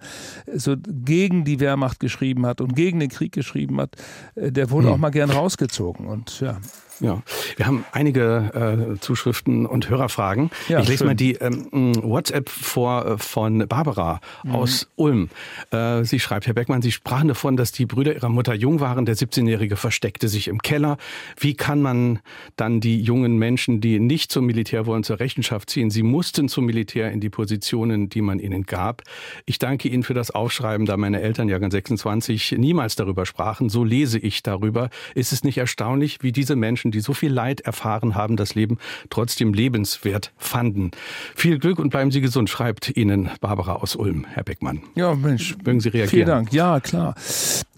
so 0.51 0.75
gegen 0.77 1.45
die 1.45 1.59
Wehrmacht 1.59 1.99
geschrieben 1.99 2.47
hat 2.47 2.59
und 2.59 2.75
gegen 2.75 2.99
den 2.99 3.09
Krieg 3.09 3.31
geschrieben 3.31 3.79
hat, 3.79 3.95
äh, 4.35 4.51
der 4.51 4.71
wurde 4.71 4.87
mhm. 4.87 4.93
auch 4.93 4.97
mal 4.97 5.11
gern 5.11 5.29
rausgezogen. 5.29 6.07
Und 6.07 6.39
ja. 6.39 6.57
Ja, 6.99 7.21
wir 7.55 7.67
haben 7.67 7.85
einige 7.91 8.95
äh, 8.95 8.99
Zuschriften 8.99 9.65
und 9.65 9.89
Hörerfragen. 9.89 10.49
Ja, 10.67 10.79
ich 10.79 10.87
lese 10.87 10.99
schön. 10.99 11.07
mal 11.07 11.15
die 11.15 11.33
ähm, 11.33 11.95
WhatsApp 12.01 12.49
vor 12.49 13.05
äh, 13.05 13.17
von 13.17 13.67
Barbara 13.67 14.19
mhm. 14.43 14.55
aus 14.55 14.87
Ulm. 14.95 15.29
Äh, 15.71 16.03
sie 16.03 16.19
schreibt, 16.19 16.47
Herr 16.47 16.53
Beckmann, 16.53 16.81
Sie 16.81 16.91
sprachen 16.91 17.27
davon, 17.27 17.57
dass 17.57 17.71
die 17.71 17.85
Brüder 17.85 18.15
ihrer 18.15 18.29
Mutter 18.29 18.53
jung 18.53 18.79
waren. 18.79 19.05
Der 19.05 19.15
17-Jährige 19.15 19.75
versteckte 19.75 20.27
sich 20.27 20.47
im 20.47 20.61
Keller. 20.61 20.97
Wie 21.39 21.53
kann 21.53 21.81
man 21.81 22.19
dann 22.55 22.79
die 22.79 23.01
jungen 23.01 23.37
Menschen, 23.37 23.81
die 23.81 23.99
nicht 23.99 24.31
zum 24.31 24.45
Militär 24.45 24.85
wollen, 24.85 25.03
zur 25.03 25.19
Rechenschaft 25.19 25.69
ziehen? 25.69 25.89
Sie 25.89 26.03
mussten 26.03 26.49
zum 26.49 26.65
Militär 26.65 27.11
in 27.11 27.19
die 27.19 27.29
Positionen, 27.29 28.09
die 28.09 28.21
man 28.21 28.39
ihnen 28.39 28.63
gab. 28.63 29.03
Ich 29.45 29.59
danke 29.59 29.87
Ihnen 29.87 30.03
für 30.03 30.13
das 30.13 30.31
Aufschreiben, 30.31 30.85
da 30.85 30.97
meine 30.97 31.21
Eltern, 31.21 31.49
Jahrgang 31.49 31.71
26, 31.71 32.53
niemals 32.57 32.95
darüber 32.95 33.25
sprachen. 33.25 33.69
So 33.69 33.83
lese 33.83 34.19
ich 34.19 34.43
darüber. 34.43 34.89
Ist 35.15 35.33
es 35.33 35.43
nicht 35.43 35.57
erstaunlich, 35.57 36.19
wie 36.21 36.31
diese 36.31 36.55
Menschen 36.55 36.86
Menschen, 36.87 36.91
die 36.91 36.99
so 36.99 37.13
viel 37.13 37.31
Leid 37.31 37.61
erfahren 37.61 38.15
haben, 38.15 38.35
das 38.35 38.55
Leben 38.55 38.77
trotzdem 39.09 39.53
lebenswert 39.53 40.31
fanden. 40.37 40.91
Viel 41.35 41.59
Glück 41.59 41.79
und 41.79 41.89
bleiben 41.89 42.11
Sie 42.11 42.21
gesund, 42.21 42.49
schreibt 42.49 42.95
Ihnen 42.95 43.29
Barbara 43.41 43.75
aus 43.75 43.95
Ulm, 43.95 44.25
Herr 44.25 44.43
Beckmann. 44.43 44.81
Ja, 44.95 45.15
Mensch. 45.15 45.57
Mögen 45.65 45.79
Sie 45.79 45.89
reagieren? 45.89 46.09
Vielen 46.09 46.27
Dank. 46.27 46.53
Ja, 46.53 46.79
klar. 46.79 47.15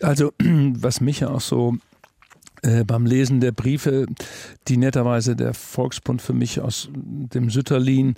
Also, 0.02 0.32
was 0.40 1.02
mich 1.02 1.22
ja 1.22 1.30
auch 1.30 1.42
so 1.42 1.78
äh, 2.62 2.84
beim 2.84 3.06
Lesen 3.06 3.40
der 3.40 3.52
Briefe, 3.52 4.06
die 4.68 4.78
netterweise 4.78 5.36
der 5.36 5.54
Volksbund 5.54 6.22
für 6.22 6.34
mich 6.34 6.60
aus 6.62 6.90
dem 6.94 7.50
Sütterlin 7.50 8.16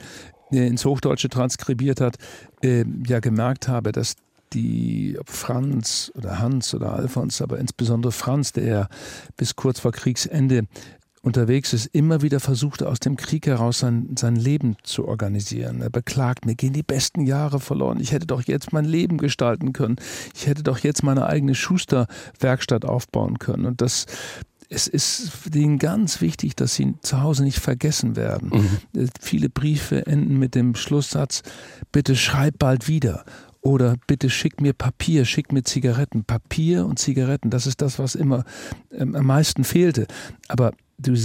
äh, 0.51 0.67
ins 0.67 0.85
Hochdeutsche 0.85 1.29
transkribiert 1.29 2.01
hat, 2.01 2.17
äh, 2.63 2.83
ja 3.07 3.19
gemerkt 3.19 3.67
habe, 3.67 3.91
dass 3.91 4.15
die 4.53 5.17
Franz 5.25 6.11
oder 6.15 6.39
Hans 6.39 6.73
oder 6.73 6.93
Alfons, 6.93 7.41
aber 7.41 7.59
insbesondere 7.59 8.11
Franz, 8.11 8.51
der 8.51 8.65
ja 8.65 8.87
bis 9.37 9.55
kurz 9.55 9.79
vor 9.79 9.91
Kriegsende 9.91 10.67
unterwegs 11.21 11.73
ist, 11.73 11.87
immer 11.87 12.21
wieder 12.21 12.39
versuchte, 12.39 12.89
aus 12.89 12.99
dem 12.99 13.15
Krieg 13.15 13.45
heraus 13.45 13.79
sein, 13.79 14.15
sein 14.17 14.35
Leben 14.35 14.75
zu 14.83 15.07
organisieren. 15.07 15.81
Er 15.81 15.89
beklagt, 15.89 16.45
mir 16.45 16.55
gehen 16.55 16.73
die 16.73 16.83
besten 16.83 17.25
Jahre 17.25 17.59
verloren. 17.59 17.99
Ich 17.99 18.11
hätte 18.11 18.25
doch 18.25 18.41
jetzt 18.41 18.73
mein 18.73 18.85
Leben 18.85 19.17
gestalten 19.17 19.71
können. 19.71 19.97
Ich 20.35 20.47
hätte 20.47 20.63
doch 20.63 20.79
jetzt 20.79 21.03
meine 21.03 21.27
eigene 21.27 21.53
Schusterwerkstatt 21.53 22.85
aufbauen 22.85 23.37
können. 23.37 23.67
Und 23.67 23.81
das, 23.81 24.07
es 24.67 24.87
ist 24.87 25.31
ihn 25.53 25.77
ganz 25.77 26.21
wichtig, 26.21 26.55
dass 26.55 26.73
sie 26.73 26.95
zu 27.01 27.21
Hause 27.21 27.43
nicht 27.43 27.59
vergessen 27.59 28.15
werden. 28.15 28.79
Mhm. 28.93 29.09
Viele 29.19 29.49
Briefe 29.49 30.07
enden 30.07 30.39
mit 30.39 30.55
dem 30.55 30.73
Schlusssatz, 30.73 31.43
bitte 31.91 32.15
schreib 32.15 32.57
bald 32.57 32.87
wieder. 32.87 33.25
Oder 33.61 33.95
bitte 34.07 34.29
schick 34.29 34.59
mir 34.59 34.73
Papier, 34.73 35.25
schick 35.25 35.51
mir 35.51 35.63
Zigaretten. 35.63 36.23
Papier 36.23 36.85
und 36.85 36.97
Zigaretten, 36.97 37.51
das 37.51 37.67
ist 37.67 37.81
das, 37.81 37.99
was 37.99 38.15
immer 38.15 38.43
ähm, 38.91 39.15
am 39.15 39.25
meisten 39.25 39.63
fehlte. 39.63 40.07
Aber 40.47 40.73
du 40.97 41.15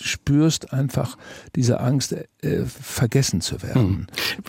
spürst 0.00 0.72
einfach 0.72 1.16
diese 1.56 1.80
Angst, 1.80 2.12
äh, 2.12 2.64
vergessen 2.64 3.40
zu 3.40 3.62
werden. 3.62 3.82
Hm. 3.82 4.06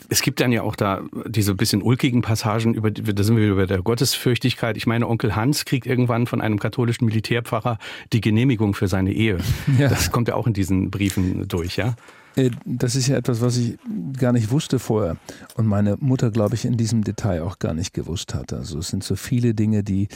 Es 0.10 0.22
gibt 0.22 0.40
dann 0.40 0.52
ja 0.52 0.62
auch 0.62 0.76
da 0.76 1.02
diese 1.28 1.56
bisschen 1.56 1.82
ulkigen 1.82 2.22
Passagen, 2.22 2.74
über, 2.74 2.92
da 2.92 3.24
sind 3.24 3.38
wir 3.38 3.50
über 3.50 3.68
der 3.68 3.82
Gottesfürchtigkeit. 3.82 4.78
Ich 4.78 4.88
meine, 4.88 5.08
Onkel 5.08 5.36
Hans 5.36 5.66
kriegt 5.66 5.86
irgendwann 5.86 6.28
von 6.28 6.42
einem 6.42 6.60
katholischen 6.60 7.06
Militärpfarrer 7.06 7.78
die 8.14 8.22
Genehmigung 8.22 8.74
für 8.74 8.88
seine 8.88 9.12
Ehe. 9.14 9.40
Ja. 9.78 9.88
Das 9.88 10.12
kommt 10.12 10.28
ja 10.28 10.36
auch 10.36 10.48
in 10.48 10.54
diesen 10.54 10.92
Briefen 10.92 11.48
durch, 11.48 11.78
ja? 11.78 11.96
Äh, 12.36 12.52
das 12.66 12.96
ist 12.96 13.08
ja 13.08 13.18
etwas, 13.18 13.42
was 13.42 13.58
ich 13.58 13.78
gar 14.18 14.32
nicht 14.32 14.52
wusste 14.52 14.80
vorher 14.80 15.18
und 15.56 15.68
meine 15.68 15.98
Mutter, 16.00 16.32
glaube 16.32 16.56
ich, 16.56 16.66
in 16.66 16.78
diesem 16.78 17.04
Detail 17.04 17.44
auch 17.44 17.60
gar 17.60 17.74
nicht 17.74 17.94
gewusst 17.94 18.34
hat. 18.34 18.54
Also 18.54 18.80
es 18.80 18.90
sind 18.90 19.04
so 19.04 19.16
viele 19.16 19.54
Dinge, 19.54 19.84
die 19.84 20.08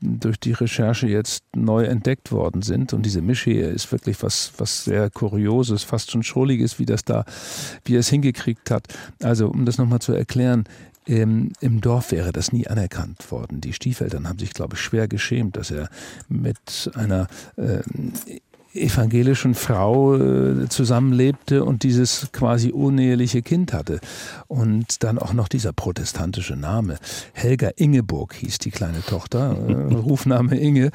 durch 0.00 0.38
die 0.38 0.52
Recherche 0.52 1.06
jetzt 1.06 1.44
neu 1.56 1.84
entdeckt 1.84 2.30
worden 2.30 2.62
sind. 2.62 2.92
Und 2.92 3.06
diese 3.06 3.22
Mischehe 3.22 3.68
ist 3.68 3.90
wirklich 3.90 4.22
was, 4.22 4.52
was 4.58 4.84
sehr 4.84 5.08
Kurioses, 5.08 5.82
fast 5.82 6.10
schon 6.10 6.22
Schrulliges, 6.22 6.78
wie 6.78 6.84
das 6.84 7.04
da, 7.04 7.24
wie 7.84 7.96
er 7.96 8.00
es 8.00 8.08
hingekriegt 8.08 8.70
hat. 8.70 8.86
Also, 9.22 9.48
um 9.48 9.64
das 9.64 9.78
nochmal 9.78 10.00
zu 10.00 10.12
erklären, 10.12 10.64
im, 11.06 11.52
Im 11.60 11.82
Dorf 11.82 12.12
wäre 12.12 12.32
das 12.32 12.52
nie 12.52 12.66
anerkannt 12.66 13.30
worden. 13.30 13.60
Die 13.60 13.74
Stiefeltern 13.74 14.26
haben 14.26 14.38
sich, 14.38 14.54
glaube 14.54 14.76
ich, 14.76 14.80
schwer 14.80 15.06
geschämt, 15.06 15.56
dass 15.56 15.70
er 15.70 15.90
mit 16.28 16.90
einer 16.94 17.26
äh, 17.56 17.80
evangelischen 18.74 19.54
Frau 19.54 20.16
äh, 20.16 20.68
zusammenlebte 20.68 21.64
und 21.64 21.82
dieses 21.82 22.28
quasi 22.32 22.70
uneheliche 22.70 23.42
Kind 23.42 23.72
hatte. 23.72 24.00
Und 24.48 25.02
dann 25.04 25.18
auch 25.18 25.32
noch 25.32 25.48
dieser 25.48 25.72
protestantische 25.72 26.56
Name. 26.56 26.98
Helga 27.32 27.70
Ingeburg 27.76 28.34
hieß 28.34 28.58
die 28.58 28.70
kleine 28.70 29.02
Tochter, 29.04 29.56
äh, 29.68 29.72
Rufname 29.94 30.56
Inge. 30.56 30.90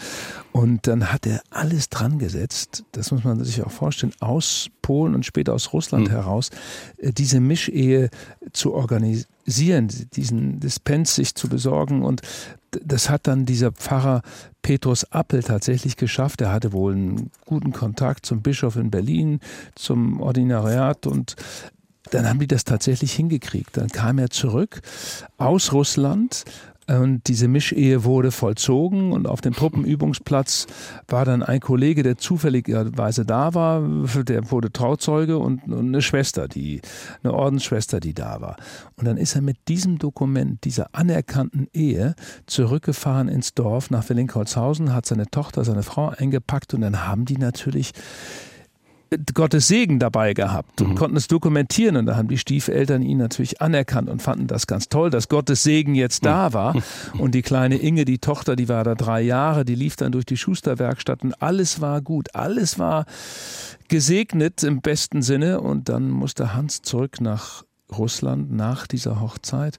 Und 0.51 0.87
dann 0.87 1.11
hat 1.11 1.25
er 1.25 1.41
alles 1.51 1.89
dran 1.89 2.19
gesetzt, 2.19 2.83
das 2.91 3.11
muss 3.11 3.23
man 3.23 3.43
sich 3.43 3.63
auch 3.63 3.71
vorstellen, 3.71 4.13
aus 4.19 4.69
Polen 4.81 5.15
und 5.15 5.25
später 5.25 5.53
aus 5.53 5.73
Russland 5.73 6.07
mhm. 6.07 6.11
heraus, 6.11 6.49
äh, 6.97 7.11
diese 7.13 7.39
Mischehe 7.39 8.09
zu 8.51 8.73
organisieren, 8.73 9.89
diesen 10.13 10.59
Dispens 10.59 11.15
sich 11.15 11.35
zu 11.35 11.47
besorgen. 11.47 12.03
Und 12.03 12.21
das 12.71 13.09
hat 13.09 13.27
dann 13.27 13.45
dieser 13.45 13.71
Pfarrer 13.71 14.21
Petrus 14.61 15.03
Appel 15.05 15.43
tatsächlich 15.43 15.97
geschafft. 15.97 16.41
Er 16.41 16.51
hatte 16.51 16.73
wohl 16.73 16.93
einen 16.93 17.31
guten 17.45 17.71
Kontakt 17.71 18.25
zum 18.25 18.41
Bischof 18.41 18.75
in 18.75 18.91
Berlin, 18.91 19.39
zum 19.75 20.21
Ordinariat 20.21 21.07
und 21.07 21.35
dann 22.11 22.27
haben 22.27 22.39
die 22.39 22.47
das 22.47 22.63
tatsächlich 22.63 23.13
hingekriegt. 23.13 23.77
Dann 23.77 23.89
kam 23.89 24.17
er 24.17 24.29
zurück 24.29 24.81
aus 25.37 25.73
Russland 25.73 26.43
und 26.89 27.27
diese 27.27 27.47
Mischehe 27.47 28.03
wurde 28.03 28.31
vollzogen 28.31 29.11
und 29.11 29.27
auf 29.27 29.41
dem 29.41 29.53
Truppenübungsplatz 29.53 30.65
war 31.07 31.23
dann 31.23 31.43
ein 31.43 31.59
Kollege, 31.59 32.01
der 32.01 32.17
zufälligerweise 32.17 33.25
da 33.25 33.53
war, 33.53 33.81
der 34.23 34.49
wurde 34.49 34.71
Trauzeuge 34.71 35.37
und, 35.37 35.61
eine 35.71 36.01
Schwester, 36.01 36.47
die, 36.47 36.81
eine 37.23 37.33
Ordensschwester, 37.33 37.99
die 37.99 38.15
da 38.15 38.41
war. 38.41 38.55
Und 38.95 39.05
dann 39.05 39.17
ist 39.17 39.35
er 39.35 39.41
mit 39.41 39.57
diesem 39.67 39.99
Dokument, 39.99 40.63
dieser 40.63 40.89
anerkannten 40.93 41.67
Ehe, 41.73 42.15
zurückgefahren 42.47 43.27
ins 43.27 43.53
Dorf 43.53 43.91
nach 43.91 44.09
Willingholzhausen, 44.09 44.93
hat 44.93 45.05
seine 45.05 45.27
Tochter, 45.27 45.63
seine 45.63 45.83
Frau 45.83 46.09
eingepackt 46.09 46.73
und 46.73 46.81
dann 46.81 47.05
haben 47.05 47.25
die 47.25 47.37
natürlich 47.37 47.91
Gottes 49.33 49.67
Segen 49.67 49.99
dabei 49.99 50.33
gehabt 50.33 50.81
und 50.81 50.89
mhm. 50.89 50.95
konnten 50.95 51.17
es 51.17 51.27
dokumentieren. 51.27 51.97
Und 51.97 52.05
da 52.05 52.15
haben 52.15 52.27
die 52.27 52.37
Stiefeltern 52.37 53.01
ihn 53.01 53.17
natürlich 53.17 53.61
anerkannt 53.61 54.09
und 54.09 54.21
fanden 54.21 54.47
das 54.47 54.67
ganz 54.67 54.89
toll, 54.89 55.09
dass 55.09 55.29
Gottes 55.29 55.63
Segen 55.63 55.95
jetzt 55.95 56.25
da 56.25 56.49
mhm. 56.49 56.53
war. 56.53 56.75
Und 57.17 57.33
die 57.33 57.41
kleine 57.41 57.77
Inge, 57.77 58.05
die 58.05 58.19
Tochter, 58.19 58.55
die 58.55 58.69
war 58.69 58.83
da 58.83 58.95
drei 58.95 59.21
Jahre, 59.21 59.65
die 59.65 59.75
lief 59.75 59.95
dann 59.95 60.11
durch 60.11 60.25
die 60.25 60.37
Schusterwerkstatt 60.37 61.23
und 61.23 61.41
alles 61.41 61.81
war 61.81 62.01
gut, 62.01 62.35
alles 62.35 62.79
war 62.79 63.05
gesegnet 63.87 64.63
im 64.63 64.81
besten 64.81 65.21
Sinne. 65.21 65.61
Und 65.61 65.89
dann 65.89 66.09
musste 66.09 66.53
Hans 66.53 66.81
zurück 66.81 67.21
nach 67.21 67.63
Russland 67.91 68.51
nach 68.51 68.87
dieser 68.87 69.19
Hochzeit. 69.19 69.77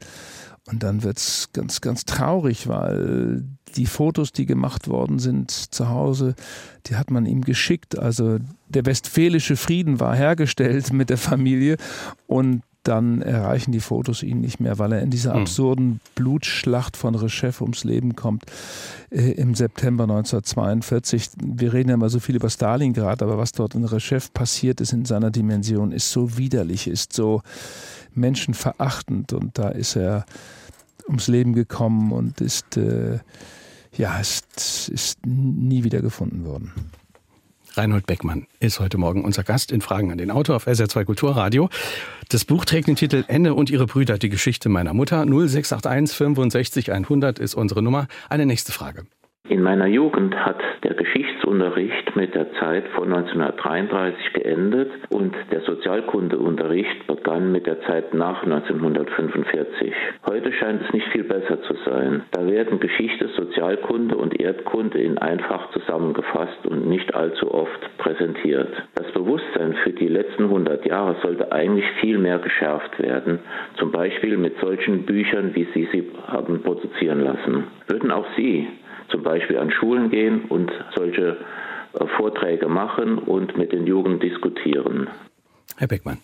Und 0.71 0.83
dann 0.83 1.03
wird's 1.03 1.51
ganz, 1.53 1.81
ganz 1.81 2.05
traurig, 2.05 2.69
weil 2.69 3.45
die 3.77 3.87
Fotos, 3.87 4.33
die 4.33 4.47
gemacht 4.47 4.89
worden 4.89 5.19
sind 5.19 5.51
zu 5.51 5.89
Hause, 5.89 6.35
die 6.87 6.97
hat 6.97 7.11
man 7.11 7.27
ihm 7.27 7.43
geschickt. 7.43 7.99
Also 7.99 8.39
der 8.69 8.87
westfälische 8.87 9.57
Frieden 9.57 10.01
war 10.01 10.15
hergestellt 10.15 10.93
mit 10.93 11.11
der 11.11 11.19
Familie 11.19 11.77
und 12.27 12.63
dann 12.83 13.21
erreichen 13.21 13.73
die 13.73 13.81
Fotos 13.81 14.23
ihn 14.23 14.41
nicht 14.41 14.59
mehr, 14.59 14.79
weil 14.79 14.93
er 14.93 15.03
in 15.03 15.11
dieser 15.11 15.35
hm. 15.35 15.43
absurden 15.43 16.01
Blutschlacht 16.15 16.97
von 16.97 17.15
Rechef 17.15 17.61
ums 17.61 17.85
Leben 17.85 18.17
kommt 18.17 18.45
äh, 19.11 19.33
im 19.33 19.55
September 19.55 20.05
1942. 20.05 21.31
Wir 21.43 21.73
reden 21.73 21.91
ja 21.91 21.95
immer 21.97 22.09
so 22.09 22.21
viel 22.21 22.37
über 22.37 22.49
Stalingrad, 22.49 23.23
aber 23.23 23.37
was 23.37 23.53
dort 23.53 23.75
in 23.75 23.85
Rechef 23.85 24.33
passiert 24.33 24.81
ist 24.81 24.93
in 24.93 25.05
seiner 25.05 25.31
Dimension, 25.31 25.93
ist 25.93 26.11
so 26.11 26.39
widerlich, 26.39 26.87
ist 26.87 27.13
so 27.13 27.43
menschenverachtend 28.15 29.35
und 29.35 29.59
da 29.59 29.69
ist 29.69 29.97
er 29.97 30.25
ums 31.07 31.29
Leben 31.29 31.53
gekommen 31.53 32.13
und 32.13 32.41
ist, 32.41 32.77
äh, 32.79 33.19
ja, 33.97 34.19
ist, 34.19 34.89
ist 34.89 35.25
nie 35.27 35.85
wieder 35.85 36.01
gefunden 36.01 36.45
worden. 36.45 36.73
Reinhold 37.75 38.07
Beckmann 38.07 38.47
ist 38.59 38.81
heute 38.81 38.99
Morgen 38.99 39.25
unser 39.25 39.45
Gast 39.45 39.71
in 39.71 39.81
Fragen 39.81 40.11
an 40.11 40.19
den 40.19 40.31
Autor 40.31 40.57
auf 40.57 40.67
SR2 40.67 41.05
Kulturradio. 41.05 41.69
Das 42.29 42.45
Buch 42.45 42.65
trägt 42.65 42.89
den 42.89 42.97
Titel 42.97 43.25
Ende 43.29 43.55
und 43.55 43.71
ihre 43.71 43.87
Brüder, 43.87 44.19
die 44.19 44.29
Geschichte 44.29 44.69
meiner 44.69 44.93
Mutter. 44.93 45.25
0681 45.25 46.17
65 46.17 46.93
100 46.93 47.39
ist 47.39 47.55
unsere 47.55 47.83
Nummer. 47.83 48.09
Eine 48.29 48.47
nächste 48.47 48.73
Frage. 48.73 49.07
In 49.51 49.65
meiner 49.65 49.89
Jugend 49.89 50.33
hat 50.47 50.61
der 50.85 50.95
Geschichtsunterricht 50.95 52.15
mit 52.15 52.37
der 52.37 52.53
Zeit 52.61 52.87
von 52.95 53.13
1933 53.13 54.33
geendet 54.35 54.93
und 55.09 55.35
der 55.51 55.63
Sozialkundeunterricht 55.63 57.09
begann 57.09 57.51
mit 57.51 57.67
der 57.67 57.81
Zeit 57.81 58.15
nach 58.15 58.45
1945. 58.45 59.93
Heute 60.25 60.53
scheint 60.53 60.83
es 60.83 60.93
nicht 60.93 61.09
viel 61.09 61.25
besser 61.25 61.61
zu 61.63 61.75
sein. 61.85 62.23
Da 62.31 62.47
werden 62.47 62.79
Geschichte, 62.79 63.27
Sozialkunde 63.37 64.17
und 64.17 64.41
Erdkunde 64.41 65.01
in 65.01 65.19
einfach 65.19 65.69
zusammengefasst 65.73 66.65
und 66.69 66.87
nicht 66.87 67.13
allzu 67.13 67.53
oft 67.53 67.99
präsentiert. 67.99 68.71
Das 68.95 69.11
Bewusstsein 69.11 69.75
für 69.83 69.91
die 69.91 70.07
letzten 70.07 70.45
100 70.45 70.87
Jahre 70.87 71.17
sollte 71.23 71.51
eigentlich 71.51 71.91
viel 72.01 72.19
mehr 72.19 72.39
geschärft 72.39 73.03
werden, 73.03 73.41
zum 73.79 73.91
Beispiel 73.91 74.37
mit 74.37 74.61
solchen 74.61 75.05
Büchern, 75.07 75.57
wie 75.57 75.67
Sie 75.75 75.89
sie 75.91 76.09
haben 76.29 76.63
produzieren 76.63 77.25
lassen. 77.25 77.65
Würden 77.89 78.13
auch 78.13 78.27
Sie 78.37 78.69
zum 79.11 79.23
Beispiel 79.23 79.59
an 79.59 79.71
Schulen 79.71 80.11
gehen 80.11 80.45
und 80.47 80.71
solche 80.97 81.37
äh, 81.93 82.07
Vorträge 82.17 82.69
machen 82.69 83.19
und 83.19 83.57
mit 83.57 83.73
den 83.73 83.87
Jugend 83.87 84.23
diskutieren. 84.23 85.09
Herr 85.77 85.89
Beckmann. 85.89 86.19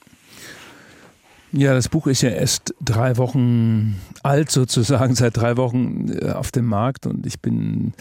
Ja, 1.52 1.74
das 1.74 1.88
Buch 1.88 2.06
ist 2.06 2.22
ja 2.22 2.30
erst 2.30 2.74
drei 2.84 3.16
Wochen 3.16 3.96
alt 4.22 4.50
sozusagen, 4.50 5.14
seit 5.14 5.36
drei 5.36 5.56
Wochen 5.56 6.08
äh, 6.20 6.32
auf 6.32 6.50
dem 6.50 6.66
Markt 6.66 7.06
und 7.06 7.26
ich 7.26 7.40
bin 7.40 7.94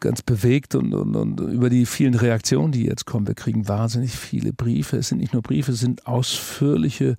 ganz 0.00 0.22
bewegt 0.22 0.74
und, 0.74 0.94
und, 0.94 1.16
und 1.16 1.40
über 1.40 1.70
die 1.70 1.86
vielen 1.86 2.14
Reaktionen, 2.14 2.72
die 2.72 2.84
jetzt 2.84 3.04
kommen. 3.04 3.26
Wir 3.26 3.34
kriegen 3.34 3.68
wahnsinnig 3.68 4.12
viele 4.12 4.52
Briefe. 4.52 4.96
Es 4.96 5.08
sind 5.08 5.18
nicht 5.18 5.32
nur 5.32 5.42
Briefe, 5.42 5.72
es 5.72 5.80
sind 5.80 6.06
ausführliche 6.06 7.16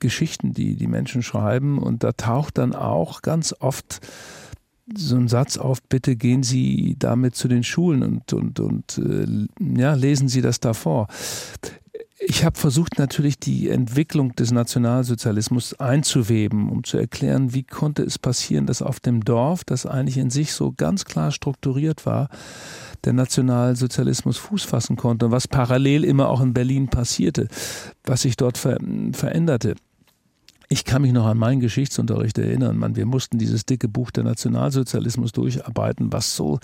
Geschichten, 0.00 0.52
die 0.54 0.76
die 0.76 0.86
Menschen 0.86 1.22
schreiben 1.22 1.78
und 1.78 2.02
da 2.02 2.12
taucht 2.12 2.58
dann 2.58 2.74
auch 2.74 3.22
ganz 3.22 3.54
oft 3.60 4.00
so 4.92 5.16
ein 5.16 5.28
Satz 5.28 5.56
auf, 5.56 5.82
bitte 5.82 6.16
gehen 6.16 6.42
Sie 6.42 6.96
damit 6.98 7.34
zu 7.34 7.48
den 7.48 7.64
Schulen 7.64 8.02
und, 8.02 8.32
und, 8.32 8.60
und 8.60 8.98
äh, 8.98 9.80
ja, 9.80 9.94
lesen 9.94 10.28
Sie 10.28 10.42
das 10.42 10.60
da 10.60 10.74
vor. 10.74 11.08
Ich 12.26 12.44
habe 12.44 12.58
versucht 12.58 12.98
natürlich 12.98 13.38
die 13.38 13.68
Entwicklung 13.68 14.34
des 14.34 14.50
Nationalsozialismus 14.50 15.74
einzuweben, 15.74 16.70
um 16.70 16.82
zu 16.82 16.96
erklären, 16.96 17.52
wie 17.52 17.64
konnte 17.64 18.02
es 18.02 18.18
passieren, 18.18 18.66
dass 18.66 18.82
auf 18.82 18.98
dem 18.98 19.24
Dorf, 19.24 19.64
das 19.64 19.84
eigentlich 19.84 20.16
in 20.16 20.30
sich 20.30 20.52
so 20.52 20.72
ganz 20.72 21.04
klar 21.04 21.32
strukturiert 21.32 22.06
war, 22.06 22.28
der 23.04 23.12
Nationalsozialismus 23.12 24.38
Fuß 24.38 24.62
fassen 24.62 24.96
konnte 24.96 25.26
und 25.26 25.32
was 25.32 25.48
parallel 25.48 26.04
immer 26.04 26.28
auch 26.30 26.40
in 26.40 26.54
Berlin 26.54 26.88
passierte, 26.88 27.48
was 28.04 28.22
sich 28.22 28.36
dort 28.36 28.56
ver 28.56 28.78
veränderte. 29.12 29.74
Ich 30.68 30.84
kann 30.84 31.02
mich 31.02 31.12
noch 31.12 31.26
an 31.26 31.38
meinen 31.38 31.60
Geschichtsunterricht 31.60 32.38
erinnern. 32.38 32.78
Man, 32.78 32.96
wir 32.96 33.06
mussten 33.06 33.38
dieses 33.38 33.66
dicke 33.66 33.88
Buch 33.88 34.10
der 34.10 34.24
Nationalsozialismus 34.24 35.32
durcharbeiten, 35.32 36.12
was 36.12 36.34
so 36.34 36.58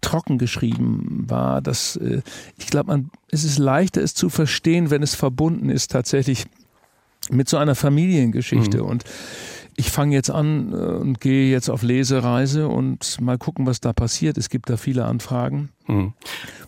trocken 0.00 0.38
geschrieben 0.38 1.24
war, 1.28 1.60
dass 1.60 1.96
äh, 1.96 2.22
ich 2.58 2.66
glaube, 2.66 2.88
man 2.88 3.10
es 3.30 3.44
ist 3.44 3.58
leichter, 3.58 4.02
es 4.02 4.14
zu 4.14 4.28
verstehen, 4.28 4.90
wenn 4.90 5.02
es 5.02 5.14
verbunden 5.14 5.68
ist 5.68 5.90
tatsächlich 5.90 6.46
mit 7.30 7.48
so 7.48 7.56
einer 7.56 7.74
Familiengeschichte. 7.74 8.78
Mhm. 8.78 8.88
Und 8.88 9.04
ich 9.76 9.90
fange 9.90 10.14
jetzt 10.14 10.30
an 10.30 10.72
äh, 10.72 10.76
und 10.76 11.20
gehe 11.20 11.50
jetzt 11.50 11.68
auf 11.68 11.82
Lesereise 11.82 12.68
und 12.68 13.20
mal 13.20 13.38
gucken, 13.38 13.66
was 13.66 13.80
da 13.80 13.92
passiert. 13.92 14.38
Es 14.38 14.48
gibt 14.48 14.70
da 14.70 14.76
viele 14.76 15.04
Anfragen. 15.04 15.70
Mhm. 15.86 16.12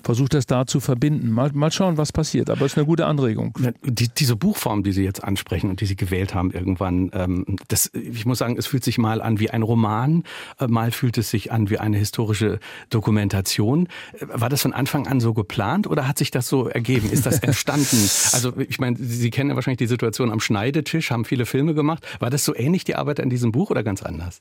Versucht 0.03 0.35
das 0.35 0.47
da 0.47 0.67
zu 0.67 0.81
verbinden. 0.81 1.31
Mal, 1.31 1.51
mal 1.53 1.71
schauen, 1.73 1.99
was 1.99 2.13
passiert. 2.13 2.51
Aber 2.51 2.65
es 2.65 2.73
ist 2.73 2.79
eine 2.79 2.87
gute 2.87 3.07
Anregung. 3.07 3.53
Die, 3.83 4.09
diese 4.09 4.37
Buchform, 4.37 4.83
die 4.83 4.93
Sie 4.93 5.05
jetzt 5.05 5.23
ansprechen 5.23 5.71
und 5.71 5.81
die 5.81 5.87
Sie 5.87 5.97
gewählt 5.97 6.35
haben 6.35 6.51
irgendwann, 6.51 7.11
ähm, 7.13 7.45
das, 7.69 7.91
ich 7.93 8.25
muss 8.25 8.39
sagen, 8.39 8.57
es 8.57 8.67
fühlt 8.67 8.85
sich 8.85 8.99
mal 8.99 9.21
an 9.21 9.41
wie 9.41 9.51
ein 9.51 9.63
Roman, 9.63 10.25
äh, 10.61 10.67
mal 10.67 10.93
fühlt 10.93 11.19
es 11.19 11.31
sich 11.31 11.53
an 11.53 11.69
wie 11.69 11.79
eine 11.79 11.99
historische 11.99 12.61
Dokumentation. 12.91 13.89
Äh, 14.19 14.27
war 14.33 14.49
das 14.49 14.63
von 14.63 14.73
Anfang 14.73 15.07
an 15.07 15.21
so 15.21 15.35
geplant 15.35 15.87
oder 15.87 16.07
hat 16.07 16.19
sich 16.19 16.31
das 16.31 16.49
so 16.49 16.69
ergeben? 16.69 17.11
Ist 17.11 17.27
das 17.27 17.39
entstanden? 17.41 18.09
also 18.33 18.53
ich 18.57 18.79
meine, 18.79 18.97
Sie 18.99 19.31
kennen 19.31 19.51
ja 19.51 19.57
wahrscheinlich 19.57 19.79
die 19.79 19.87
Situation 19.87 20.31
am 20.31 20.41
Schneidetisch, 20.41 21.11
haben 21.11 21.25
viele 21.25 21.47
Filme 21.47 21.75
gemacht. 21.75 22.07
War 22.21 22.31
das 22.31 22.45
so 22.45 22.55
ähnlich 22.55 22.85
die 22.85 22.95
Arbeit 22.95 23.21
an 23.21 23.31
diesem 23.31 23.53
Buch 23.53 23.71
oder 23.71 23.83
ganz 23.83 24.03
anders? 24.03 24.39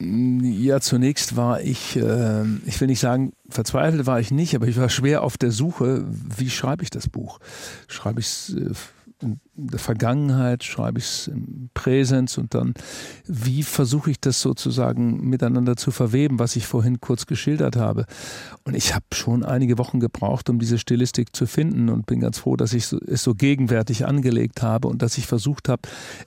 Ja, 0.00 0.80
zunächst 0.80 1.36
war 1.36 1.60
ich, 1.60 1.96
äh, 1.96 2.44
ich 2.66 2.80
will 2.80 2.86
nicht 2.86 3.00
sagen, 3.00 3.32
verzweifelt 3.48 4.06
war 4.06 4.20
ich 4.20 4.30
nicht, 4.30 4.54
aber 4.54 4.68
ich 4.68 4.78
war 4.78 4.88
schwer 4.88 5.22
auf 5.22 5.36
der 5.36 5.50
Suche, 5.50 6.04
wie 6.08 6.50
schreibe 6.50 6.84
ich 6.84 6.90
das 6.90 7.08
Buch? 7.08 7.40
Schreibe 7.88 8.20
ich 8.20 8.26
es 8.26 8.54
äh, 8.54 9.26
der 9.58 9.78
Vergangenheit, 9.78 10.62
schreibe 10.62 10.98
ich 10.98 11.04
es 11.04 11.28
im 11.28 11.70
Präsens 11.74 12.38
und 12.38 12.54
dann, 12.54 12.74
wie 13.26 13.62
versuche 13.62 14.10
ich 14.10 14.20
das 14.20 14.40
sozusagen 14.40 15.28
miteinander 15.28 15.76
zu 15.76 15.90
verweben, 15.90 16.38
was 16.38 16.56
ich 16.56 16.66
vorhin 16.66 17.00
kurz 17.00 17.26
geschildert 17.26 17.76
habe. 17.76 18.06
Und 18.64 18.74
ich 18.74 18.94
habe 18.94 19.04
schon 19.12 19.44
einige 19.44 19.76
Wochen 19.76 19.98
gebraucht, 19.98 20.48
um 20.48 20.58
diese 20.58 20.78
Stilistik 20.78 21.34
zu 21.34 21.46
finden 21.46 21.88
und 21.88 22.06
bin 22.06 22.20
ganz 22.20 22.38
froh, 22.38 22.56
dass 22.56 22.72
ich 22.72 22.92
es 22.92 23.22
so 23.22 23.34
gegenwärtig 23.34 24.06
angelegt 24.06 24.62
habe 24.62 24.88
und 24.88 25.02
dass 25.02 25.18
ich 25.18 25.26
versucht 25.26 25.68
habe, 25.68 25.82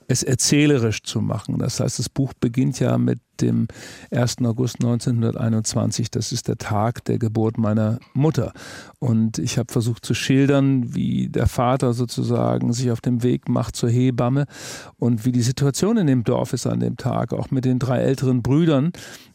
es 0.08 0.22
erzählerisch 0.22 1.02
zu 1.02 1.20
machen. 1.20 1.58
Das 1.58 1.80
heißt, 1.80 1.98
das 1.98 2.08
Buch 2.08 2.32
beginnt 2.38 2.80
ja 2.80 2.98
mit 2.98 3.18
dem 3.40 3.66
1. 4.10 4.38
August 4.44 4.76
1921. 4.76 6.10
Das 6.10 6.32
ist 6.32 6.48
der 6.48 6.58
Tag 6.58 7.04
der 7.04 7.18
Geburt 7.18 7.58
meiner 7.58 7.98
Mutter. 8.14 8.52
Und 8.98 9.38
ich 9.38 9.58
habe 9.58 9.72
versucht 9.72 10.04
zu 10.06 10.14
schildern, 10.14 10.94
wie 10.94 11.28
der 11.28 11.46
Vater 11.46 11.92
sozusagen 11.92 12.72
sich 12.72 12.90
auf 12.90 13.00
dem 13.22 13.30
Weg 13.30 13.48
macht 13.48 13.76
zur 13.76 13.90
Hebamme 13.90 14.46
und 14.98 15.24
wie 15.24 15.32
die 15.32 15.42
Situation 15.42 15.96
in 15.96 16.06
dem 16.06 16.24
Dorf 16.24 16.52
ist 16.52 16.66
an 16.66 16.80
dem 16.80 16.96
Tag, 16.96 17.32
auch 17.32 17.50
mit 17.50 17.64
den 17.64 17.78
drei 17.78 17.98
älteren 17.98 18.42
Brüdern, 18.42 18.92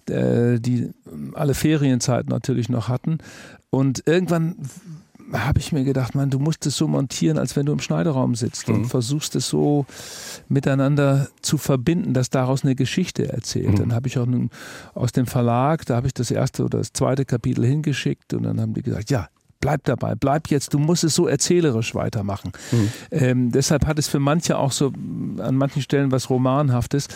äh, 0.09 0.59
die 0.59 0.89
alle 1.33 1.53
Ferienzeit 1.53 2.29
natürlich 2.29 2.69
noch 2.69 2.87
hatten. 2.87 3.17
Und 3.69 4.03
irgendwann 4.05 4.55
habe 5.33 5.59
ich 5.59 5.71
mir 5.71 5.83
gedacht, 5.83 6.15
man, 6.15 6.29
du 6.29 6.39
musst 6.39 6.65
es 6.65 6.77
so 6.77 6.87
montieren, 6.87 7.37
als 7.37 7.55
wenn 7.55 7.65
du 7.65 7.73
im 7.73 7.79
Schneiderraum 7.79 8.35
sitzt 8.35 8.69
mhm. 8.69 8.75
und 8.75 8.85
versuchst 8.85 9.35
es 9.35 9.49
so 9.49 9.85
miteinander 10.47 11.27
zu 11.41 11.57
verbinden, 11.57 12.13
dass 12.13 12.29
daraus 12.29 12.63
eine 12.63 12.75
Geschichte 12.75 13.31
erzählt. 13.31 13.71
Mhm. 13.71 13.75
Dann 13.75 13.93
habe 13.93 14.07
ich 14.07 14.17
auch 14.17 14.25
nun 14.25 14.49
aus 14.93 15.11
dem 15.11 15.25
Verlag, 15.25 15.85
da 15.85 15.97
habe 15.97 16.07
ich 16.07 16.13
das 16.13 16.31
erste 16.31 16.63
oder 16.63 16.77
das 16.77 16.93
zweite 16.93 17.25
Kapitel 17.25 17.65
hingeschickt 17.65 18.33
und 18.33 18.43
dann 18.43 18.61
haben 18.61 18.73
die 18.73 18.83
gesagt, 18.83 19.09
ja, 19.09 19.27
bleib 19.59 19.83
dabei, 19.85 20.15
bleib 20.15 20.49
jetzt, 20.49 20.73
du 20.73 20.79
musst 20.79 21.03
es 21.03 21.15
so 21.15 21.27
erzählerisch 21.27 21.95
weitermachen. 21.95 22.51
Mhm. 22.71 22.91
Ähm, 23.11 23.51
deshalb 23.51 23.85
hat 23.85 23.99
es 23.99 24.07
für 24.07 24.19
manche 24.19 24.57
auch 24.57 24.71
so 24.71 24.91
an 25.39 25.55
manchen 25.55 25.81
Stellen 25.81 26.11
was 26.11 26.29
Romanhaftes. 26.29 27.07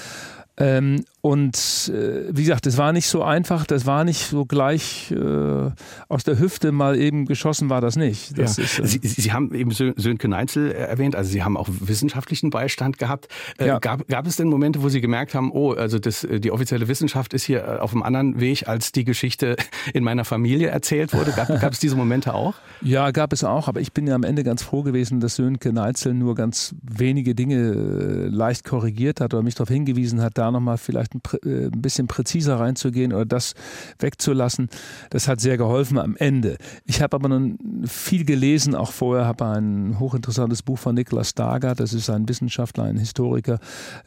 Ähm, 0.62 1.04
und 1.22 1.92
äh, 1.94 2.36
wie 2.36 2.44
gesagt, 2.44 2.68
es 2.68 2.78
war 2.78 2.94
nicht 2.94 3.08
so 3.08 3.24
einfach, 3.24 3.66
das 3.66 3.86
war 3.86 4.04
nicht 4.04 4.28
so 4.28 4.46
gleich 4.46 5.12
äh, 5.12 5.70
aus 6.08 6.24
der 6.24 6.40
Hüfte 6.40 6.72
mal 6.72 6.98
eben 6.98 7.26
geschossen, 7.26 7.70
war 7.70 7.82
das 7.82 7.96
nicht. 7.96 8.38
Das 8.38 8.58
ja. 8.58 8.64
ist, 8.64 8.80
äh 8.80 8.88
Sie, 8.88 9.00
Sie, 9.04 9.32
haben 9.32 9.54
eben 9.54 9.72
Sönke 9.72 10.28
Neinzel 10.28 10.72
erwähnt, 10.72 11.16
also 11.16 11.32
Sie 11.32 11.44
haben 11.44 11.58
auch 11.58 11.68
wissenschaftlichen 11.70 12.50
Beistand 12.50 12.98
gehabt. 12.98 13.28
Äh, 13.58 13.68
ja. 13.68 13.80
gab, 13.80 14.08
gab 14.08 14.28
es 14.28 14.36
denn 14.36 14.50
Momente, 14.50 14.84
wo 14.84 14.90
Sie 14.90 15.02
gemerkt 15.02 15.34
haben, 15.34 15.52
oh, 15.52 15.74
also 15.74 16.00
das, 16.00 16.24
äh, 16.24 16.40
die 16.40 16.52
offizielle 16.52 16.88
Wissenschaft 16.88 17.34
ist 17.34 17.44
hier 17.44 17.64
äh, 17.66 17.80
auf 17.80 17.94
einem 17.94 18.04
anderen 18.04 18.40
Weg, 18.40 18.68
als 18.68 18.92
die 18.92 19.04
Geschichte 19.04 19.56
in 19.94 20.04
meiner 20.04 20.26
Familie 20.26 20.68
erzählt 20.70 21.14
wurde? 21.14 21.32
Gab, 21.32 21.48
gab 21.48 21.74
es 21.74 21.80
diese 21.80 21.96
Momente 21.96 22.34
auch? 22.34 22.56
Ja, 22.82 23.12
gab 23.12 23.34
es 23.34 23.44
auch, 23.44 23.68
aber 23.68 23.80
ich 23.80 23.94
bin 23.94 24.08
ja 24.08 24.16
am 24.16 24.24
Ende 24.24 24.44
ganz 24.44 24.62
froh 24.62 24.84
gewesen, 24.84 25.20
dass 25.20 25.36
Sönke 25.36 25.74
Neinzel 25.74 26.14
nur 26.14 26.36
ganz 26.36 26.76
wenige 26.82 27.36
Dinge 27.36 28.28
leicht 28.28 28.64
korrigiert 28.64 29.22
hat 29.22 29.34
oder 29.34 29.44
mich 29.44 29.56
darauf 29.56 29.70
hingewiesen 29.70 30.22
hat, 30.22 30.38
da 30.38 30.51
nochmal 30.52 30.78
vielleicht 30.78 31.16
ein, 31.16 31.22
äh, 31.44 31.66
ein, 31.66 31.82
bisschen 31.82 32.08
präziser 32.08 32.60
reinzugehen 32.60 33.14
oder 33.14 33.26
das 33.26 33.54
wegzulassen. 34.00 34.70
Das 35.10 35.28
hat 35.28 35.40
sehr 35.40 35.58
geholfen 35.58 35.98
am 35.98 36.16
Ende. 36.16 36.58
Ich 36.86 37.02
habe 37.02 37.16
aber 37.16 37.30
nun 37.30 37.84
viel 37.86 38.26
gelesen, 38.26 38.76
auch 38.76 38.92
vorher 38.92 39.26
habe 39.26 39.46
ein 39.46 40.00
hochinteressantes 40.00 40.64
Buch 40.64 40.78
von 40.78 40.96
Nicholas 40.96 41.30
Stargard, 41.30 41.80
das 41.80 41.94
ist 41.94 42.10
ein 42.10 42.28
Wissenschaftler, 42.28 42.86
ein 42.86 42.98
Historiker 42.98 43.60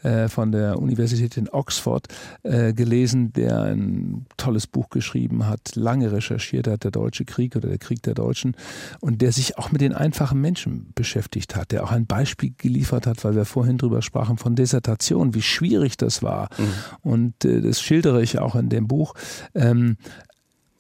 äh, 0.02 0.28
von 0.28 0.52
der 0.52 0.78
Universität 0.78 1.37
in 1.37 1.48
Oxford, 1.48 2.09
äh, 2.42 2.72
gelesen, 2.72 3.33
der 3.33 3.62
ein 3.62 4.26
tolles 4.37 4.66
Buch 4.66 4.90
geschrieben 4.90 5.46
hat, 5.46 5.74
lange 5.74 6.12
recherchiert 6.12 6.66
hat, 6.66 6.85
der 6.85 6.90
Deutsche 6.90 7.24
Krieg 7.24 7.57
oder 7.57 7.68
der 7.68 7.78
Krieg 7.78 8.02
der 8.02 8.14
Deutschen 8.14 8.57
und 9.00 9.22
der 9.22 9.33
sich 9.33 9.59
auch 9.59 9.72
mit 9.72 9.80
den 9.80 9.92
einfachen 9.92 10.40
Menschen 10.40 10.92
beschäftigt 10.94 11.57
hat, 11.57 11.72
der 11.72 11.85
auch 11.85 11.92
ein 11.92 12.07
Beispiel 12.07 12.54
geliefert 12.57 13.07
hat, 13.07 13.24
weil 13.24 13.35
wir 13.35 13.44
vorhin 13.44 13.78
drüber 13.78 14.02
sprachen 14.02 14.37
von 14.37 14.54
Dissertation, 14.54 15.35
wie 15.35 15.42
schwierig 15.42 15.96
das 15.96 16.22
war. 16.22 16.33
Mhm. 16.58 16.64
Und 17.02 17.44
äh, 17.44 17.60
das 17.60 17.80
schildere 17.80 18.22
ich 18.22 18.38
auch 18.38 18.54
in 18.54 18.68
dem 18.68 18.86
Buch. 18.88 19.14
Ähm, 19.54 19.96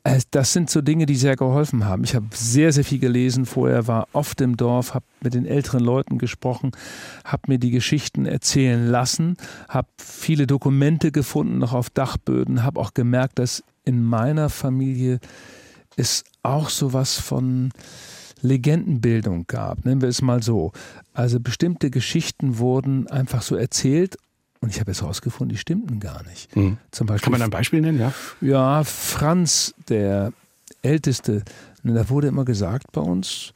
äh, 0.04 0.20
das 0.30 0.52
sind 0.52 0.70
so 0.70 0.82
Dinge, 0.82 1.06
die 1.06 1.16
sehr 1.16 1.36
geholfen 1.36 1.84
haben. 1.86 2.04
Ich 2.04 2.14
habe 2.14 2.26
sehr, 2.32 2.72
sehr 2.72 2.84
viel 2.84 2.98
gelesen 2.98 3.46
vorher, 3.46 3.88
war 3.88 4.06
oft 4.12 4.40
im 4.40 4.56
Dorf, 4.56 4.94
habe 4.94 5.06
mit 5.22 5.34
den 5.34 5.46
älteren 5.46 5.82
Leuten 5.82 6.18
gesprochen, 6.18 6.72
habe 7.24 7.42
mir 7.48 7.58
die 7.58 7.70
Geschichten 7.70 8.26
erzählen 8.26 8.86
lassen, 8.86 9.36
habe 9.68 9.88
viele 9.98 10.46
Dokumente 10.46 11.10
gefunden, 11.10 11.58
noch 11.58 11.72
auf 11.72 11.90
Dachböden, 11.90 12.62
habe 12.62 12.78
auch 12.80 12.94
gemerkt, 12.94 13.38
dass 13.38 13.64
in 13.84 14.02
meiner 14.02 14.50
Familie 14.50 15.18
es 15.96 16.24
auch 16.42 16.68
sowas 16.68 17.18
von 17.18 17.70
Legendenbildung 18.42 19.46
gab. 19.46 19.84
Nennen 19.84 20.02
wir 20.02 20.08
es 20.08 20.20
mal 20.20 20.42
so. 20.42 20.72
Also 21.14 21.40
bestimmte 21.40 21.90
Geschichten 21.90 22.58
wurden 22.58 23.06
einfach 23.06 23.42
so 23.42 23.56
erzählt 23.56 24.16
und 24.64 24.70
ich 24.70 24.80
habe 24.80 24.92
jetzt 24.92 25.02
herausgefunden, 25.02 25.54
die 25.54 25.58
stimmten 25.58 26.00
gar 26.00 26.22
nicht. 26.24 26.56
Mhm. 26.56 26.78
Zum 26.90 27.06
Beispiel, 27.06 27.24
Kann 27.24 27.38
man 27.38 27.42
ein 27.42 27.50
Beispiel 27.50 27.82
nennen, 27.82 28.00
ja? 28.00 28.14
Ja, 28.40 28.82
Franz, 28.82 29.74
der 29.90 30.32
Älteste, 30.80 31.44
da 31.82 32.08
wurde 32.08 32.28
immer 32.28 32.46
gesagt 32.46 32.90
bei 32.92 33.02
uns, 33.02 33.52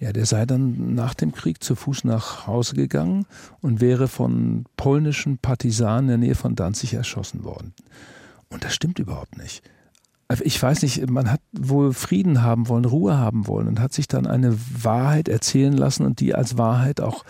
ja, 0.00 0.12
der 0.12 0.26
sei 0.26 0.46
dann 0.46 0.96
nach 0.96 1.14
dem 1.14 1.30
Krieg 1.30 1.62
zu 1.62 1.76
Fuß 1.76 2.02
nach 2.02 2.48
Hause 2.48 2.74
gegangen 2.74 3.24
und 3.60 3.80
wäre 3.80 4.08
von 4.08 4.64
polnischen 4.76 5.38
Partisanen 5.38 6.04
in 6.04 6.08
der 6.08 6.18
Nähe 6.18 6.34
von 6.34 6.56
Danzig 6.56 6.94
erschossen 6.94 7.44
worden. 7.44 7.72
Und 8.48 8.64
das 8.64 8.74
stimmt 8.74 8.98
überhaupt 8.98 9.38
nicht. 9.38 9.62
Also 10.30 10.44
ich 10.44 10.62
weiß 10.62 10.82
nicht, 10.82 11.08
man 11.08 11.30
hat 11.32 11.40
wohl 11.52 11.94
Frieden 11.94 12.42
haben 12.42 12.68
wollen, 12.68 12.84
Ruhe 12.84 13.16
haben 13.16 13.46
wollen 13.46 13.66
und 13.66 13.80
hat 13.80 13.94
sich 13.94 14.08
dann 14.08 14.26
eine 14.26 14.54
Wahrheit 14.82 15.26
erzählen 15.26 15.72
lassen 15.72 16.04
und 16.04 16.20
die 16.20 16.34
als 16.34 16.58
Wahrheit 16.58 17.00
auch 17.00 17.24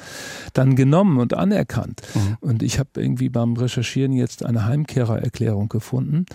dann 0.52 0.74
genommen 0.74 1.18
und 1.18 1.32
anerkannt. 1.32 2.02
Mhm. 2.14 2.36
Und 2.40 2.62
ich 2.64 2.80
habe 2.80 2.90
irgendwie 2.96 3.28
beim 3.28 3.54
Recherchieren 3.54 4.12
jetzt 4.12 4.44
eine 4.44 4.66
Heimkehrererklärung 4.66 5.68
gefunden. 5.68 6.26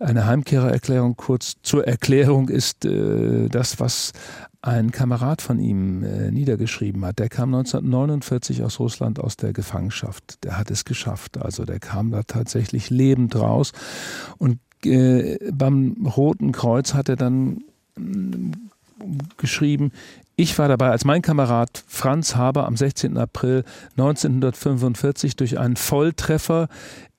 Eine 0.00 0.26
Heimkehrererklärung 0.26 1.16
kurz 1.16 1.54
zur 1.62 1.86
Erklärung 1.86 2.48
ist 2.48 2.84
äh, 2.84 3.48
das, 3.48 3.78
was 3.78 4.12
ein 4.60 4.90
Kamerad 4.90 5.40
von 5.40 5.60
ihm 5.60 6.02
äh, 6.02 6.32
niedergeschrieben 6.32 7.04
hat. 7.04 7.20
Der 7.20 7.28
kam 7.28 7.54
1949 7.54 8.64
aus 8.64 8.80
Russland 8.80 9.20
aus 9.20 9.36
der 9.36 9.52
Gefangenschaft. 9.52 10.42
Der 10.42 10.58
hat 10.58 10.72
es 10.72 10.84
geschafft. 10.84 11.38
Also 11.38 11.64
der 11.64 11.78
kam 11.78 12.10
da 12.10 12.24
tatsächlich 12.24 12.90
lebend 12.90 13.36
raus 13.36 13.70
und 14.38 14.58
äh, 14.84 15.38
beim 15.52 16.06
Roten 16.06 16.52
Kreuz 16.52 16.94
hat 16.94 17.08
er 17.08 17.16
dann 17.16 17.64
mm, 17.96 18.52
geschrieben, 19.36 19.92
ich 20.36 20.56
war 20.58 20.68
dabei, 20.68 20.90
als 20.90 21.04
mein 21.04 21.20
Kamerad 21.20 21.82
Franz 21.88 22.36
Haber 22.36 22.66
am 22.66 22.76
16. 22.76 23.16
April 23.16 23.64
1945 23.96 25.34
durch 25.34 25.58
einen 25.58 25.74
Volltreffer 25.74 26.68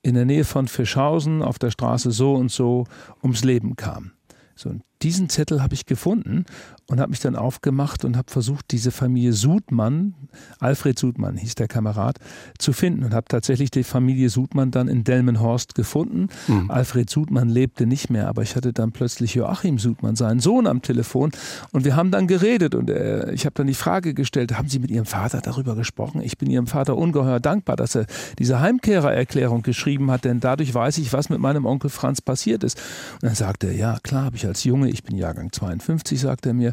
in 0.02 0.14
der 0.14 0.24
Nähe 0.24 0.44
von 0.44 0.68
Fischhausen 0.68 1.42
auf 1.42 1.58
der 1.58 1.70
Straße 1.70 2.12
so 2.12 2.34
und 2.34 2.50
so 2.50 2.86
ums 3.22 3.44
Leben 3.44 3.76
kam. 3.76 4.12
So, 4.56 4.70
und 4.70 4.82
diesen 5.02 5.28
Zettel 5.28 5.62
habe 5.62 5.74
ich 5.74 5.86
gefunden 5.86 6.44
und 6.86 7.00
habe 7.00 7.10
mich 7.10 7.20
dann 7.20 7.36
aufgemacht 7.36 8.04
und 8.04 8.16
habe 8.16 8.30
versucht, 8.30 8.66
diese 8.70 8.90
Familie 8.90 9.32
Sudmann, 9.32 10.14
Alfred 10.58 10.98
Sudmann 10.98 11.36
hieß 11.36 11.54
der 11.54 11.68
Kamerad, 11.68 12.18
zu 12.58 12.72
finden 12.72 13.04
und 13.04 13.14
habe 13.14 13.26
tatsächlich 13.28 13.70
die 13.70 13.84
Familie 13.84 14.28
Sudmann 14.28 14.70
dann 14.70 14.88
in 14.88 15.04
Delmenhorst 15.04 15.74
gefunden. 15.74 16.28
Mhm. 16.48 16.70
Alfred 16.70 17.08
Sudmann 17.08 17.48
lebte 17.48 17.86
nicht 17.86 18.10
mehr, 18.10 18.28
aber 18.28 18.42
ich 18.42 18.56
hatte 18.56 18.72
dann 18.72 18.92
plötzlich 18.92 19.34
Joachim 19.34 19.78
Sudmann, 19.78 20.16
seinen 20.16 20.40
Sohn, 20.40 20.66
am 20.66 20.82
Telefon 20.82 21.30
und 21.72 21.84
wir 21.84 21.96
haben 21.96 22.10
dann 22.10 22.26
geredet 22.26 22.74
und 22.74 22.90
äh, 22.90 23.32
ich 23.32 23.46
habe 23.46 23.54
dann 23.54 23.66
die 23.66 23.74
Frage 23.74 24.12
gestellt, 24.12 24.58
haben 24.58 24.68
Sie 24.68 24.80
mit 24.80 24.90
Ihrem 24.90 25.06
Vater 25.06 25.40
darüber 25.40 25.76
gesprochen? 25.76 26.20
Ich 26.22 26.38
bin 26.38 26.50
Ihrem 26.50 26.66
Vater 26.66 26.96
ungeheuer 26.96 27.40
dankbar, 27.40 27.76
dass 27.76 27.94
er 27.94 28.06
diese 28.38 28.60
Heimkehrererklärung 28.60 29.62
geschrieben 29.62 30.10
hat, 30.10 30.24
denn 30.24 30.40
dadurch 30.40 30.74
weiß 30.74 30.98
ich, 30.98 31.12
was 31.12 31.30
mit 31.30 31.38
meinem 31.38 31.64
Onkel 31.64 31.88
Franz 31.88 32.20
passiert 32.20 32.64
ist. 32.64 32.78
Und 33.14 33.24
dann 33.24 33.34
sagte 33.34 33.68
er, 33.68 33.74
ja 33.74 33.98
klar, 34.02 34.24
habe 34.24 34.36
ich 34.36 34.46
als 34.46 34.64
Junge 34.64 34.89
ich 34.90 35.02
bin 35.02 35.16
Jahrgang 35.16 35.52
52, 35.52 36.20
sagt 36.20 36.46
er 36.46 36.54
mir. 36.54 36.72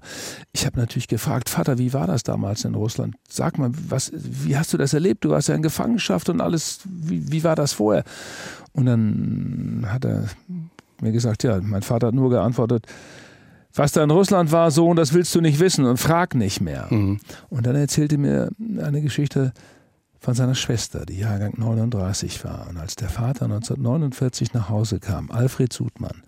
Ich 0.52 0.66
habe 0.66 0.80
natürlich 0.80 1.08
gefragt, 1.08 1.50
Vater, 1.50 1.78
wie 1.78 1.94
war 1.94 2.08
das 2.08 2.24
damals 2.24 2.66
in 2.66 2.76
Russland? 2.76 3.16
Sag 3.30 3.58
mal, 3.58 3.72
was, 3.74 4.12
wie 4.14 4.58
hast 4.58 4.74
du 4.74 4.78
das 4.78 4.94
erlebt? 4.94 5.24
Du 5.24 5.30
warst 5.30 5.48
ja 5.48 5.56
in 5.56 5.62
Gefangenschaft 5.62 6.30
und 6.30 6.42
alles. 6.42 6.80
Wie, 6.86 7.32
wie 7.32 7.44
war 7.44 7.56
das 7.56 7.74
vorher? 7.74 8.04
Und 8.74 8.86
dann 8.86 9.86
hat 9.88 10.06
er 10.06 10.26
mir 11.02 11.12
gesagt, 11.12 11.44
ja, 11.44 11.60
mein 11.62 11.84
Vater 11.84 12.08
hat 12.08 12.16
nur 12.16 12.30
geantwortet, 12.30 12.88
was 13.74 13.92
da 13.92 14.04
in 14.04 14.12
Russland 14.12 14.52
war, 14.52 14.72
so 14.72 14.88
und 14.88 14.96
das 14.96 15.14
willst 15.14 15.34
du 15.36 15.42
nicht 15.42 15.60
wissen 15.60 15.86
und 15.86 15.98
frag 15.98 16.36
nicht 16.36 16.62
mehr. 16.62 16.88
Mhm. 16.90 17.20
Und 17.50 17.66
dann 17.68 17.76
erzählte 17.76 18.18
mir 18.18 18.50
eine 18.82 19.02
Geschichte 19.02 19.54
von 20.20 20.34
seiner 20.34 20.56
Schwester, 20.56 21.06
die 21.06 21.20
Jahrgang 21.20 21.54
39 21.58 22.44
war. 22.44 22.68
Und 22.70 22.78
als 22.78 22.96
der 22.96 23.10
Vater 23.10 23.46
1949 23.46 24.54
nach 24.54 24.70
Hause 24.70 25.00
kam, 25.00 25.30
Alfred 25.32 25.72
Sudmann, 25.72 26.24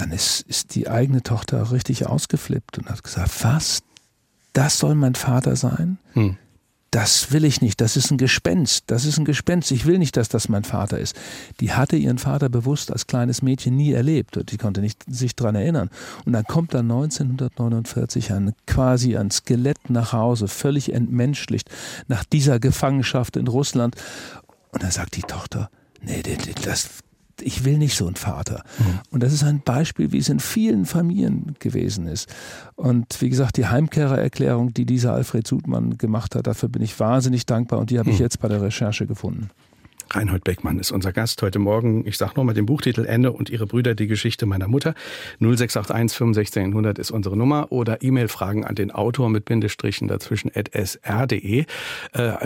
dann 0.00 0.12
ist, 0.12 0.42
ist 0.42 0.74
die 0.74 0.88
eigene 0.88 1.22
Tochter 1.22 1.72
richtig 1.72 2.06
ausgeflippt 2.06 2.78
und 2.78 2.88
hat 2.90 3.04
gesagt, 3.04 3.44
was? 3.44 3.80
Das 4.52 4.78
soll 4.78 4.94
mein 4.94 5.14
Vater 5.14 5.56
sein? 5.56 5.98
Hm. 6.14 6.36
Das 6.90 7.30
will 7.30 7.44
ich 7.44 7.60
nicht, 7.60 7.80
das 7.80 7.96
ist 7.96 8.10
ein 8.10 8.18
Gespenst, 8.18 8.84
das 8.88 9.04
ist 9.04 9.16
ein 9.16 9.24
Gespenst, 9.24 9.70
ich 9.70 9.86
will 9.86 9.98
nicht, 9.98 10.16
dass 10.16 10.28
das 10.28 10.48
mein 10.48 10.64
Vater 10.64 10.98
ist. 10.98 11.14
Die 11.60 11.72
hatte 11.72 11.96
ihren 11.96 12.18
Vater 12.18 12.48
bewusst 12.48 12.90
als 12.90 13.06
kleines 13.06 13.42
Mädchen 13.42 13.76
nie 13.76 13.92
erlebt 13.92 14.36
und 14.36 14.50
die 14.50 14.56
konnte 14.56 14.80
nicht 14.80 15.04
sich 15.06 15.36
daran 15.36 15.54
erinnern. 15.54 15.88
Und 16.24 16.32
dann 16.32 16.44
kommt 16.44 16.74
dann 16.74 16.90
1949 16.90 18.32
ein, 18.32 18.54
quasi 18.66 19.16
ein 19.16 19.30
Skelett 19.30 19.88
nach 19.88 20.12
Hause, 20.12 20.48
völlig 20.48 20.92
entmenschlicht, 20.92 21.70
nach 22.08 22.24
dieser 22.24 22.58
Gefangenschaft 22.58 23.36
in 23.36 23.46
Russland. 23.46 23.94
Und 24.72 24.82
dann 24.82 24.90
sagt 24.90 25.14
die 25.14 25.22
Tochter, 25.22 25.70
nee, 26.02 26.24
das, 26.64 26.88
ich 27.42 27.64
will 27.64 27.78
nicht 27.78 27.96
so 27.96 28.06
einen 28.06 28.16
Vater. 28.16 28.64
Mhm. 28.78 29.00
Und 29.10 29.22
das 29.22 29.32
ist 29.32 29.42
ein 29.42 29.60
Beispiel, 29.60 30.12
wie 30.12 30.18
es 30.18 30.28
in 30.28 30.40
vielen 30.40 30.84
Familien 30.84 31.54
gewesen 31.58 32.06
ist. 32.06 32.28
Und 32.76 33.20
wie 33.20 33.28
gesagt, 33.28 33.56
die 33.56 33.66
Heimkehrererklärung, 33.66 34.72
die 34.72 34.86
dieser 34.86 35.14
Alfred 35.14 35.46
Sudmann 35.46 35.98
gemacht 35.98 36.34
hat, 36.34 36.46
dafür 36.46 36.68
bin 36.68 36.82
ich 36.82 36.98
wahnsinnig 36.98 37.46
dankbar 37.46 37.78
und 37.78 37.90
die 37.90 37.98
habe 37.98 38.10
ich 38.10 38.18
mhm. 38.18 38.24
jetzt 38.24 38.40
bei 38.40 38.48
der 38.48 38.62
Recherche 38.62 39.06
gefunden. 39.06 39.50
Reinhold 40.12 40.42
Beckmann 40.42 40.80
ist 40.80 40.90
unser 40.90 41.12
Gast 41.12 41.40
heute 41.40 41.60
Morgen. 41.60 42.04
Ich 42.04 42.18
sage 42.18 42.32
nochmal 42.34 42.54
den 42.54 42.66
Buchtitel 42.66 43.04
Ende 43.04 43.30
und 43.30 43.48
ihre 43.48 43.66
Brüder, 43.66 43.94
die 43.94 44.08
Geschichte 44.08 44.44
meiner 44.44 44.66
Mutter. 44.66 44.94
0681 45.38 46.34
6500 46.34 46.98
ist 46.98 47.12
unsere 47.12 47.36
Nummer 47.36 47.70
oder 47.70 48.02
E-Mail-Fragen 48.02 48.64
an 48.64 48.74
den 48.74 48.90
Autor 48.90 49.30
mit 49.30 49.44
Bindestrichen 49.44 50.08
dazwischen 50.08 50.50
at 50.54 50.70
sr.de. 50.74 51.60
Äh, 51.60 51.66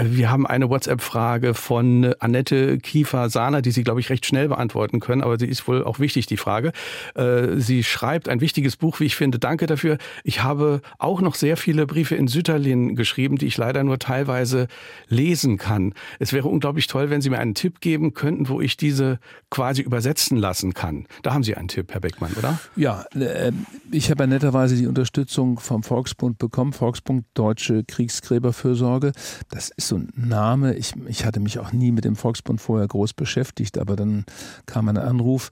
wir 0.03 0.31
haben 0.31 0.47
eine 0.47 0.69
WhatsApp-Frage 0.69 1.55
von 1.55 2.15
Annette 2.19 2.79
Kiefer-Sahner, 2.79 3.63
die 3.63 3.71
Sie, 3.71 3.83
glaube 3.83 4.01
ich, 4.01 4.11
recht 4.11 4.27
schnell 4.27 4.49
beantworten 4.49 5.01
können, 5.01 5.23
aber 5.23 5.39
sie 5.39 5.47
ist 5.47 5.67
wohl 5.67 5.85
auch 5.85 5.99
wichtig, 5.99 6.27
die 6.27 6.37
Frage. 6.37 6.73
Äh, 7.15 7.57
sie 7.57 7.83
schreibt 7.83 8.29
ein 8.29 8.43
wichtiges 8.43 8.77
Buch, 8.77 9.01
wie 9.01 9.07
ich 9.07 9.17
finde. 9.17 9.39
Danke 9.39 9.67
dafür. 9.67 9.97
Ich 10.23 10.43
habe 10.43 10.83
auch 10.99 11.23
noch 11.23 11.35
sehr 11.35 11.57
viele 11.57 11.87
Briefe 11.87 12.15
in 12.15 12.29
Sütterlin 12.29 12.95
geschrieben, 12.95 13.39
die 13.39 13.47
ich 13.47 13.57
leider 13.57 13.85
nur 13.85 13.99
teilweise 13.99 14.69
lesen 15.09 15.57
kann. 15.57 15.95
Es 16.19 16.35
wäre 16.35 16.49
unglaublich 16.49 16.89
toll, 16.89 17.09
wenn 17.09 17.23
Sie 17.23 17.31
mir 17.31 17.39
einen 17.39 17.54
einen 17.55 17.57
Tipp 17.57 17.81
geben 17.81 18.15
könnten, 18.15 18.49
wo 18.49 18.61
ich 18.61 18.77
diese 18.77 19.19
quasi 19.51 19.83
übersetzen 19.83 20.37
lassen 20.37 20.75
kann. 20.75 21.07
Da 21.23 21.33
haben 21.33 21.45
Sie 21.45 21.57
einen 21.57 21.69
Tipp, 21.69 21.93
Herr 21.93 22.01
Beckmann, 22.01 22.33
oder? 22.37 22.59
Ja, 22.75 23.05
äh, 23.15 23.53
ich 23.93 24.11
habe 24.11 24.25
ja 24.25 24.27
netterweise 24.27 24.77
die 24.77 24.87
Unterstützung 24.87 25.61
vom 25.61 25.85
Volksbund 25.85 26.39
bekommen, 26.39 26.73
Volksbund 26.73 27.27
Deutsche 27.35 27.85
Kriegsgräberfürsorge. 27.85 29.13
Das 29.51 29.71
ist 29.77 29.89
so 29.89 29.97
ein 29.97 30.13
Name. 30.17 30.75
Ich, 30.75 30.95
ich 31.07 31.25
hatte 31.25 31.39
mich 31.39 31.61
auch 31.61 31.73
nie 31.73 31.93
mit 31.93 32.05
dem 32.05 32.17
Volksbund 32.17 32.61
vorher 32.61 32.89
groß 32.89 33.13
beschäftigt, 33.13 33.79
aber 33.79 33.95
dann 33.95 34.25
kam 34.67 34.89
ein 34.89 34.99
Anruf, 34.99 35.51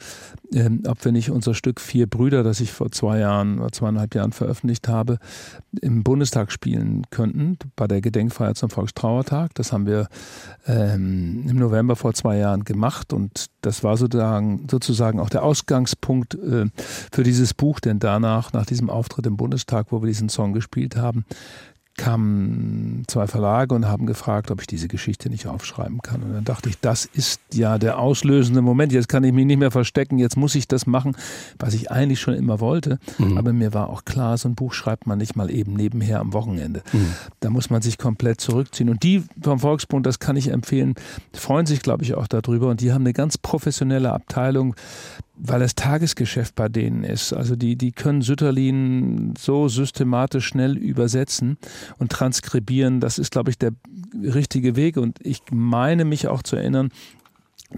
äh, 0.52 0.68
ob 0.86 1.04
wir 1.04 1.12
nicht 1.12 1.30
unser 1.30 1.54
Stück 1.54 1.80
Vier 1.80 2.08
Brüder, 2.08 2.42
das 2.42 2.60
ich 2.60 2.72
vor 2.72 2.90
zwei 2.90 3.18
Jahren 3.18 3.60
oder 3.60 3.70
zweieinhalb 3.70 4.14
Jahren 4.14 4.32
veröffentlicht 4.32 4.88
habe, 4.88 5.18
im 5.80 6.02
Bundestag 6.02 6.50
spielen 6.50 7.06
könnten, 7.10 7.58
bei 7.76 7.86
der 7.86 8.00
Gedenkfeier 8.00 8.54
zum 8.54 8.70
Volkstrauertag. 8.70 9.54
Das 9.54 9.72
haben 9.72 9.86
wir 9.86 10.08
ähm, 10.66 11.46
im 11.48 11.56
November 11.56 11.91
November 11.92 11.96
vor 11.96 12.14
zwei 12.14 12.38
Jahren 12.38 12.64
gemacht 12.64 13.12
und 13.12 13.46
das 13.60 13.84
war 13.84 13.96
sozusagen, 13.96 14.66
sozusagen 14.70 15.20
auch 15.20 15.30
der 15.30 15.42
Ausgangspunkt 15.42 16.34
äh, 16.34 16.66
für 17.12 17.22
dieses 17.22 17.54
Buch, 17.54 17.80
denn 17.80 17.98
danach, 17.98 18.52
nach 18.52 18.66
diesem 18.66 18.90
Auftritt 18.90 19.26
im 19.26 19.36
Bundestag, 19.36 19.86
wo 19.90 20.02
wir 20.02 20.06
diesen 20.06 20.28
Song 20.28 20.52
gespielt 20.52 20.96
haben, 20.96 21.24
kamen 21.96 23.04
zwei 23.06 23.26
Verlage 23.26 23.74
und 23.74 23.86
haben 23.86 24.06
gefragt, 24.06 24.50
ob 24.50 24.60
ich 24.60 24.66
diese 24.66 24.88
Geschichte 24.88 25.28
nicht 25.28 25.46
aufschreiben 25.46 26.00
kann. 26.00 26.22
Und 26.22 26.32
dann 26.32 26.44
dachte 26.44 26.68
ich, 26.68 26.80
das 26.80 27.04
ist 27.04 27.40
ja 27.52 27.78
der 27.78 27.98
auslösende 27.98 28.62
Moment. 28.62 28.92
Jetzt 28.92 29.08
kann 29.08 29.24
ich 29.24 29.32
mich 29.32 29.44
nicht 29.44 29.58
mehr 29.58 29.70
verstecken, 29.70 30.18
jetzt 30.18 30.36
muss 30.36 30.54
ich 30.54 30.66
das 30.66 30.86
machen, 30.86 31.16
was 31.58 31.74
ich 31.74 31.90
eigentlich 31.90 32.20
schon 32.20 32.34
immer 32.34 32.60
wollte. 32.60 32.98
Mhm. 33.18 33.36
Aber 33.36 33.52
mir 33.52 33.74
war 33.74 33.90
auch 33.90 34.04
klar, 34.04 34.38
so 34.38 34.48
ein 34.48 34.54
Buch 34.54 34.72
schreibt 34.72 35.06
man 35.06 35.18
nicht 35.18 35.36
mal 35.36 35.50
eben 35.50 35.74
nebenher 35.74 36.20
am 36.20 36.32
Wochenende. 36.32 36.82
Mhm. 36.92 37.12
Da 37.40 37.50
muss 37.50 37.68
man 37.68 37.82
sich 37.82 37.98
komplett 37.98 38.40
zurückziehen. 38.40 38.88
Und 38.88 39.02
die 39.02 39.24
vom 39.40 39.58
Volksbund, 39.58 40.06
das 40.06 40.18
kann 40.18 40.36
ich 40.36 40.48
empfehlen, 40.48 40.94
freuen 41.34 41.66
sich, 41.66 41.82
glaube 41.82 42.04
ich, 42.04 42.14
auch 42.14 42.26
darüber. 42.26 42.68
Und 42.68 42.80
die 42.80 42.92
haben 42.92 43.02
eine 43.02 43.12
ganz 43.12 43.36
professionelle 43.36 44.12
Abteilung, 44.12 44.74
weil 45.44 45.62
es 45.62 45.74
Tagesgeschäft 45.74 46.54
bei 46.54 46.68
denen 46.68 47.02
ist. 47.02 47.32
Also 47.32 47.56
die, 47.56 47.74
die 47.74 47.90
können 47.90 48.22
Sütterlin 48.22 49.34
so 49.36 49.66
systematisch 49.68 50.46
schnell 50.46 50.76
übersetzen 50.76 51.58
und 51.98 52.12
transkribieren. 52.12 53.00
Das 53.00 53.18
ist, 53.18 53.32
glaube 53.32 53.50
ich, 53.50 53.58
der 53.58 53.72
richtige 54.22 54.76
Weg. 54.76 54.96
Und 54.96 55.18
ich 55.20 55.40
meine 55.50 56.04
mich 56.04 56.28
auch 56.28 56.44
zu 56.44 56.54
erinnern, 56.54 56.90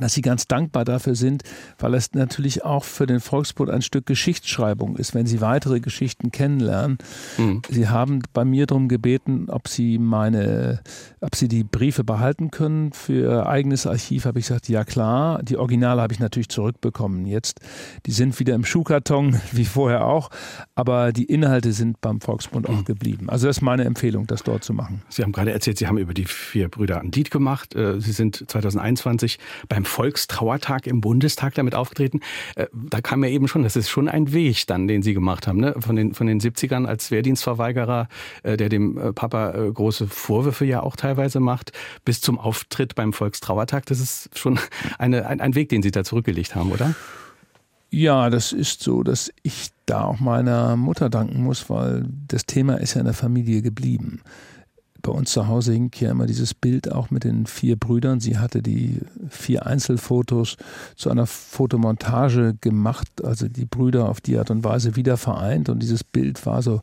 dass 0.00 0.14
sie 0.14 0.22
ganz 0.22 0.46
dankbar 0.46 0.84
dafür 0.84 1.14
sind, 1.14 1.42
weil 1.78 1.94
es 1.94 2.12
natürlich 2.12 2.64
auch 2.64 2.84
für 2.84 3.06
den 3.06 3.20
Volksbund 3.20 3.70
ein 3.70 3.82
Stück 3.82 4.06
Geschichtsschreibung 4.06 4.96
ist, 4.96 5.14
wenn 5.14 5.26
sie 5.26 5.40
weitere 5.40 5.80
Geschichten 5.80 6.30
kennenlernen. 6.30 6.98
Mhm. 7.38 7.62
Sie 7.70 7.88
haben 7.88 8.20
bei 8.32 8.44
mir 8.44 8.66
darum 8.66 8.88
gebeten, 8.88 9.46
ob 9.48 9.68
sie 9.68 9.98
meine, 9.98 10.80
ob 11.20 11.34
sie 11.36 11.48
die 11.48 11.64
Briefe 11.64 12.04
behalten 12.04 12.50
können 12.50 12.92
für 12.92 13.12
ihr 13.12 13.46
eigenes 13.46 13.86
Archiv. 13.86 14.24
Habe 14.26 14.38
ich 14.38 14.46
gesagt, 14.46 14.68
ja 14.68 14.84
klar. 14.84 15.42
Die 15.42 15.56
Originale 15.56 16.02
habe 16.02 16.12
ich 16.12 16.20
natürlich 16.20 16.48
zurückbekommen 16.48 17.26
jetzt. 17.26 17.60
Die 18.06 18.12
sind 18.12 18.38
wieder 18.38 18.54
im 18.54 18.64
Schuhkarton, 18.64 19.40
wie 19.52 19.64
vorher 19.64 20.06
auch, 20.06 20.30
aber 20.74 21.12
die 21.12 21.24
Inhalte 21.24 21.72
sind 21.72 22.00
beim 22.00 22.20
Volksbund 22.20 22.68
mhm. 22.68 22.74
auch 22.74 22.84
geblieben. 22.84 23.30
Also 23.30 23.46
das 23.46 23.58
ist 23.58 23.62
meine 23.62 23.84
Empfehlung, 23.84 24.26
das 24.26 24.42
dort 24.42 24.64
zu 24.64 24.72
machen. 24.72 25.02
Sie 25.08 25.22
haben 25.22 25.32
gerade 25.32 25.52
erzählt, 25.52 25.78
Sie 25.78 25.86
haben 25.86 25.98
über 25.98 26.14
die 26.14 26.24
vier 26.24 26.68
Brüder 26.68 27.02
Lied 27.02 27.30
gemacht. 27.30 27.74
Äh, 27.74 28.00
sie 28.00 28.12
sind 28.12 28.44
2021 28.48 29.38
beim 29.68 29.83
beim 29.84 29.90
Volkstrauertag 29.90 30.86
im 30.86 31.00
Bundestag 31.00 31.54
damit 31.54 31.74
aufgetreten. 31.74 32.20
Äh, 32.56 32.66
da 32.72 33.00
kam 33.00 33.22
ja 33.22 33.30
eben 33.30 33.48
schon, 33.48 33.62
das 33.62 33.76
ist 33.76 33.88
schon 33.88 34.08
ein 34.08 34.32
Weg 34.32 34.66
dann, 34.66 34.88
den 34.88 35.02
Sie 35.02 35.14
gemacht 35.14 35.46
haben, 35.46 35.60
ne? 35.60 35.74
von, 35.78 35.96
den, 35.96 36.14
von 36.14 36.26
den 36.26 36.40
70ern 36.40 36.86
als 36.86 37.10
Wehrdienstverweigerer, 37.10 38.08
äh, 38.42 38.56
der 38.56 38.68
dem 38.68 38.98
äh, 38.98 39.12
Papa 39.12 39.52
große 39.52 40.08
Vorwürfe 40.08 40.64
ja 40.64 40.82
auch 40.82 40.96
teilweise 40.96 41.40
macht, 41.40 41.72
bis 42.04 42.20
zum 42.20 42.38
Auftritt 42.38 42.94
beim 42.94 43.12
Volkstrauertag. 43.12 43.86
Das 43.86 44.00
ist 44.00 44.30
schon 44.36 44.58
eine, 44.98 45.26
ein, 45.26 45.40
ein 45.40 45.54
Weg, 45.54 45.68
den 45.68 45.82
Sie 45.82 45.90
da 45.90 46.04
zurückgelegt 46.04 46.54
haben, 46.54 46.72
oder? 46.72 46.94
Ja, 47.90 48.28
das 48.30 48.52
ist 48.52 48.82
so, 48.82 49.02
dass 49.02 49.32
ich 49.42 49.70
da 49.86 50.04
auch 50.04 50.18
meiner 50.18 50.76
Mutter 50.76 51.10
danken 51.10 51.44
muss, 51.44 51.70
weil 51.70 52.06
das 52.26 52.46
Thema 52.46 52.80
ist 52.80 52.94
ja 52.94 53.00
in 53.00 53.06
der 53.06 53.14
Familie 53.14 53.62
geblieben 53.62 54.20
bei 55.04 55.12
uns 55.12 55.32
zu 55.32 55.46
Hause 55.46 55.74
hing 55.74 55.90
ja 56.00 56.10
immer 56.10 56.24
dieses 56.24 56.54
Bild 56.54 56.90
auch 56.90 57.10
mit 57.10 57.24
den 57.24 57.44
vier 57.46 57.76
Brüdern. 57.76 58.20
Sie 58.20 58.38
hatte 58.38 58.62
die 58.62 59.00
vier 59.28 59.66
Einzelfotos 59.66 60.56
zu 60.96 61.10
einer 61.10 61.26
Fotomontage 61.26 62.54
gemacht, 62.62 63.06
also 63.22 63.46
die 63.46 63.66
Brüder 63.66 64.08
auf 64.08 64.22
die 64.22 64.38
Art 64.38 64.50
und 64.50 64.64
Weise 64.64 64.96
wieder 64.96 65.18
vereint. 65.18 65.68
Und 65.68 65.80
dieses 65.80 66.02
Bild 66.04 66.44
war 66.46 66.62
so 66.62 66.80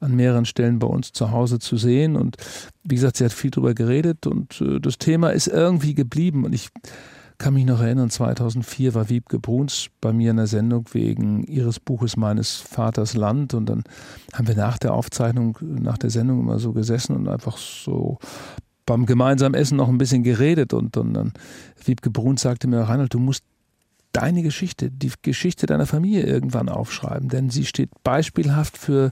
an 0.00 0.16
mehreren 0.16 0.44
Stellen 0.44 0.80
bei 0.80 0.88
uns 0.88 1.12
zu 1.12 1.30
Hause 1.30 1.60
zu 1.60 1.76
sehen. 1.76 2.16
Und 2.16 2.36
wie 2.82 2.96
gesagt, 2.96 3.16
sie 3.16 3.24
hat 3.24 3.32
viel 3.32 3.52
darüber 3.52 3.74
geredet 3.74 4.26
und 4.26 4.60
äh, 4.60 4.80
das 4.80 4.98
Thema 4.98 5.30
ist 5.30 5.46
irgendwie 5.46 5.94
geblieben. 5.94 6.44
Und 6.44 6.54
ich 6.54 6.68
kann 7.42 7.54
mich 7.54 7.64
noch 7.64 7.80
erinnern, 7.80 8.08
2004 8.08 8.94
war 8.94 9.08
Wiebke 9.08 9.40
Bruns 9.40 9.88
bei 10.00 10.12
mir 10.12 10.30
in 10.30 10.36
der 10.36 10.46
Sendung 10.46 10.86
wegen 10.92 11.42
ihres 11.42 11.80
Buches 11.80 12.16
Meines 12.16 12.54
Vaters 12.54 13.14
Land. 13.14 13.52
Und 13.52 13.66
dann 13.66 13.82
haben 14.32 14.46
wir 14.46 14.54
nach 14.54 14.78
der 14.78 14.94
Aufzeichnung, 14.94 15.58
nach 15.60 15.98
der 15.98 16.10
Sendung 16.10 16.38
immer 16.38 16.60
so 16.60 16.72
gesessen 16.72 17.16
und 17.16 17.26
einfach 17.26 17.56
so 17.58 18.20
beim 18.86 19.06
gemeinsamen 19.06 19.54
Essen 19.54 19.76
noch 19.76 19.88
ein 19.88 19.98
bisschen 19.98 20.22
geredet. 20.22 20.72
Und, 20.72 20.96
und 20.96 21.14
dann 21.14 21.32
Wiebke 21.84 22.10
Bruns 22.10 22.42
sagte 22.42 22.68
mir, 22.68 22.78
Reinhold, 22.82 23.12
du 23.12 23.18
musst 23.18 23.42
deine 24.12 24.44
Geschichte, 24.44 24.92
die 24.92 25.10
Geschichte 25.22 25.66
deiner 25.66 25.86
Familie 25.86 26.22
irgendwann 26.22 26.68
aufschreiben, 26.68 27.28
denn 27.28 27.50
sie 27.50 27.64
steht 27.64 27.90
beispielhaft 28.04 28.78
für 28.78 29.10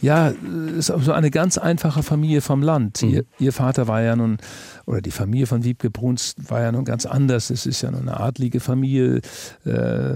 ja, 0.00 0.32
ist 0.76 0.86
so 0.86 1.12
eine 1.12 1.30
ganz 1.30 1.58
einfache 1.58 2.02
Familie 2.02 2.40
vom 2.40 2.62
Land. 2.62 3.02
Mhm. 3.02 3.08
Ihr, 3.08 3.24
ihr, 3.38 3.52
Vater 3.52 3.88
war 3.88 4.02
ja 4.02 4.16
nun, 4.16 4.38
oder 4.86 5.00
die 5.00 5.10
Familie 5.10 5.46
von 5.46 5.64
Wiebke 5.64 5.90
Bruns 5.90 6.34
war 6.48 6.60
ja 6.60 6.72
nun 6.72 6.84
ganz 6.84 7.06
anders. 7.06 7.50
Es 7.50 7.66
ist 7.66 7.82
ja 7.82 7.90
nun 7.90 8.02
eine 8.02 8.20
adlige 8.20 8.60
Familie, 8.60 9.20
äh, 9.64 10.14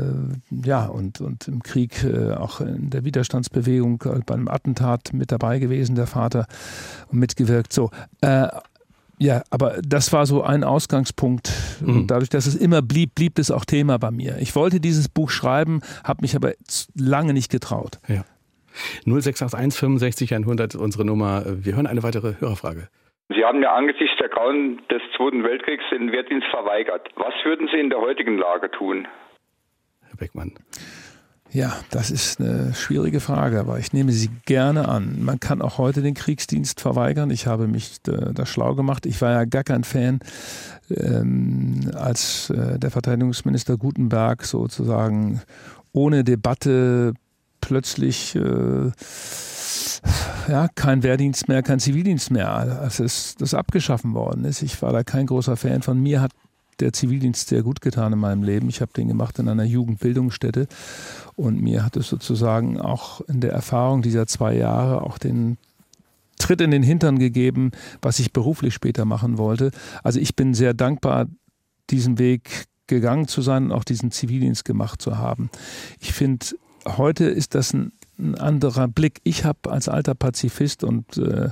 ja, 0.64 0.86
und, 0.86 1.20
und 1.20 1.48
im 1.48 1.62
Krieg 1.62 2.04
äh, 2.04 2.32
auch 2.32 2.60
in 2.60 2.90
der 2.90 3.04
Widerstandsbewegung 3.04 4.02
äh, 4.04 4.20
bei 4.24 4.34
einem 4.34 4.48
Attentat 4.48 5.12
mit 5.12 5.32
dabei 5.32 5.58
gewesen, 5.58 5.94
der 5.94 6.06
Vater, 6.06 6.46
und 7.08 7.18
mitgewirkt. 7.18 7.72
So, 7.72 7.90
äh, 8.20 8.48
ja, 9.18 9.42
aber 9.50 9.80
das 9.86 10.14
war 10.14 10.24
so 10.24 10.42
ein 10.42 10.64
Ausgangspunkt. 10.64 11.52
Mhm. 11.80 12.06
Dadurch, 12.06 12.30
dass 12.30 12.46
es 12.46 12.54
immer 12.54 12.80
blieb, 12.80 13.14
blieb 13.14 13.38
es 13.38 13.50
auch 13.50 13.66
Thema 13.66 13.98
bei 13.98 14.10
mir. 14.10 14.38
Ich 14.38 14.56
wollte 14.56 14.80
dieses 14.80 15.10
Buch 15.10 15.28
schreiben, 15.28 15.82
habe 16.04 16.22
mich 16.22 16.34
aber 16.36 16.52
lange 16.94 17.34
nicht 17.34 17.50
getraut. 17.50 17.98
Ja. 18.08 18.24
0681 19.04 19.78
65 19.78 20.34
100 20.34 20.74
unsere 20.74 21.04
Nummer. 21.04 21.44
Wir 21.46 21.76
hören 21.76 21.86
eine 21.86 22.02
weitere 22.02 22.34
Hörerfrage. 22.40 22.88
Sie 23.28 23.44
haben 23.44 23.62
ja 23.62 23.74
angesichts 23.74 24.16
der 24.18 24.28
Grauen 24.28 24.80
des 24.90 25.02
Zweiten 25.16 25.44
Weltkriegs 25.44 25.84
den 25.92 26.10
Wehrdienst 26.10 26.48
verweigert. 26.50 27.08
Was 27.14 27.34
würden 27.44 27.68
Sie 27.72 27.78
in 27.78 27.90
der 27.90 28.00
heutigen 28.00 28.36
Lage 28.38 28.70
tun? 28.70 29.06
Herr 30.08 30.16
Beckmann. 30.16 30.54
Ja, 31.52 31.72
das 31.90 32.12
ist 32.12 32.40
eine 32.40 32.74
schwierige 32.74 33.18
Frage, 33.18 33.58
aber 33.58 33.78
ich 33.80 33.92
nehme 33.92 34.12
sie 34.12 34.30
gerne 34.46 34.88
an. 34.88 35.24
Man 35.24 35.40
kann 35.40 35.62
auch 35.62 35.78
heute 35.78 36.00
den 36.00 36.14
Kriegsdienst 36.14 36.80
verweigern. 36.80 37.30
Ich 37.30 37.48
habe 37.48 37.66
mich 37.66 37.98
äh, 38.06 38.32
da 38.32 38.46
schlau 38.46 38.76
gemacht. 38.76 39.04
Ich 39.04 39.20
war 39.20 39.32
ja 39.32 39.44
gar 39.46 39.64
kein 39.64 39.82
Fan, 39.82 40.20
ähm, 40.90 41.90
als 41.94 42.50
äh, 42.50 42.78
der 42.78 42.92
Verteidigungsminister 42.92 43.76
Gutenberg 43.78 44.44
sozusagen 44.44 45.42
ohne 45.92 46.22
Debatte 46.22 47.14
plötzlich 47.60 48.34
äh, 48.36 48.90
ja, 50.48 50.68
kein 50.74 51.02
Wehrdienst 51.02 51.48
mehr, 51.48 51.62
kein 51.62 51.80
Zivildienst 51.80 52.30
mehr, 52.30 52.52
als 52.52 53.00
es 53.00 53.36
das 53.36 53.54
abgeschaffen 53.54 54.14
worden 54.14 54.44
ist. 54.44 54.62
Ich 54.62 54.80
war 54.82 54.92
da 54.92 55.04
kein 55.04 55.26
großer 55.26 55.56
Fan 55.56 55.82
von. 55.82 56.00
Mir 56.00 56.20
hat 56.20 56.32
der 56.80 56.92
Zivildienst 56.92 57.48
sehr 57.48 57.62
gut 57.62 57.80
getan 57.80 58.12
in 58.12 58.18
meinem 58.18 58.42
Leben. 58.42 58.68
Ich 58.68 58.80
habe 58.80 58.92
den 58.92 59.08
gemacht 59.08 59.38
in 59.38 59.48
einer 59.48 59.64
Jugendbildungsstätte 59.64 60.66
und 61.36 61.60
mir 61.60 61.84
hat 61.84 61.96
es 61.96 62.08
sozusagen 62.08 62.80
auch 62.80 63.20
in 63.22 63.40
der 63.40 63.52
Erfahrung 63.52 64.02
dieser 64.02 64.26
zwei 64.26 64.56
Jahre 64.56 65.02
auch 65.02 65.18
den 65.18 65.58
Tritt 66.38 66.62
in 66.62 66.70
den 66.70 66.82
Hintern 66.82 67.18
gegeben, 67.18 67.72
was 68.00 68.18
ich 68.18 68.32
beruflich 68.32 68.72
später 68.72 69.04
machen 69.04 69.36
wollte. 69.36 69.72
Also 70.02 70.18
ich 70.20 70.36
bin 70.36 70.54
sehr 70.54 70.72
dankbar, 70.72 71.26
diesen 71.90 72.18
Weg 72.18 72.66
gegangen 72.86 73.28
zu 73.28 73.42
sein 73.42 73.66
und 73.66 73.72
auch 73.72 73.84
diesen 73.84 74.10
Zivildienst 74.10 74.64
gemacht 74.64 75.02
zu 75.02 75.18
haben. 75.18 75.50
Ich 76.00 76.12
finde 76.12 76.46
heute 76.86 77.24
ist 77.24 77.54
das 77.54 77.72
ein, 77.72 77.92
ein 78.18 78.34
anderer 78.36 78.88
Blick. 78.88 79.20
Ich 79.24 79.44
habe 79.44 79.70
als 79.70 79.88
alter 79.88 80.14
Pazifist 80.14 80.84
und 80.84 81.16
äh, 81.16 81.50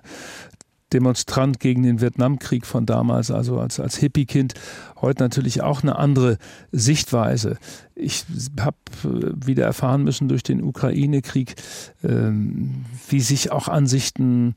Demonstrant 0.93 1.61
gegen 1.61 1.83
den 1.83 2.01
Vietnamkrieg 2.01 2.65
von 2.65 2.87
damals, 2.87 3.31
also 3.31 3.61
als, 3.61 3.79
als 3.79 3.97
Hippie-Kind, 3.97 4.55
heute 5.03 5.23
natürlich 5.23 5.61
auch 5.61 5.83
eine 5.83 5.97
andere 5.97 6.39
Sichtweise. 6.73 7.59
Ich 7.95 8.25
habe 8.59 8.77
äh, 9.05 9.47
wieder 9.47 9.65
erfahren 9.65 10.03
müssen 10.03 10.29
durch 10.29 10.43
den 10.43 10.63
Ukraine-Krieg, 10.63 11.57
ähm, 12.03 12.87
wie 13.09 13.21
sich 13.21 13.53
auch 13.53 13.69
Ansichten 13.69 14.55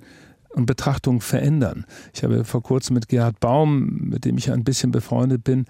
und 0.54 0.66
Betrachtungen 0.66 1.22
verändern. 1.22 1.86
Ich 2.14 2.24
habe 2.24 2.44
vor 2.46 2.64
kurzem 2.64 2.94
mit 2.94 3.08
Gerhard 3.08 3.40
Baum, 3.40 4.10
mit 4.10 4.26
dem 4.26 4.38
ich 4.38 4.52
ein 4.52 4.64
bisschen 4.64 4.92
befreundet 4.92 5.44
bin, 5.44 5.66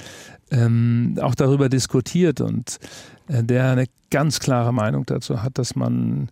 ähm, 0.51 1.17
auch 1.21 1.35
darüber 1.35 1.69
diskutiert 1.69 2.41
und 2.41 2.77
der 3.32 3.71
eine 3.71 3.86
ganz 4.09 4.39
klare 4.39 4.73
Meinung 4.73 5.05
dazu 5.05 5.41
hat, 5.41 5.57
dass 5.57 5.75
man 5.75 6.29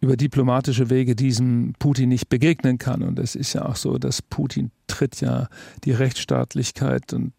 über 0.00 0.16
diplomatische 0.16 0.90
Wege 0.90 1.14
diesem 1.14 1.74
Putin 1.78 2.08
nicht 2.08 2.28
begegnen 2.28 2.78
kann. 2.78 3.02
Und 3.02 3.18
es 3.18 3.34
ist 3.34 3.52
ja 3.52 3.66
auch 3.66 3.76
so, 3.76 3.98
dass 3.98 4.22
Putin 4.22 4.70
tritt 4.86 5.20
ja 5.20 5.48
die 5.84 5.92
Rechtsstaatlichkeit 5.92 7.12
und 7.12 7.32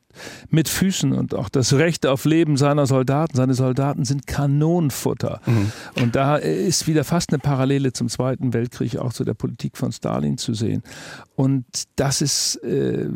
mit 0.49 0.69
Füßen 0.69 1.13
und 1.13 1.35
auch 1.35 1.49
das 1.49 1.73
Recht 1.73 2.05
auf 2.05 2.25
Leben 2.25 2.57
seiner 2.57 2.85
Soldaten. 2.85 3.35
Seine 3.35 3.53
Soldaten 3.53 4.05
sind 4.05 4.27
Kanonenfutter. 4.27 5.41
Mhm. 5.45 5.71
Und 6.01 6.15
da 6.15 6.37
ist 6.37 6.87
wieder 6.87 7.03
fast 7.03 7.31
eine 7.31 7.39
Parallele 7.39 7.93
zum 7.93 8.09
Zweiten 8.09 8.53
Weltkrieg, 8.53 8.97
auch 8.97 9.13
zu 9.13 9.23
der 9.23 9.33
Politik 9.33 9.77
von 9.77 9.91
Stalin 9.91 10.37
zu 10.37 10.53
sehen. 10.53 10.83
Und 11.35 11.65
das 11.95 12.21
ist, 12.21 12.57
äh, 12.63 13.07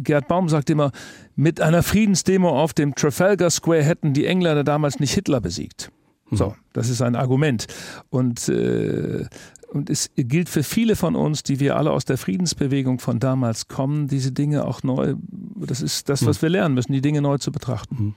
Gerd 0.00 0.28
Baum 0.28 0.48
sagt 0.48 0.70
immer, 0.70 0.92
mit 1.36 1.60
einer 1.60 1.82
Friedensdemo 1.82 2.48
auf 2.48 2.72
dem 2.72 2.94
Trafalgar 2.94 3.50
Square 3.50 3.82
hätten 3.82 4.12
die 4.12 4.26
Engländer 4.26 4.64
damals 4.64 5.00
nicht 5.00 5.12
Hitler 5.12 5.40
besiegt. 5.40 5.90
So, 6.30 6.50
mhm. 6.50 6.54
das 6.72 6.88
ist 6.88 7.02
ein 7.02 7.16
Argument. 7.16 7.66
Und 8.10 8.48
äh, 8.48 9.26
und 9.74 9.90
es 9.90 10.10
gilt 10.14 10.48
für 10.48 10.62
viele 10.62 10.94
von 10.94 11.16
uns, 11.16 11.42
die 11.42 11.58
wir 11.58 11.76
alle 11.76 11.90
aus 11.90 12.04
der 12.04 12.16
Friedensbewegung 12.16 13.00
von 13.00 13.18
damals 13.18 13.66
kommen, 13.66 14.06
diese 14.06 14.30
Dinge 14.30 14.64
auch 14.66 14.84
neu, 14.84 15.16
das 15.56 15.80
ist 15.82 16.08
das, 16.08 16.24
was 16.26 16.38
hm. 16.38 16.42
wir 16.42 16.48
lernen 16.50 16.74
müssen, 16.74 16.92
die 16.92 17.00
Dinge 17.00 17.20
neu 17.22 17.38
zu 17.38 17.52
betrachten. 17.52 18.14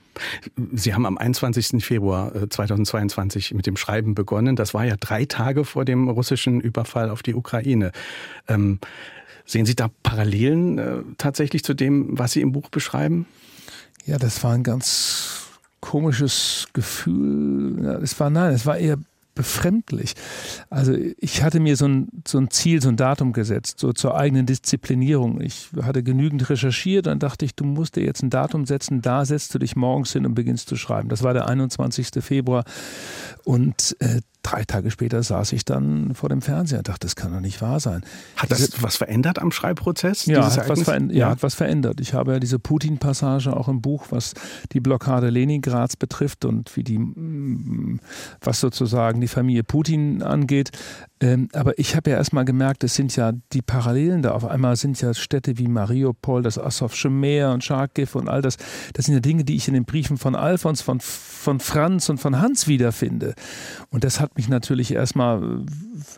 Hm. 0.56 0.70
Sie 0.72 0.94
haben 0.94 1.06
am 1.06 1.18
21. 1.18 1.84
Februar 1.84 2.32
2022 2.48 3.52
äh, 3.52 3.54
mit 3.54 3.66
dem 3.66 3.76
Schreiben 3.76 4.14
begonnen. 4.14 4.56
Das 4.56 4.74
war 4.74 4.84
ja 4.84 4.96
drei 4.98 5.24
Tage 5.24 5.64
vor 5.64 5.84
dem 5.84 6.08
russischen 6.08 6.60
Überfall 6.60 7.10
auf 7.10 7.22
die 7.22 7.34
Ukraine. 7.34 7.92
Ähm, 8.48 8.78
sehen 9.44 9.66
Sie 9.66 9.74
da 9.74 9.88
Parallelen 10.02 10.78
äh, 10.78 11.02
tatsächlich 11.16 11.64
zu 11.64 11.74
dem, 11.74 12.18
was 12.18 12.32
Sie 12.32 12.40
im 12.40 12.52
Buch 12.52 12.68
beschreiben? 12.68 13.26
Ja, 14.06 14.18
das 14.18 14.42
war 14.42 14.52
ein 14.52 14.62
ganz 14.62 15.48
komisches 15.80 16.68
Gefühl. 16.72 17.84
Ja, 17.84 17.94
es 17.98 18.18
war 18.18 18.30
nein, 18.30 18.54
es 18.54 18.66
war 18.66 18.78
eher 18.78 18.98
befremdlich. 19.38 20.14
Also 20.68 20.92
ich 21.16 21.44
hatte 21.44 21.60
mir 21.60 21.76
so 21.76 21.86
ein, 21.86 22.08
so 22.26 22.38
ein 22.38 22.50
Ziel, 22.50 22.82
so 22.82 22.88
ein 22.88 22.96
Datum 22.96 23.32
gesetzt, 23.32 23.78
so 23.78 23.92
zur 23.92 24.16
eigenen 24.16 24.46
Disziplinierung. 24.46 25.40
Ich 25.40 25.68
hatte 25.80 26.02
genügend 26.02 26.50
recherchiert, 26.50 27.06
dann 27.06 27.20
dachte 27.20 27.44
ich, 27.44 27.54
du 27.54 27.64
musst 27.64 27.94
dir 27.94 28.04
jetzt 28.04 28.22
ein 28.22 28.30
Datum 28.30 28.66
setzen, 28.66 29.00
da 29.00 29.24
setzt 29.24 29.54
du 29.54 29.60
dich 29.60 29.76
morgens 29.76 30.12
hin 30.12 30.26
und 30.26 30.34
beginnst 30.34 30.68
zu 30.68 30.74
schreiben. 30.74 31.08
Das 31.08 31.22
war 31.22 31.34
der 31.34 31.46
21. 31.46 32.08
Februar 32.20 32.64
und 33.44 33.96
äh, 34.00 34.20
drei 34.50 34.64
Tage 34.64 34.90
später 34.90 35.22
saß 35.22 35.52
ich 35.52 35.64
dann 35.64 36.14
vor 36.14 36.28
dem 36.28 36.40
Fernseher 36.40 36.78
und 36.78 36.88
dachte, 36.88 37.06
das 37.06 37.16
kann 37.16 37.32
doch 37.32 37.40
nicht 37.40 37.60
wahr 37.60 37.80
sein. 37.80 38.02
Hat 38.36 38.50
das 38.50 38.58
diese, 38.58 38.82
was 38.82 38.96
verändert 38.96 39.38
am 39.38 39.52
Schreibprozess? 39.52 40.26
Ja, 40.26 40.44
hat 40.44 40.68
was, 40.68 40.86
ja, 40.86 40.98
ja, 41.10 41.30
hat 41.30 41.42
was 41.42 41.54
verändert. 41.54 42.00
Ich 42.00 42.14
habe 42.14 42.32
ja 42.32 42.38
diese 42.38 42.58
Putin-Passage 42.58 43.54
auch 43.54 43.68
im 43.68 43.80
Buch, 43.80 44.06
was 44.10 44.34
die 44.72 44.80
Blockade 44.80 45.30
Leningrads 45.30 45.96
betrifft 45.96 46.44
und 46.44 46.74
wie 46.76 46.84
die, 46.84 46.98
mm, 46.98 48.00
was 48.40 48.60
sozusagen 48.60 49.20
die 49.20 49.28
Familie 49.28 49.64
Putin 49.64 50.22
angeht. 50.22 50.70
Ähm, 51.20 51.48
aber 51.52 51.78
ich 51.78 51.96
habe 51.96 52.10
ja 52.10 52.16
erstmal 52.16 52.44
gemerkt, 52.44 52.84
es 52.84 52.94
sind 52.94 53.16
ja 53.16 53.32
die 53.52 53.62
Parallelen 53.62 54.22
da. 54.22 54.32
Auf 54.32 54.44
einmal 54.44 54.76
sind 54.76 55.00
ja 55.00 55.12
Städte 55.14 55.58
wie 55.58 55.66
Mariupol, 55.66 56.42
das 56.42 56.58
Asowsche 56.58 57.10
Meer 57.10 57.50
und 57.50 57.64
Charkiw 57.64 58.08
und 58.14 58.28
all 58.28 58.40
das. 58.40 58.56
Das 58.92 59.06
sind 59.06 59.14
ja 59.14 59.20
Dinge, 59.20 59.44
die 59.44 59.56
ich 59.56 59.66
in 59.66 59.74
den 59.74 59.84
Briefen 59.84 60.16
von 60.16 60.36
Alfons, 60.36 60.80
von, 60.80 61.00
von 61.00 61.58
Franz 61.58 62.08
und 62.08 62.18
von 62.18 62.40
Hans 62.40 62.68
wiederfinde. 62.68 63.34
Und 63.90 64.04
das 64.04 64.20
hat 64.20 64.37
mich 64.38 64.48
natürlich 64.48 64.94
erstmal 64.94 65.42
äh, 65.42 65.66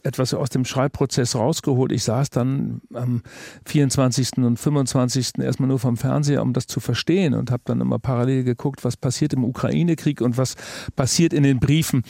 etwas 0.04 0.32
aus 0.34 0.50
dem 0.50 0.64
Schreibprozess 0.64 1.34
rausgeholt. 1.34 1.90
Ich 1.90 2.04
saß 2.04 2.30
dann 2.30 2.82
am 2.94 3.22
24. 3.66 4.38
und 4.38 4.58
25. 4.58 5.38
erstmal 5.38 5.68
nur 5.68 5.80
vom 5.80 5.96
Fernseher, 5.96 6.42
um 6.42 6.52
das 6.52 6.66
zu 6.68 6.78
verstehen 6.78 7.34
und 7.34 7.50
habe 7.50 7.62
dann 7.64 7.80
immer 7.80 7.98
parallel 7.98 8.44
geguckt, 8.44 8.84
was 8.84 8.96
passiert 8.96 9.32
im 9.32 9.42
Ukraine-Krieg 9.42 10.20
und 10.20 10.38
was 10.38 10.54
passiert 10.94 11.32
in 11.32 11.42
den 11.42 11.58
Briefen 11.58 12.02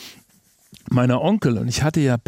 meiner 0.91 1.23
Onkel. 1.23 1.57
Und 1.57 1.69
ich 1.69 1.83
hatte 1.83 2.01
ja 2.01 2.19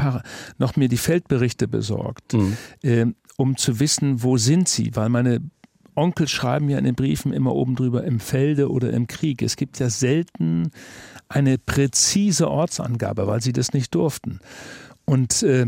noch 0.58 0.76
mir 0.76 0.88
die 0.88 0.96
Feldberichte 0.96 1.68
besorgt, 1.68 2.32
mhm. 2.32 2.56
äh, 2.82 3.06
um 3.36 3.56
zu 3.56 3.80
wissen, 3.80 4.22
wo 4.22 4.36
sind 4.36 4.68
sie, 4.68 4.94
weil 4.94 5.08
meine 5.08 5.40
Onkel 5.94 6.26
schreiben 6.28 6.70
ja 6.70 6.78
in 6.78 6.84
den 6.84 6.94
Briefen 6.94 7.32
immer 7.32 7.54
oben 7.54 7.74
drüber 7.74 8.04
im 8.04 8.18
Felde 8.20 8.70
oder 8.70 8.92
im 8.92 9.06
Krieg. 9.06 9.42
Es 9.42 9.56
gibt 9.56 9.78
ja 9.78 9.90
selten 9.90 10.70
eine 11.32 11.58
präzise 11.58 12.50
Ortsangabe, 12.50 13.26
weil 13.26 13.40
sie 13.40 13.52
das 13.52 13.72
nicht 13.72 13.94
durften. 13.94 14.40
Und 15.04 15.42
äh, 15.42 15.66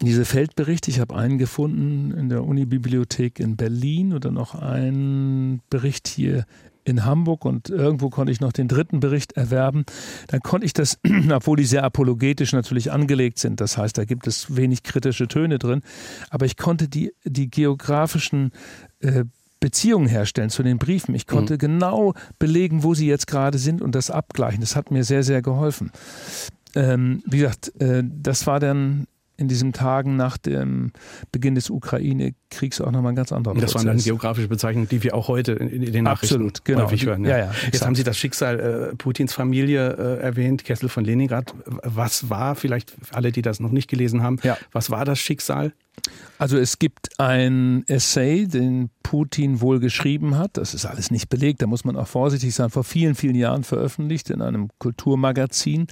diese 0.00 0.24
Feldberichte, 0.24 0.90
ich 0.90 1.00
habe 1.00 1.16
einen 1.16 1.38
gefunden 1.38 2.12
in 2.12 2.28
der 2.28 2.44
Unibibliothek 2.44 3.40
in 3.40 3.56
Berlin 3.56 4.12
oder 4.14 4.30
noch 4.30 4.54
einen 4.54 5.60
Bericht 5.70 6.06
hier 6.06 6.46
in 6.84 7.04
Hamburg 7.04 7.44
und 7.44 7.68
irgendwo 7.68 8.08
konnte 8.08 8.32
ich 8.32 8.40
noch 8.40 8.52
den 8.52 8.68
dritten 8.68 9.00
Bericht 9.00 9.32
erwerben. 9.32 9.84
Dann 10.28 10.40
konnte 10.40 10.64
ich 10.64 10.72
das, 10.72 10.98
obwohl 11.32 11.56
die 11.56 11.64
sehr 11.64 11.84
apologetisch 11.84 12.52
natürlich 12.52 12.90
angelegt 12.90 13.38
sind, 13.38 13.60
das 13.60 13.76
heißt, 13.76 13.98
da 13.98 14.04
gibt 14.04 14.26
es 14.26 14.56
wenig 14.56 14.84
kritische 14.84 15.28
Töne 15.28 15.58
drin, 15.58 15.82
aber 16.30 16.46
ich 16.46 16.56
konnte 16.56 16.88
die, 16.88 17.12
die 17.24 17.50
geografischen 17.50 18.52
äh, 19.00 19.24
Beziehungen 19.60 20.08
herstellen 20.08 20.50
zu 20.50 20.62
den 20.62 20.78
Briefen. 20.78 21.14
Ich 21.14 21.26
konnte 21.26 21.54
mhm. 21.54 21.58
genau 21.58 22.14
belegen, 22.38 22.82
wo 22.82 22.94
sie 22.94 23.06
jetzt 23.06 23.26
gerade 23.26 23.58
sind 23.58 23.82
und 23.82 23.94
das 23.94 24.10
abgleichen. 24.10 24.60
Das 24.60 24.76
hat 24.76 24.90
mir 24.90 25.04
sehr, 25.04 25.22
sehr 25.22 25.42
geholfen. 25.42 25.90
Ähm, 26.74 27.22
wie 27.26 27.38
gesagt, 27.38 27.72
äh, 27.80 28.02
das 28.04 28.46
war 28.46 28.60
dann 28.60 29.06
in 29.38 29.48
diesen 29.48 29.72
Tagen 29.72 30.16
nach 30.16 30.36
dem 30.36 30.92
Beginn 31.32 31.54
des 31.54 31.70
Ukraine-Kriegs 31.70 32.80
auch 32.80 32.90
nochmal 32.90 33.12
ein 33.12 33.16
ganz 33.16 33.32
anderer 33.32 33.54
Das 33.54 33.74
waren 33.74 33.86
dann 33.86 33.98
geografische 33.98 34.48
Bezeichnungen, 34.48 34.88
die 34.88 35.02
wir 35.04 35.14
auch 35.14 35.28
heute 35.28 35.52
in, 35.52 35.68
in 35.68 35.92
den 35.92 36.04
Nachrichten 36.04 36.34
Absolut, 36.34 36.64
genau. 36.64 36.82
häufig 36.82 37.06
hören. 37.06 37.24
Ja. 37.24 37.30
Ja, 37.30 37.38
ja, 37.38 37.52
Jetzt 37.72 37.86
haben 37.86 37.94
Sie 37.94 38.02
das 38.02 38.18
Schicksal 38.18 38.58
äh, 38.60 38.96
Putins 38.96 39.32
Familie 39.32 39.92
äh, 39.96 40.20
erwähnt, 40.20 40.64
Kessel 40.64 40.88
von 40.88 41.04
Leningrad. 41.04 41.54
Was 41.64 42.28
war, 42.28 42.56
vielleicht 42.56 42.94
alle, 43.12 43.30
die 43.30 43.42
das 43.42 43.60
noch 43.60 43.70
nicht 43.70 43.88
gelesen 43.88 44.22
haben, 44.22 44.40
was 44.72 44.90
war 44.90 45.04
das 45.04 45.20
Schicksal? 45.20 45.72
Also 46.38 46.58
es 46.58 46.78
gibt 46.78 47.18
ein 47.18 47.84
Essay, 47.86 48.46
den 48.46 48.90
Putin 49.02 49.60
wohl 49.60 49.80
geschrieben 49.80 50.36
hat. 50.36 50.56
Das 50.56 50.74
ist 50.74 50.84
alles 50.84 51.10
nicht 51.10 51.28
belegt, 51.28 51.62
da 51.62 51.66
muss 51.66 51.84
man 51.84 51.96
auch 51.96 52.06
vorsichtig 52.06 52.54
sein. 52.54 52.70
Vor 52.70 52.84
vielen, 52.84 53.14
vielen 53.14 53.34
Jahren 53.34 53.64
veröffentlicht 53.64 54.30
in 54.30 54.42
einem 54.42 54.68
Kulturmagazin. 54.78 55.86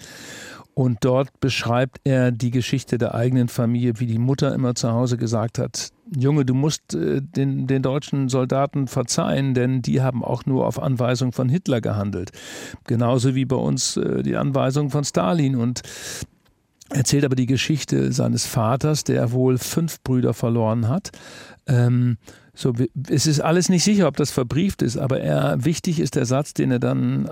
Und 0.78 0.98
dort 1.06 1.40
beschreibt 1.40 2.00
er 2.04 2.30
die 2.30 2.50
Geschichte 2.50 2.98
der 2.98 3.14
eigenen 3.14 3.48
Familie, 3.48 3.98
wie 3.98 4.04
die 4.04 4.18
Mutter 4.18 4.54
immer 4.54 4.74
zu 4.74 4.92
Hause 4.92 5.16
gesagt 5.16 5.58
hat, 5.58 5.88
Junge, 6.14 6.44
du 6.44 6.52
musst 6.52 6.94
äh, 6.94 7.22
den, 7.22 7.66
den 7.66 7.82
deutschen 7.82 8.28
Soldaten 8.28 8.86
verzeihen, 8.86 9.54
denn 9.54 9.80
die 9.80 10.02
haben 10.02 10.22
auch 10.22 10.44
nur 10.44 10.66
auf 10.66 10.78
Anweisung 10.80 11.32
von 11.32 11.48
Hitler 11.48 11.80
gehandelt. 11.80 12.30
Genauso 12.84 13.34
wie 13.34 13.46
bei 13.46 13.56
uns 13.56 13.96
äh, 13.96 14.22
die 14.22 14.36
Anweisung 14.36 14.90
von 14.90 15.02
Stalin. 15.02 15.56
Und 15.56 15.80
erzählt 16.90 17.24
aber 17.24 17.36
die 17.36 17.46
Geschichte 17.46 18.12
seines 18.12 18.44
Vaters, 18.44 19.02
der 19.02 19.32
wohl 19.32 19.56
fünf 19.56 20.02
Brüder 20.02 20.34
verloren 20.34 20.88
hat. 20.88 21.10
Ähm, 21.66 22.18
so, 22.52 22.74
es 23.08 23.26
ist 23.26 23.40
alles 23.40 23.70
nicht 23.70 23.82
sicher, 23.82 24.08
ob 24.08 24.16
das 24.16 24.30
verbrieft 24.30 24.82
ist, 24.82 24.98
aber 24.98 25.20
er, 25.20 25.64
wichtig 25.64 26.00
ist 26.00 26.16
der 26.16 26.26
Satz, 26.26 26.52
den 26.52 26.70
er 26.70 26.78
dann 26.78 27.30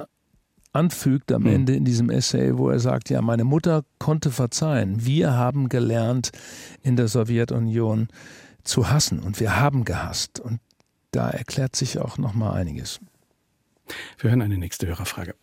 anfügt 0.74 1.32
am 1.32 1.44
hm. 1.44 1.54
Ende 1.54 1.74
in 1.74 1.84
diesem 1.84 2.10
Essay, 2.10 2.56
wo 2.58 2.68
er 2.68 2.80
sagt, 2.80 3.10
ja, 3.10 3.22
meine 3.22 3.44
Mutter 3.44 3.84
konnte 3.98 4.30
verzeihen. 4.30 5.04
Wir 5.04 5.34
haben 5.34 5.68
gelernt 5.68 6.32
in 6.82 6.96
der 6.96 7.08
Sowjetunion 7.08 8.08
zu 8.64 8.90
hassen 8.90 9.20
und 9.20 9.40
wir 9.40 9.58
haben 9.58 9.84
gehasst. 9.84 10.40
Und 10.40 10.60
da 11.12 11.30
erklärt 11.30 11.76
sich 11.76 11.98
auch 11.98 12.18
noch 12.18 12.34
mal 12.34 12.52
einiges. 12.52 13.00
Wir 14.18 14.30
hören 14.30 14.42
eine 14.42 14.58
nächste 14.58 14.86
Hörerfrage. 14.86 15.34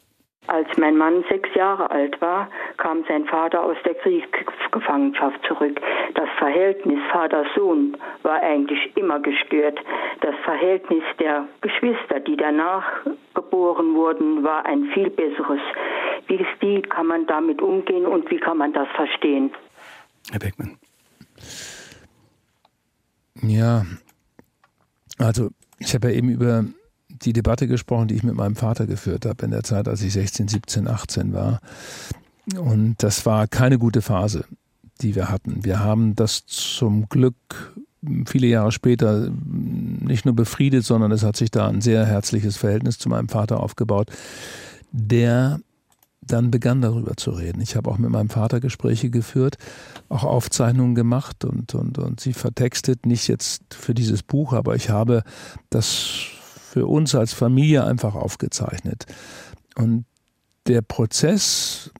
Als 0.51 0.67
mein 0.75 0.97
Mann 0.97 1.23
sechs 1.29 1.47
Jahre 1.55 1.89
alt 1.91 2.19
war, 2.19 2.49
kam 2.75 3.05
sein 3.07 3.23
Vater 3.23 3.63
aus 3.63 3.77
der 3.85 3.95
Kriegsgefangenschaft 3.95 5.39
zurück. 5.47 5.79
Das 6.15 6.27
Verhältnis 6.39 6.99
Vater-Sohn 7.09 7.95
war 8.23 8.43
eigentlich 8.43 8.91
immer 8.97 9.21
gestört. 9.21 9.79
Das 10.19 10.35
Verhältnis 10.43 11.03
der 11.21 11.47
Geschwister, 11.61 12.19
die 12.19 12.35
danach 12.35 12.83
geboren 13.33 13.95
wurden, 13.95 14.43
war 14.43 14.65
ein 14.65 14.89
viel 14.93 15.09
besseres. 15.09 15.61
Wie, 16.27 16.45
wie 16.59 16.81
kann 16.81 17.07
man 17.07 17.25
damit 17.27 17.61
umgehen 17.61 18.05
und 18.05 18.29
wie 18.29 18.39
kann 18.39 18.57
man 18.57 18.73
das 18.73 18.89
verstehen? 18.89 19.51
Herr 20.31 20.39
Beckmann. 20.39 20.77
Ja, 23.41 23.83
also 25.17 25.47
ich 25.79 25.93
habe 25.93 26.09
ja 26.09 26.15
eben 26.15 26.29
über 26.29 26.65
die 27.24 27.34
Debatte 27.34 27.67
gesprochen, 27.67 28.07
die 28.07 28.15
ich 28.15 28.24
mit 28.24 28.36
meinem 28.36 28.55
Vater 28.55 28.88
geführt 28.88 29.26
habe 29.26 29.45
in 29.45 29.51
der 29.51 29.63
Zeit, 29.63 29.88
als 29.88 30.01
ich 30.01 30.13
16, 30.13 30.47
17, 30.47 30.88
18 30.88 31.34
war. 31.34 31.59
Und 32.57 32.95
das 32.99 33.26
war 33.26 33.47
keine 33.47 33.78
gute 33.78 34.01
Phase, 34.01 34.45
die 35.01 35.15
wir 35.15 35.30
hatten. 35.30 35.63
Wir 35.63 35.80
haben 35.80 36.15
das 36.15 36.45
zum 36.45 37.07
Glück 37.09 37.36
viele 38.26 38.47
Jahre 38.47 38.72
später 38.72 39.30
nicht 39.30 40.26
nur 40.26 40.36
befriedet, 40.36 40.84
sondern 40.84 41.11
es 41.11 41.24
hat 41.24 41.36
sich 41.36 41.51
da 41.51 41.67
ein 41.67 41.82
sehr 41.82 42.05
herzliches 42.05 42.57
Verhältnis 42.57 42.97
zu 42.97 43.09
meinem 43.09 43.30
Vater 43.30 43.59
aufgebaut, 43.59 44.09
der 44.91 45.59
dann 46.22 46.51
begann 46.51 46.82
darüber 46.82 47.15
zu 47.17 47.32
reden. 47.32 47.61
Ich 47.61 47.76
habe 47.76 47.89
auch 47.89 47.97
mit 47.97 48.09
meinem 48.09 48.30
Vater 48.30 48.59
Gespräche 48.59 49.09
geführt, 49.09 49.57
auch 50.09 50.24
Aufzeichnungen 50.24 50.95
gemacht 50.95 51.45
und, 51.45 51.74
und, 51.76 51.97
und 51.97 52.19
sie 52.19 52.34
vertextet, 52.34 53.05
nicht 53.05 53.28
jetzt 53.28 53.74
für 53.74 53.93
dieses 53.93 54.24
Buch, 54.24 54.53
aber 54.53 54.76
ich 54.76 54.89
habe 54.89 55.24
das 55.69 56.40
für 56.72 56.88
uns 56.88 57.15
als 57.15 57.34
Familie 57.34 57.84
einfach 57.84 58.15
aufgezeichnet. 58.15 59.05
Und 59.76 60.05
der 60.67 60.82
Prozess, 60.82 61.91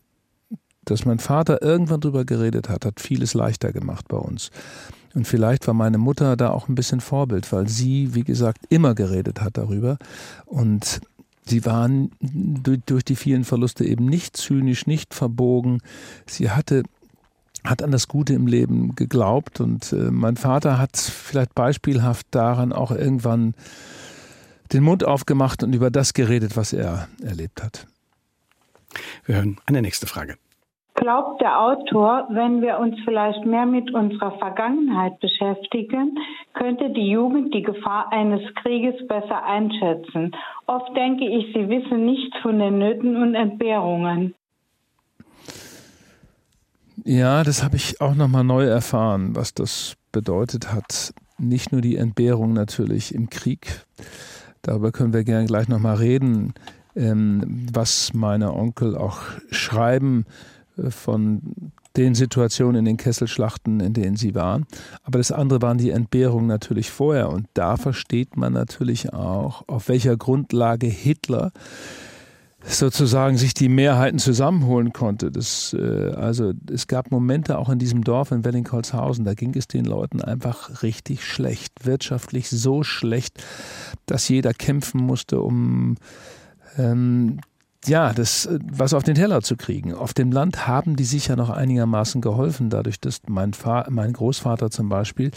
dass 0.86 1.03
mein 1.03 1.19
Vater 1.19 1.61
irgendwann 1.61 1.99
drüber 1.99 2.24
geredet 2.24 2.69
hat, 2.69 2.86
hat 2.86 3.01
vieles 3.01 3.34
leichter 3.34 3.74
gemacht 3.74 4.07
bei 4.07 4.15
uns. 4.15 4.49
Und 5.13 5.28
vielleicht 5.28 5.67
war 5.67 5.74
meine 5.74 5.97
Mutter 5.97 6.38
da 6.38 6.51
auch 6.51 6.69
ein 6.69 6.76
bisschen 6.76 7.01
Vorbild, 7.01 7.51
weil 7.51 7.67
sie, 7.67 8.15
wie 8.15 8.24
gesagt, 8.24 8.59
immer 8.69 8.95
geredet 8.95 9.41
hat 9.41 9.57
darüber. 9.57 9.97
Und 10.45 11.01
sie 11.45 11.65
waren 11.65 12.11
durch 12.22 13.03
die 13.03 13.17
vielen 13.17 13.43
Verluste 13.43 13.84
eben 13.84 14.05
nicht 14.05 14.38
zynisch, 14.38 14.88
nicht 14.88 15.13
verbogen. 15.13 15.82
Sie 16.28 16.49
hatte 16.49 16.84
hat 17.63 17.84
an 17.84 17.91
das 17.91 18.07
Gute 18.07 18.34
im 18.34 18.47
Leben 18.47 18.95
geglaubt 18.95 19.59
und 19.59 19.93
äh, 19.93 20.09
mein 20.09 20.36
Vater 20.36 20.80
hat 20.80 20.97
vielleicht 20.97 21.53
beispielhaft 21.53 22.26
daran 22.32 22.74
auch 22.74 22.89
irgendwann 22.89 23.53
den 24.74 24.84
Mund 24.84 25.05
aufgemacht 25.05 25.63
und 25.63 25.74
über 25.74 25.91
das 25.91 26.13
geredet, 26.13 26.57
was 26.57 26.74
er 26.74 27.07
erlebt 27.24 27.63
hat. 27.63 27.88
Wir 29.26 29.36
hören 29.36 29.57
eine 29.65 29.82
nächste 29.82 30.07
Frage. 30.07 30.36
Glaubt 30.95 31.41
der 31.41 31.59
Autor, 31.59 32.28
wenn 32.30 32.61
wir 32.61 32.78
uns 32.78 32.95
vielleicht 33.05 33.43
mehr 33.45 33.65
mit 33.65 33.91
unserer 33.91 34.38
Vergangenheit 34.38 35.19
beschäftigen, 35.19 36.15
könnte 36.53 36.91
die 36.91 37.09
Jugend 37.09 37.53
die 37.55 37.63
Gefahr 37.63 38.11
eines 38.11 38.41
Krieges 38.61 38.95
besser 39.07 39.43
einschätzen? 39.43 40.36
Oft 40.67 40.95
denke 40.95 41.26
ich, 41.26 41.53
sie 41.53 41.67
wissen 41.69 42.05
nichts 42.05 42.38
von 42.43 42.59
den 42.59 42.78
Nöten 42.78 43.15
und 43.15 43.34
Entbehrungen. 43.34 44.36
Ja, 47.03 47.43
das 47.43 47.63
habe 47.63 47.78
ich 47.78 47.99
auch 47.99 48.13
nochmal 48.13 48.43
neu 48.43 48.65
erfahren, 48.65 49.36
was 49.36 49.55
das 49.55 49.95
bedeutet 50.11 50.72
hat. 50.72 51.15
Nicht 51.39 51.72
nur 51.72 51.82
die 51.82 51.95
Entbehrung 51.95 52.53
natürlich 52.53 53.15
im 53.15 53.32
Krieg, 53.32 53.86
darüber 54.62 54.91
können 54.91 55.14
wir 55.14 55.24
gerne 55.24 55.45
gleich 55.45 55.68
nochmal 55.68 55.95
reden, 55.97 56.53
ähm, 56.95 57.68
was 57.72 58.14
meine 58.14 58.53
Onkel 58.53 58.97
auch 58.97 59.22
schreiben 59.51 60.26
äh, 60.78 60.91
von 60.91 61.72
den 61.97 62.16
Situationen 62.16 62.78
in 62.78 62.86
den 62.86 62.97
Kesselschlachten, 62.97 63.82
in 63.82 63.93
denen 63.93 64.16
sie 64.16 64.34
waren. 64.34 64.66
Aber 65.03 65.18
das 65.18 65.32
andere 65.32 65.62
waren 65.62 65.78
die 65.78 65.89
Entbehrungen 65.89 66.47
natürlich 66.47 66.89
vorher. 66.89 67.30
Und 67.30 67.47
da 67.53 67.76
versteht 67.76 68.38
man 68.38 68.53
natürlich 68.53 69.14
auch, 69.14 69.68
auf 69.68 69.89
welcher 69.89 70.16
Grundlage 70.16 70.88
Hitler 70.88 71.51
sozusagen 72.64 73.38
sich 73.38 73.53
die 73.53 73.70
Mehrheiten 73.70 74.20
zusammenholen 74.20 74.93
konnte. 74.93 75.32
Das, 75.32 75.76
äh, 75.78 76.12
also 76.12 76.53
es 76.72 76.88
gab 76.88 77.12
Momente 77.12 77.57
auch 77.57 77.70
in 77.70 77.80
diesem 77.80 78.03
Dorf 78.03 78.32
in 78.32 78.45
Wellingholzhausen, 78.45 79.26
da 79.26 79.34
ging 79.34 79.55
es 79.55 79.68
den 79.68 79.86
Leuten 79.86 80.22
einfach 80.22 80.84
richtig 80.84 81.26
schlecht, 81.26 81.86
wirtschaftlich 81.86 82.49
so 82.49 82.84
schlecht, 82.84 83.43
dass 84.05 84.30
jeder 84.30 84.53
kämpfen 84.53 85.01
musste, 85.01 85.41
um 85.41 85.95
ähm, 86.78 87.39
ja, 87.88 88.14
das, 88.14 88.47
was 88.72 88.93
auf 88.93 89.03
den 89.03 89.16
Teller 89.16 89.41
zu 89.41 89.55
kriegen. 89.55 89.93
Auf 89.93 90.14
dem 90.14 90.32
Land 90.32 90.68
haben 90.68 90.95
die 90.95 91.03
sich 91.03 91.28
ja 91.28 91.36
noch 91.36 91.49
einigermaßen 91.49 92.22
geholfen, 92.22 92.70
dadurch, 92.70 92.99
dass 92.99 93.22
mein, 93.28 93.53
Fa 93.53 93.88
mein 93.89 94.14
Großvater 94.14 94.70
zum 94.70 94.88
Beispiel 94.88 95.32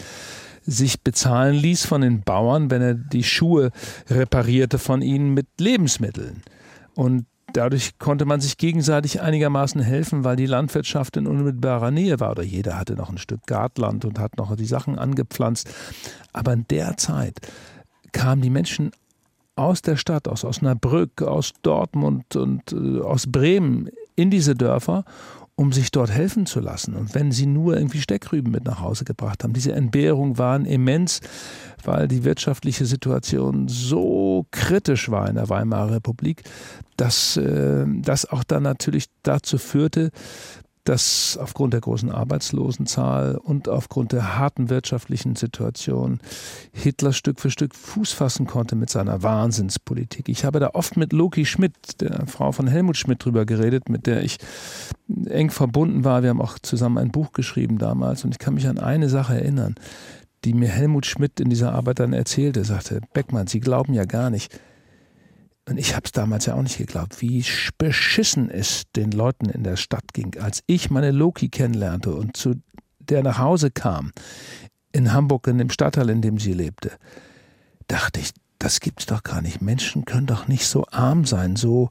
sich 0.61 1.01
bezahlen 1.01 1.55
ließ 1.55 1.85
von 1.85 2.01
den 2.01 2.21
Bauern, 2.21 2.69
wenn 2.69 2.81
er 2.81 2.93
die 2.93 3.23
Schuhe 3.23 3.71
reparierte 4.09 4.77
von 4.77 5.01
ihnen 5.01 5.33
mit 5.33 5.47
Lebensmitteln. 5.59 6.43
Und 6.95 7.25
dadurch 7.53 7.97
konnte 7.99 8.25
man 8.25 8.41
sich 8.41 8.57
gegenseitig 8.57 9.21
einigermaßen 9.21 9.81
helfen, 9.81 10.23
weil 10.23 10.35
die 10.35 10.45
Landwirtschaft 10.45 11.17
in 11.17 11.27
unmittelbarer 11.27 11.91
Nähe 11.91 12.19
war. 12.19 12.31
Oder 12.31 12.43
jeder 12.43 12.77
hatte 12.79 12.95
noch 12.95 13.09
ein 13.09 13.17
Stück 13.17 13.45
Gartland 13.45 14.05
und 14.05 14.19
hat 14.19 14.37
noch 14.37 14.55
die 14.55 14.65
Sachen 14.65 14.97
angepflanzt. 14.97 15.69
Aber 16.33 16.53
in 16.53 16.65
der 16.69 16.97
Zeit 16.97 17.39
kamen 18.11 18.41
die 18.41 18.49
Menschen 18.49 18.91
aus 19.55 19.81
der 19.81 19.95
Stadt, 19.95 20.27
aus 20.27 20.43
Osnabrück, 20.43 21.21
aus 21.21 21.53
Dortmund 21.61 22.35
und 22.35 22.73
äh, 22.73 22.99
aus 23.01 23.31
Bremen 23.31 23.89
in 24.15 24.29
diese 24.29 24.55
Dörfer 24.55 25.05
um 25.55 25.71
sich 25.71 25.91
dort 25.91 26.11
helfen 26.11 26.45
zu 26.45 26.59
lassen. 26.59 26.95
Und 26.95 27.15
wenn 27.15 27.31
sie 27.31 27.45
nur 27.45 27.77
irgendwie 27.77 28.01
Steckrüben 28.01 28.51
mit 28.51 28.65
nach 28.65 28.81
Hause 28.81 29.05
gebracht 29.05 29.43
haben, 29.43 29.53
diese 29.53 29.71
Entbehrungen 29.71 30.37
waren 30.37 30.65
immens, 30.65 31.21
weil 31.83 32.07
die 32.07 32.23
wirtschaftliche 32.23 32.85
Situation 32.85 33.67
so 33.67 34.45
kritisch 34.51 35.09
war 35.09 35.29
in 35.29 35.35
der 35.35 35.49
Weimarer 35.49 35.91
Republik, 35.95 36.43
dass 36.97 37.37
äh, 37.37 37.85
das 37.87 38.25
auch 38.25 38.43
dann 38.43 38.63
natürlich 38.63 39.05
dazu 39.23 39.57
führte, 39.57 40.11
dass 40.85 41.37
aufgrund 41.41 41.73
der 41.73 41.81
großen 41.81 42.11
Arbeitslosenzahl 42.11 43.35
und 43.35 43.67
aufgrund 43.67 44.11
der 44.11 44.37
harten 44.37 44.69
wirtschaftlichen 44.69 45.35
Situation 45.35 46.19
Hitler 46.71 47.11
Stück 47.11 47.41
für 47.41 47.49
Stück 47.49 47.75
Fuß 47.75 48.13
fassen 48.13 48.45
konnte 48.45 48.75
mit 48.75 48.91
seiner 48.91 49.23
Wahnsinnspolitik. 49.23 50.29
Ich 50.29 50.45
habe 50.45 50.59
da 50.59 50.69
oft 50.73 50.95
mit 50.95 51.11
Loki 51.11 51.45
Schmidt, 51.45 52.01
der 52.01 52.27
Frau 52.27 52.51
von 52.51 52.67
Helmut 52.67 52.97
Schmidt, 52.97 53.25
drüber 53.25 53.45
geredet, 53.45 53.89
mit 53.89 54.05
der 54.05 54.23
ich 54.23 54.37
eng 55.25 55.49
verbunden 55.49 56.03
war. 56.03 56.21
Wir 56.21 56.29
haben 56.29 56.41
auch 56.41 56.59
zusammen 56.59 56.99
ein 56.99 57.11
Buch 57.11 57.33
geschrieben 57.33 57.79
damals 57.79 58.23
und 58.23 58.31
ich 58.31 58.39
kann 58.39 58.53
mich 58.53 58.67
an 58.67 58.77
eine 58.77 59.09
Sache 59.09 59.33
erinnern, 59.33 59.75
die 60.43 60.53
mir 60.53 60.69
Helmut 60.69 61.07
Schmidt 61.07 61.39
in 61.39 61.49
dieser 61.49 61.73
Arbeit 61.73 61.99
dann 61.99 62.13
erzählte. 62.13 62.59
Er 62.59 62.65
sagte, 62.65 63.01
Beckmann, 63.13 63.47
Sie 63.47 63.59
glauben 63.59 63.95
ja 63.95 64.05
gar 64.05 64.29
nicht, 64.29 64.59
und 65.67 65.77
ich 65.77 65.95
habe 65.95 66.05
es 66.05 66.11
damals 66.11 66.45
ja 66.45 66.53
auch 66.53 66.61
nicht 66.61 66.77
geglaubt, 66.77 67.21
wie 67.21 67.43
beschissen 67.77 68.49
es 68.49 68.83
den 68.95 69.11
Leuten 69.11 69.49
in 69.49 69.63
der 69.63 69.77
Stadt 69.77 70.13
ging. 70.13 70.37
Als 70.39 70.63
ich 70.67 70.91
meine 70.91 71.11
Loki 71.11 71.49
kennenlernte 71.49 72.13
und 72.13 72.37
zu 72.37 72.55
der 72.99 73.23
nach 73.23 73.39
Hause 73.39 73.71
kam, 73.71 74.11
in 74.91 75.11
Hamburg, 75.11 75.47
in 75.47 75.57
dem 75.57 75.69
Stadtteil, 75.69 76.09
in 76.09 76.21
dem 76.21 76.37
sie 76.37 76.53
lebte, 76.53 76.91
dachte 77.87 78.19
ich, 78.19 78.31
das 78.59 78.79
gibt's 78.79 79.05
doch 79.05 79.23
gar 79.23 79.41
nicht. 79.41 79.61
Menschen 79.61 80.05
können 80.05 80.27
doch 80.27 80.47
nicht 80.47 80.65
so 80.67 80.85
arm 80.91 81.25
sein, 81.25 81.55
so 81.55 81.89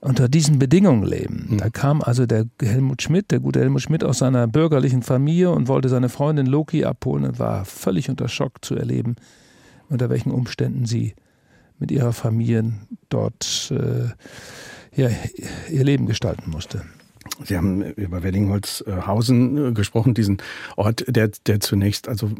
unter 0.00 0.28
diesen 0.28 0.58
Bedingungen 0.58 1.04
leben. 1.04 1.46
Mhm. 1.48 1.58
Da 1.58 1.70
kam 1.70 2.02
also 2.02 2.26
der 2.26 2.46
Helmut 2.60 3.00
Schmidt, 3.00 3.30
der 3.30 3.40
gute 3.40 3.60
Helmut 3.60 3.82
Schmidt 3.82 4.04
aus 4.04 4.18
seiner 4.18 4.46
bürgerlichen 4.46 5.02
Familie 5.02 5.50
und 5.50 5.66
wollte 5.68 5.88
seine 5.88 6.08
Freundin 6.08 6.46
Loki 6.46 6.84
abholen 6.84 7.24
und 7.24 7.38
war 7.38 7.64
völlig 7.64 8.10
unter 8.10 8.28
Schock 8.28 8.64
zu 8.64 8.76
erleben, 8.76 9.16
unter 9.88 10.10
welchen 10.10 10.30
Umständen 10.30 10.84
sie 10.84 11.14
mit 11.84 11.90
ihrer 11.90 12.14
Familie 12.14 12.72
dort 13.10 13.70
äh, 13.70 14.08
ja, 14.98 15.10
ihr 15.70 15.84
Leben 15.84 16.06
gestalten 16.06 16.50
musste. 16.50 16.80
Sie 17.44 17.56
haben 17.56 17.82
über 17.82 18.22
Weddingholzhausen 18.22 19.70
äh, 19.70 19.72
gesprochen, 19.72 20.14
diesen 20.14 20.38
Ort, 20.76 21.04
der, 21.08 21.30
der 21.46 21.60
zunächst, 21.60 22.08
also 22.08 22.30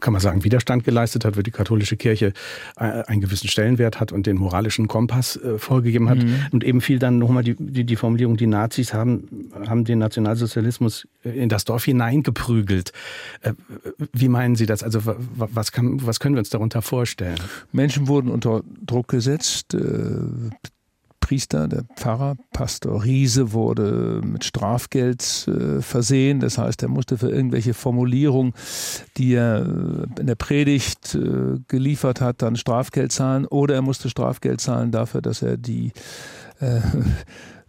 kann 0.00 0.12
man 0.12 0.20
sagen, 0.20 0.44
Widerstand 0.44 0.84
geleistet 0.84 1.24
hat, 1.24 1.36
wo 1.36 1.42
die 1.42 1.50
katholische 1.50 1.96
Kirche 1.96 2.32
äh, 2.76 2.84
einen 2.84 3.20
gewissen 3.20 3.48
Stellenwert 3.48 4.00
hat 4.00 4.12
und 4.12 4.26
den 4.26 4.36
moralischen 4.36 4.88
Kompass 4.88 5.36
äh, 5.36 5.58
vorgegeben 5.58 6.08
hat. 6.08 6.18
Mhm. 6.18 6.46
Und 6.52 6.64
eben 6.64 6.80
fiel 6.80 6.98
dann 6.98 7.18
nochmal 7.18 7.42
die, 7.42 7.56
die, 7.58 7.84
die 7.84 7.96
Formulierung, 7.96 8.36
die 8.36 8.46
Nazis 8.46 8.92
haben, 8.92 9.50
haben 9.66 9.84
den 9.84 9.98
Nationalsozialismus 9.98 11.06
in 11.22 11.48
das 11.48 11.64
Dorf 11.64 11.84
hineingeprügelt. 11.84 12.92
Wie 14.12 14.28
meinen 14.28 14.56
Sie 14.56 14.66
das? 14.66 14.82
Also 14.82 15.00
was, 15.04 15.72
kann, 15.72 16.04
was 16.06 16.20
können 16.20 16.34
wir 16.34 16.40
uns 16.40 16.50
darunter 16.50 16.82
vorstellen? 16.82 17.36
Menschen 17.72 18.08
wurden 18.08 18.30
unter 18.30 18.62
Druck 18.84 19.08
gesetzt, 19.08 19.76
Priester, 21.24 21.68
der 21.68 21.84
Pfarrer, 21.96 22.36
Pastor 22.52 23.02
Riese, 23.02 23.52
wurde 23.52 24.20
mit 24.22 24.44
Strafgeld 24.44 25.48
äh, 25.48 25.80
versehen. 25.80 26.38
Das 26.38 26.58
heißt, 26.58 26.82
er 26.82 26.90
musste 26.90 27.16
für 27.16 27.30
irgendwelche 27.30 27.72
Formulierungen, 27.72 28.52
die 29.16 29.32
er 29.32 29.62
äh, 29.62 30.20
in 30.20 30.26
der 30.26 30.34
Predigt 30.34 31.14
äh, 31.14 31.60
geliefert 31.66 32.20
hat, 32.20 32.42
dann 32.42 32.56
Strafgeld 32.56 33.10
zahlen. 33.10 33.46
Oder 33.46 33.76
er 33.76 33.82
musste 33.82 34.10
Strafgeld 34.10 34.60
zahlen 34.60 34.90
dafür, 34.90 35.22
dass 35.22 35.40
er 35.40 35.56
die 35.56 35.92
äh, 36.60 36.80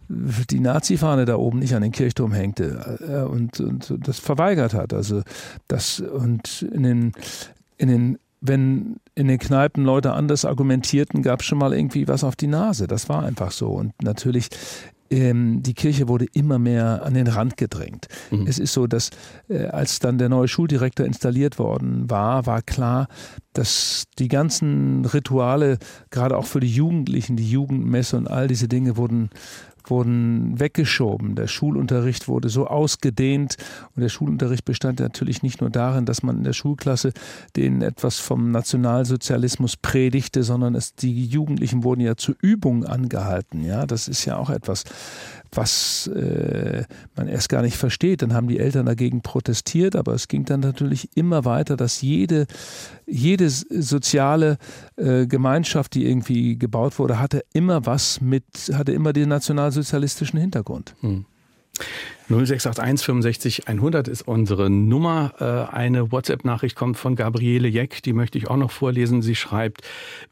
die 0.08 0.60
Nazi-Fahne 0.60 1.24
da 1.24 1.36
oben 1.36 1.58
nicht 1.58 1.74
an 1.74 1.82
den 1.82 1.92
Kirchturm 1.92 2.32
hängte 2.32 2.98
äh, 3.08 3.26
und, 3.26 3.58
und 3.58 3.92
das 4.06 4.18
verweigert 4.18 4.74
hat. 4.74 4.92
Also 4.92 5.22
das 5.66 6.00
und 6.00 6.60
in 6.60 6.82
den 6.82 7.12
in 7.78 7.88
den 7.88 8.18
wenn 8.40 8.96
in 9.14 9.28
den 9.28 9.38
Kneipen 9.38 9.84
Leute 9.84 10.12
anders 10.12 10.44
argumentierten, 10.44 11.22
gab 11.22 11.40
es 11.40 11.46
schon 11.46 11.58
mal 11.58 11.72
irgendwie 11.72 12.06
was 12.08 12.24
auf 12.24 12.36
die 12.36 12.46
Nase. 12.46 12.86
Das 12.86 13.08
war 13.08 13.24
einfach 13.24 13.50
so. 13.50 13.68
Und 13.70 13.92
natürlich 14.02 14.48
ähm, 15.10 15.62
die 15.62 15.74
Kirche 15.74 16.08
wurde 16.08 16.26
immer 16.32 16.58
mehr 16.58 17.02
an 17.04 17.14
den 17.14 17.26
Rand 17.26 17.56
gedrängt. 17.56 18.08
Mhm. 18.30 18.46
Es 18.46 18.58
ist 18.58 18.72
so, 18.72 18.86
dass 18.86 19.10
äh, 19.48 19.66
als 19.66 19.98
dann 19.98 20.18
der 20.18 20.28
neue 20.28 20.48
Schuldirektor 20.48 21.06
installiert 21.06 21.58
worden 21.58 22.10
war, 22.10 22.46
war 22.46 22.62
klar, 22.62 23.08
dass 23.52 24.04
die 24.18 24.28
ganzen 24.28 25.04
Rituale, 25.04 25.78
gerade 26.10 26.36
auch 26.36 26.46
für 26.46 26.60
die 26.60 26.72
Jugendlichen, 26.72 27.36
die 27.36 27.48
Jugendmesse 27.48 28.16
und 28.16 28.28
all 28.28 28.48
diese 28.48 28.68
Dinge 28.68 28.96
wurden 28.96 29.30
wurden 29.90 30.58
weggeschoben. 30.58 31.34
Der 31.34 31.46
Schulunterricht 31.46 32.28
wurde 32.28 32.48
so 32.48 32.66
ausgedehnt 32.66 33.56
und 33.94 34.02
der 34.02 34.08
Schulunterricht 34.08 34.64
bestand 34.64 35.00
natürlich 35.00 35.42
nicht 35.42 35.60
nur 35.60 35.70
darin, 35.70 36.06
dass 36.06 36.22
man 36.22 36.38
in 36.38 36.44
der 36.44 36.52
Schulklasse 36.52 37.12
denen 37.56 37.82
etwas 37.82 38.18
vom 38.18 38.50
Nationalsozialismus 38.50 39.76
predigte, 39.76 40.42
sondern 40.42 40.74
es, 40.74 40.94
die 40.94 41.24
Jugendlichen 41.24 41.84
wurden 41.84 42.00
ja 42.00 42.16
zu 42.16 42.34
Übungen 42.40 42.84
angehalten. 42.84 43.64
Ja, 43.64 43.86
das 43.86 44.08
ist 44.08 44.24
ja 44.24 44.36
auch 44.36 44.50
etwas, 44.50 44.84
was 45.56 46.08
äh, 46.08 46.84
man 47.16 47.28
erst 47.28 47.48
gar 47.48 47.62
nicht 47.62 47.76
versteht. 47.76 48.22
Dann 48.22 48.34
haben 48.34 48.48
die 48.48 48.58
Eltern 48.58 48.86
dagegen 48.86 49.22
protestiert, 49.22 49.96
aber 49.96 50.14
es 50.14 50.28
ging 50.28 50.44
dann 50.44 50.60
natürlich 50.60 51.10
immer 51.16 51.44
weiter, 51.44 51.76
dass 51.76 52.02
jede, 52.02 52.46
jede 53.06 53.48
soziale 53.48 54.58
äh, 54.96 55.26
Gemeinschaft, 55.26 55.94
die 55.94 56.06
irgendwie 56.06 56.58
gebaut 56.58 56.98
wurde, 56.98 57.18
hatte 57.18 57.44
immer 57.52 57.86
was 57.86 58.20
mit, 58.20 58.44
hatte 58.72 58.92
immer 58.92 59.12
den 59.12 59.28
nationalsozialistischen 59.28 60.38
Hintergrund. 60.38 60.94
Hm. 61.00 61.26
0681 62.28 63.06
65 63.06 63.68
100 63.68 64.08
ist 64.08 64.22
unsere 64.22 64.68
Nummer. 64.68 65.32
Äh, 65.38 65.74
eine 65.74 66.10
WhatsApp-Nachricht 66.10 66.74
kommt 66.74 66.98
von 66.98 67.14
Gabriele 67.14 67.68
Jeck, 67.68 68.02
die 68.02 68.12
möchte 68.12 68.36
ich 68.36 68.48
auch 68.48 68.56
noch 68.56 68.72
vorlesen. 68.72 69.22
Sie 69.22 69.36
schreibt, 69.36 69.82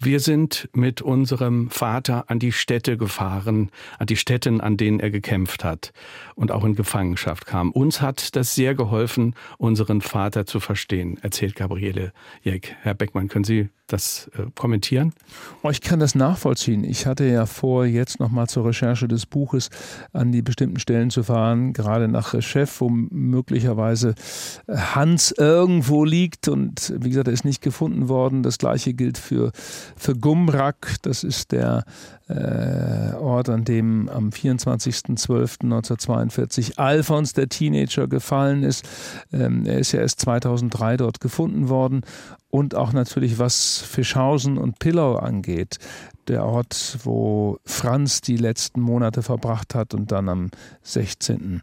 wir 0.00 0.18
sind 0.18 0.68
mit 0.72 1.02
unserem 1.02 1.70
Vater 1.70 2.24
an 2.28 2.40
die 2.40 2.50
Städte 2.50 2.96
gefahren, 2.96 3.70
an 4.00 4.08
die 4.08 4.16
Städten, 4.16 4.60
an 4.60 4.76
denen 4.76 4.98
er 4.98 5.12
gekämpft 5.12 5.62
hat 5.62 5.92
und 6.34 6.50
auch 6.50 6.64
in 6.64 6.74
Gefangenschaft 6.74 7.46
kam. 7.46 7.70
Uns 7.70 8.00
hat 8.00 8.34
das 8.34 8.56
sehr 8.56 8.74
geholfen, 8.74 9.36
unseren 9.58 10.00
Vater 10.00 10.46
zu 10.46 10.58
verstehen, 10.58 11.18
erzählt 11.22 11.54
Gabriele 11.54 12.12
Jeck. 12.42 12.74
Herr 12.82 12.94
Beckmann, 12.94 13.28
können 13.28 13.44
Sie 13.44 13.68
das 13.86 14.30
äh, 14.36 14.46
kommentieren? 14.54 15.12
Oh, 15.62 15.70
ich 15.70 15.80
kann 15.80 16.00
das 16.00 16.14
nachvollziehen. 16.14 16.84
Ich 16.84 17.06
hatte 17.06 17.24
ja 17.24 17.46
vor, 17.46 17.84
jetzt 17.84 18.18
nochmal 18.18 18.48
zur 18.48 18.66
Recherche 18.66 19.08
des 19.08 19.26
Buches 19.26 19.70
an 20.12 20.32
die 20.32 20.42
bestimmten 20.42 20.80
Stellen 20.80 21.10
zu 21.10 21.22
fahren, 21.22 21.72
gerade 21.84 22.08
nach 22.08 22.34
Chef, 22.40 22.80
wo 22.80 22.88
möglicherweise 22.88 24.14
Hans 24.68 25.30
irgendwo 25.32 26.04
liegt 26.04 26.48
und 26.48 26.94
wie 26.98 27.10
gesagt, 27.10 27.28
er 27.28 27.34
ist 27.34 27.44
nicht 27.44 27.62
gefunden 27.62 28.08
worden. 28.08 28.42
Das 28.42 28.58
gleiche 28.58 28.94
gilt 28.94 29.18
für, 29.18 29.52
für 29.96 30.16
Gumrak, 30.16 30.96
das 31.02 31.22
ist 31.24 31.52
der 31.52 31.84
äh, 32.28 33.12
Ort, 33.16 33.50
an 33.50 33.64
dem 33.64 34.08
am 34.08 34.30
24.12.1942 34.30 36.78
Alfons, 36.78 37.34
der 37.34 37.50
Teenager, 37.50 38.08
gefallen 38.08 38.62
ist. 38.62 38.88
Ähm, 39.32 39.66
er 39.66 39.78
ist 39.78 39.92
ja 39.92 40.00
erst 40.00 40.20
2003 40.20 40.96
dort 40.96 41.20
gefunden 41.20 41.68
worden 41.68 42.00
und 42.54 42.76
auch 42.76 42.92
natürlich 42.92 43.40
was 43.40 43.78
Fischhausen 43.78 44.58
und 44.58 44.78
Pillau 44.78 45.16
angeht, 45.16 45.80
der 46.28 46.44
Ort, 46.44 46.98
wo 47.02 47.58
Franz 47.64 48.20
die 48.20 48.36
letzten 48.36 48.80
Monate 48.80 49.24
verbracht 49.24 49.74
hat 49.74 49.92
und 49.92 50.12
dann 50.12 50.28
am 50.28 50.50
16. 50.84 51.62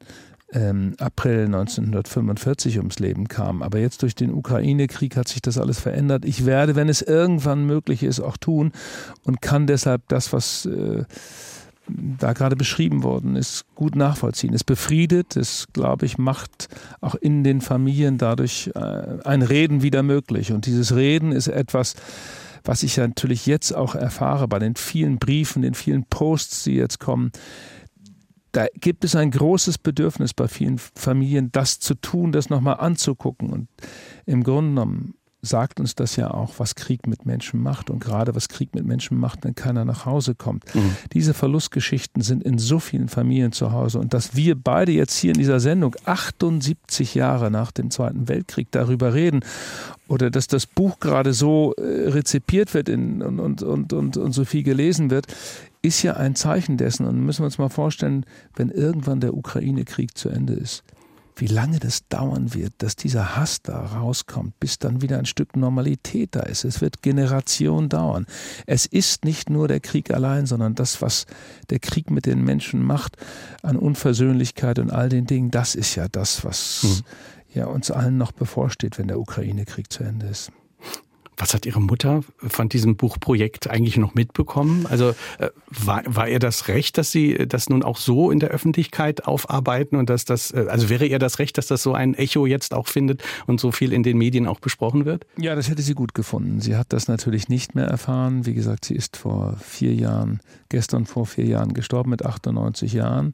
Ähm, 0.52 0.96
April 1.00 1.46
1945 1.46 2.80
ums 2.80 3.00
Leben 3.00 3.30
kam. 3.30 3.62
Aber 3.62 3.80
jetzt 3.80 4.02
durch 4.02 4.16
den 4.16 4.34
Ukraine-Krieg 4.34 5.16
hat 5.16 5.30
sich 5.30 5.42
das 5.42 5.58
alles 5.58 5.80
verändert. 5.80 6.26
Ich 6.26 6.46
werde, 6.46 6.76
wenn 6.76 6.90
es 6.90 7.02
irgendwann 7.02 7.66
möglich 7.66 8.04
ist, 8.04 8.20
auch 8.20 8.36
tun 8.36 8.74
und 9.24 9.42
kann 9.42 9.68
deshalb 9.68 10.10
das, 10.10 10.34
was 10.34 10.66
äh, 10.66 11.06
da 11.88 12.34
gerade 12.34 12.56
beschrieben 12.56 13.04
worden 13.04 13.36
ist, 13.36 13.66
gut 13.76 13.96
nachvollziehen. 13.96 14.54
Es 14.54 14.64
befriedet, 14.64 15.36
es, 15.36 15.68
glaube 15.74 16.06
ich, 16.06 16.18
macht 16.18 16.68
auch 17.02 17.16
in 17.16 17.44
den 17.44 17.62
Familien 17.62 18.18
dadurch 18.18 18.72
äh, 18.76 18.80
ein 19.24 19.42
Reden 19.42 19.82
wieder 19.82 20.04
möglich. 20.04 20.52
Und 20.52 20.66
dieses 20.66 20.96
Reden 20.96 21.32
ist 21.32 21.48
etwas, 21.48 21.96
was 22.64 22.84
ich 22.84 22.98
natürlich 22.98 23.46
jetzt 23.46 23.74
auch 23.74 23.96
erfahre 23.96 24.48
bei 24.48 24.60
den 24.60 24.76
vielen 24.76 25.18
Briefen, 25.18 25.64
den 25.64 25.74
vielen 25.74 26.06
Posts, 26.06 26.64
die 26.66 26.76
jetzt 26.76 27.00
kommen. 27.00 27.32
Da 28.52 28.68
gibt 28.76 29.04
es 29.04 29.16
ein 29.16 29.32
großes 29.32 29.78
Bedürfnis 29.78 30.34
bei 30.34 30.48
vielen 30.48 30.78
Familien, 30.78 31.52
das 31.52 31.80
zu 31.80 31.96
tun, 31.96 32.32
das 32.32 32.50
nochmal 32.50 32.78
anzugucken. 32.80 33.50
Und 33.50 33.68
im 34.26 34.44
Grunde 34.44 34.72
genommen 34.72 35.14
sagt 35.42 35.80
uns 35.80 35.96
das 35.96 36.16
ja 36.16 36.32
auch, 36.32 36.54
was 36.58 36.76
Krieg 36.76 37.08
mit 37.08 37.26
Menschen 37.26 37.62
macht 37.62 37.90
und 37.90 38.00
gerade 38.00 38.36
was 38.36 38.48
Krieg 38.48 38.76
mit 38.76 38.86
Menschen 38.86 39.18
macht, 39.18 39.44
wenn 39.44 39.56
keiner 39.56 39.86
nach 39.86 40.06
Hause 40.06 40.36
kommt. 40.36 40.64
Mhm. 40.76 40.96
Diese 41.14 41.34
Verlustgeschichten 41.34 42.22
sind 42.22 42.44
in 42.44 42.60
so 42.60 42.80
vielen 42.80 43.10
Familien 43.10 43.52
zu 43.52 43.72
Hause 43.72 44.00
und 44.00 44.14
dass 44.14 44.36
wir 44.36 44.56
beide 44.56 44.92
jetzt 44.92 45.18
hier 45.18 45.32
in 45.32 45.38
dieser 45.38 45.60
Sendung 45.60 45.96
78 46.06 47.16
Jahre 47.16 47.50
nach 47.50 47.72
dem 47.72 47.90
Zweiten 47.90 48.28
Weltkrieg 48.28 48.68
darüber 48.72 49.14
reden 49.14 49.42
oder 50.08 50.30
dass 50.30 50.48
das 50.48 50.66
Buch 50.66 51.00
gerade 51.00 51.34
so 51.34 51.74
äh, 51.78 52.10
rezipiert 52.10 52.74
wird 52.74 52.90
in, 52.90 53.22
und, 53.22 53.40
und, 53.40 53.64
und, 53.64 53.94
und, 53.94 54.18
und 54.18 54.32
so 54.34 54.46
viel 54.46 54.64
gelesen 54.64 55.10
wird, 55.10 55.28
ist 55.82 56.04
ja 56.04 56.18
ein 56.18 56.36
Zeichen 56.36 56.78
dessen 56.78 57.08
und 57.08 57.20
müssen 57.26 57.42
wir 57.42 57.46
uns 57.46 57.58
mal 57.58 57.70
vorstellen, 57.70 58.26
wenn 58.56 58.70
irgendwann 58.70 59.20
der 59.20 59.34
Ukraine-Krieg 59.34 60.16
zu 60.16 60.30
Ende 60.30 60.54
ist 60.54 60.84
wie 61.36 61.48
lange 61.48 61.80
das 61.80 62.08
dauern 62.08 62.54
wird, 62.54 62.74
dass 62.80 62.96
dieser 62.96 63.36
Hass 63.36 63.62
da 63.62 63.86
rauskommt, 63.86 64.60
bis 64.60 64.80
dann 64.80 65.02
wieder 65.02 65.18
ein 65.18 65.26
Stück 65.26 65.56
Normalität 65.56 66.36
da 66.36 66.42
ist. 66.42 66.64
Es 66.64 66.82
wird 66.82 67.02
Generationen 67.02 67.90
dauern. 67.90 68.26
Es 68.66 68.86
ist 68.86 69.26
nicht 69.26 69.50
nur 69.50 69.68
der 69.68 69.80
Krieg 69.80 70.12
allein, 70.12 70.46
sondern 70.46 70.76
das, 70.76 71.02
was 71.02 71.26
der 71.70 71.80
Krieg 71.80 72.12
mit 72.12 72.26
den 72.26 72.44
Menschen 72.44 72.84
macht, 72.84 73.18
an 73.62 73.78
Unversöhnlichkeit 73.78 74.80
und 74.80 74.92
all 74.92 75.10
den 75.10 75.26
Dingen, 75.26 75.52
das 75.52 75.76
ist 75.76 75.96
ja 75.96 76.08
das, 76.08 76.44
was 76.46 76.84
mhm. 76.84 77.00
ja 77.54 77.66
uns 77.66 77.92
allen 77.92 78.18
noch 78.18 78.32
bevorsteht, 78.32 78.98
wenn 78.98 79.08
der 79.08 79.20
Ukraine-Krieg 79.20 79.92
zu 79.92 80.04
Ende 80.04 80.28
ist. 80.28 80.52
Was 81.38 81.54
hat 81.54 81.66
Ihre 81.66 81.82
Mutter 81.82 82.22
von 82.38 82.70
diesem 82.70 82.96
Buchprojekt 82.96 83.70
eigentlich 83.70 83.98
noch 83.98 84.14
mitbekommen? 84.14 84.86
Also 84.88 85.10
äh, 85.40 85.50
war, 85.68 86.04
war 86.06 86.28
ihr 86.28 86.40
das 86.40 86.68
recht, 86.68 86.98
dass 86.98 87.12
Sie 87.12 87.48
das 87.48 87.70
nun 87.70 87.84
auch 87.84 87.98
so 87.98 88.32
in 88.32 88.40
der 88.40 88.50
Öffentlichkeit 88.50 89.26
aufarbeiten 89.26 89.96
und 89.96 90.10
dass 90.10 90.26
das, 90.26 90.52
äh, 90.52 90.66
also 90.70 90.90
wäre 90.90 91.06
ihr 91.06 91.20
das 91.20 91.40
recht, 91.40 91.58
dass 91.58 91.68
das 91.68 91.82
so 91.84 91.94
ein 91.94 92.14
Echo 92.14 92.46
jetzt 92.46 92.74
auch 92.74 92.88
findet 92.88 93.24
und 93.48 93.60
so 93.60 93.72
viel 93.72 93.94
in 93.94 94.04
den 94.04 94.18
Medien 94.18 94.46
auch 94.48 94.60
besprochen 94.60 95.06
wird? 95.06 95.26
Ja, 95.38 95.56
das 95.56 95.70
hätte 95.70 95.82
sie 95.82 95.94
gut 95.94 96.14
gefunden. 96.14 96.62
Sie 96.62 96.76
hat 96.76 96.94
das 96.94 97.08
natürlich 97.08 97.50
nicht 97.50 97.76
mehr 97.76 97.86
erfahren. 97.86 98.46
Wie 98.46 98.54
gesagt, 98.54 98.86
sie 98.86 98.96
ist 98.96 99.18
vor 99.18 99.58
vier 99.60 99.94
Jahren, 99.94 100.42
gestern 100.70 101.06
vor 101.06 101.26
vier 101.26 101.46
Jahren 101.46 101.74
gestorben 101.74 102.10
mit 102.12 102.26
98 102.26 102.94
Jahren 102.94 103.34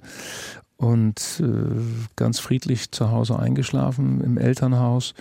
und 0.77 1.41
äh, 1.41 1.81
ganz 2.15 2.39
friedlich 2.39 2.91
zu 2.91 3.11
Hause 3.11 3.39
eingeschlafen 3.39 4.21
im 4.23 4.37
Elternhaus. 4.37 5.15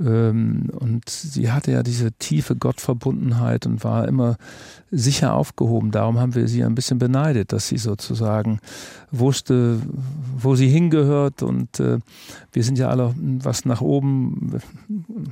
Ähm, 0.00 0.70
und 0.72 1.08
sie 1.08 1.52
hatte 1.52 1.70
ja 1.70 1.84
diese 1.84 2.10
tiefe 2.12 2.56
Gottverbundenheit 2.56 3.66
und 3.66 3.84
war 3.84 4.08
immer 4.08 4.36
sicher 4.90 5.34
aufgehoben. 5.34 5.92
Darum 5.92 6.18
haben 6.18 6.34
wir 6.34 6.48
sie 6.48 6.64
ein 6.64 6.74
bisschen 6.74 6.98
beneidet, 6.98 7.52
dass 7.52 7.68
sie 7.68 7.78
sozusagen 7.78 8.58
wusste, 9.12 9.80
wo 10.36 10.56
sie 10.56 10.68
hingehört. 10.68 11.42
Und 11.42 11.78
äh, 11.78 11.98
wir 12.52 12.64
sind 12.64 12.76
ja 12.76 12.88
alle, 12.88 13.14
was 13.16 13.64
nach 13.64 13.80
oben, 13.80 14.58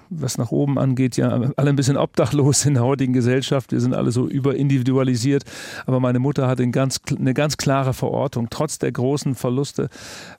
was 0.08 0.38
nach 0.38 0.52
oben 0.52 0.78
angeht, 0.78 1.16
ja 1.16 1.30
alle 1.56 1.70
ein 1.70 1.76
bisschen 1.76 1.96
obdachlos 1.96 2.64
in 2.64 2.74
der 2.74 2.84
heutigen 2.84 3.12
Gesellschaft. 3.12 3.72
Wir 3.72 3.80
sind 3.80 3.94
alle 3.94 4.12
so 4.12 4.28
überindividualisiert. 4.28 5.44
Aber 5.86 5.98
meine 5.98 6.20
Mutter 6.20 6.46
hatte 6.46 6.62
eine 6.62 6.70
ganz, 6.70 7.00
eine 7.16 7.34
ganz 7.34 7.56
klare 7.56 7.92
Verortung. 7.92 8.48
Trotz 8.50 8.78
der 8.78 8.92
großen 8.92 9.34
Verluste 9.34 9.63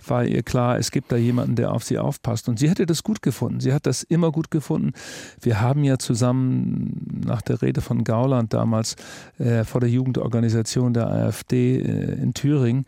war 0.05 0.25
ihr 0.25 0.43
klar, 0.43 0.77
es 0.77 0.91
gibt 0.91 1.11
da 1.11 1.15
jemanden, 1.15 1.55
der 1.55 1.71
auf 1.71 1.83
sie 1.83 1.97
aufpasst. 1.97 2.49
Und 2.49 2.59
sie 2.59 2.69
hätte 2.69 2.85
das 2.85 3.03
gut 3.03 3.21
gefunden. 3.21 3.59
Sie 3.59 3.73
hat 3.73 3.85
das 3.85 4.03
immer 4.03 4.31
gut 4.31 4.51
gefunden. 4.51 4.93
Wir 5.41 5.61
haben 5.61 5.83
ja 5.83 5.97
zusammen 5.97 7.23
nach 7.25 7.41
der 7.41 7.61
Rede 7.61 7.81
von 7.81 8.03
Gauland 8.03 8.53
damals 8.53 8.95
äh, 9.37 9.63
vor 9.63 9.81
der 9.81 9.89
Jugendorganisation 9.89 10.93
der 10.93 11.07
AfD 11.07 11.79
äh, 11.79 12.21
in 12.21 12.33
Thüringen 12.33 12.85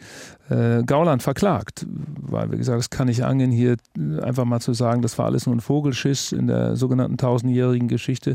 äh, 0.49 0.83
Gauland 0.83 1.23
verklagt, 1.23 1.85
weil 1.87 2.49
wir 2.51 2.57
gesagt, 2.57 2.79
es 2.79 2.89
kann 2.89 3.07
nicht 3.07 3.23
angehen, 3.23 3.51
hier 3.51 3.77
einfach 4.21 4.45
mal 4.45 4.59
zu 4.59 4.73
sagen, 4.73 5.01
das 5.01 5.17
war 5.17 5.25
alles 5.25 5.45
nur 5.45 5.55
ein 5.55 5.61
Vogelschiss 5.61 6.31
in 6.31 6.47
der 6.47 6.75
sogenannten 6.75 7.17
tausendjährigen 7.17 7.87
Geschichte. 7.87 8.31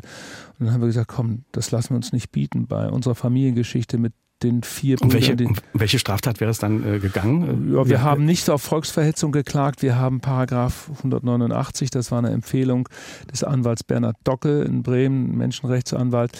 Und 0.59 0.67
dann 0.67 0.75
haben 0.75 0.81
wir 0.81 0.89
gesagt, 0.89 1.09
komm, 1.09 1.45
das 1.53 1.71
lassen 1.71 1.91
wir 1.91 1.97
uns 1.97 2.13
nicht 2.13 2.31
bieten 2.31 2.67
bei 2.67 2.89
unserer 2.89 3.15
Familiengeschichte 3.15 3.99
mit 3.99 4.13
den 4.43 4.63
vier 4.63 4.97
Brüdern. 4.97 5.13
Welche, 5.13 5.37
den, 5.37 5.57
welche 5.73 5.99
Straftat 5.99 6.41
wäre 6.41 6.51
es 6.51 6.59
dann 6.59 6.85
äh, 6.85 6.99
gegangen? 6.99 7.73
Ja, 7.73 7.87
wir 7.87 7.93
ja. 7.93 8.03
haben 8.03 8.25
nicht 8.25 8.49
auf 8.51 8.63
Volksverhetzung 8.63 9.33
geklagt. 9.33 9.83
Wir 9.83 9.97
haben 9.97 10.21
Paragraph 10.21 10.91
189, 10.99 11.91
das 11.91 12.11
war 12.11 12.19
eine 12.19 12.31
Empfehlung 12.31 12.89
des 13.31 13.45
Anwalts 13.45 13.85
Bernhard 13.85 14.17
Docke 14.25 14.63
in 14.63 14.83
Bremen, 14.83 15.37
Menschenrechtsanwalt. 15.37 16.33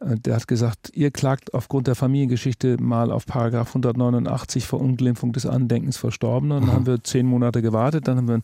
Äh, 0.00 0.16
der 0.16 0.36
hat 0.36 0.48
gesagt, 0.48 0.90
ihr 0.94 1.10
klagt 1.10 1.54
aufgrund 1.54 1.86
der 1.86 1.94
Familiengeschichte 1.94 2.76
mal 2.80 3.10
auf 3.10 3.26
Paragraph 3.26 3.68
189 3.68 4.66
Verunglimpfung 4.66 5.32
des 5.32 5.46
Andenkens 5.46 5.96
Verstorbener. 5.96 6.60
Dann 6.60 6.68
mhm. 6.68 6.72
haben 6.72 6.86
wir 6.86 7.02
zehn 7.02 7.26
Monate 7.26 7.62
gewartet. 7.62 8.08
Dann 8.08 8.18
haben 8.18 8.28
wir 8.28 8.34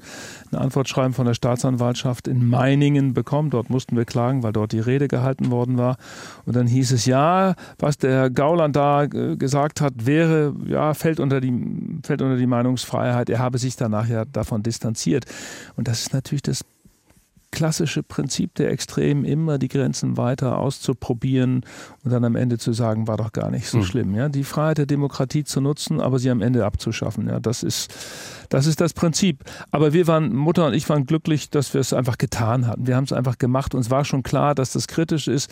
ein 0.53 0.59
Antwortschreiben 0.59 1.13
von 1.13 1.27
der 1.27 1.35
Staatsanwaltschaft 1.35 2.29
in 2.29 2.49
Meiningen 2.49 3.15
bekommen. 3.15 3.51
Dort 3.51 3.71
mussten 3.71 3.97
wir 3.97 4.05
klagen, 4.05 4.43
weil 4.43 4.53
dort 4.53 4.73
die 4.73 4.81
Rede 4.81 5.09
gehalten 5.09 5.51
worden 5.51 5.79
war. 5.79 5.97
Und 6.45 6.57
dann 6.57 6.67
hieß 6.67 6.93
es, 6.93 7.07
ja, 7.07 7.55
was 7.79 7.99
der 7.99 8.31
Gauland 8.31 8.77
da 8.77 9.04
gesagt 9.09 9.81
hat, 9.81 10.07
wäre, 10.07 10.55
ja, 10.67 10.95
fällt 10.95 11.21
unter 11.21 11.41
die, 11.41 11.53
fällt 12.03 12.23
unter 12.23 12.37
die 12.37 12.47
Meinungsfreiheit. 12.47 13.31
Er 13.31 13.39
habe 13.39 13.59
sich 13.59 13.77
danach 13.77 14.09
ja 14.09 14.25
davon 14.25 14.63
distanziert. 14.63 15.25
Und 15.77 15.89
das 15.89 16.03
ist 16.03 16.13
natürlich 16.13 16.43
das 16.43 16.65
klassische 17.55 18.03
Prinzip 18.03 18.55
der 18.57 18.71
Extremen, 18.71 19.25
immer 19.25 19.59
die 19.59 19.69
Grenzen 19.69 20.17
weiter 20.17 20.59
auszuprobieren 20.59 21.65
und 22.03 22.11
dann 22.11 22.25
am 22.25 22.37
Ende 22.37 22.59
zu 22.59 22.73
sagen, 22.73 23.07
war 23.07 23.17
doch 23.17 23.33
gar 23.33 23.51
nicht 23.51 23.69
so 23.69 23.79
mhm. 23.79 23.85
schlimm. 23.85 24.15
Ja? 24.15 24.29
Die 24.29 24.45
Freiheit 24.45 24.79
der 24.79 24.87
Demokratie 24.87 25.45
zu 25.45 25.61
nutzen, 25.61 26.01
aber 26.01 26.19
sie 26.19 26.31
am 26.31 26.43
Ende 26.43 26.67
abzuschaffen. 26.67 27.29
Ja? 27.29 27.41
Das 27.41 27.63
ist 27.63 27.95
das 28.49 28.67
ist 28.67 28.81
das 28.81 28.93
Prinzip. 28.93 29.43
Aber 29.71 29.93
wir 29.93 30.07
waren, 30.07 30.35
Mutter 30.35 30.67
und 30.67 30.75
ich 30.75 30.89
waren 30.89 31.07
glücklich, 31.07 31.51
dass 31.51 31.75
wir 31.75 31.81
es 31.81 31.93
einfach 31.93 32.19
getan 32.19 32.67
hatten. 32.67 32.87
Wir 32.87 32.97
haben 32.97 33.05
es 33.05 33.13
einfach 33.13 33.39
gemacht. 33.39 33.75
Uns 33.75 33.91
war 33.91 34.05
schon 34.05 34.23
klar, 34.23 34.55
dass 34.55 34.73
das 34.73 34.87
kritisch 34.87 35.29
ist, 35.29 35.51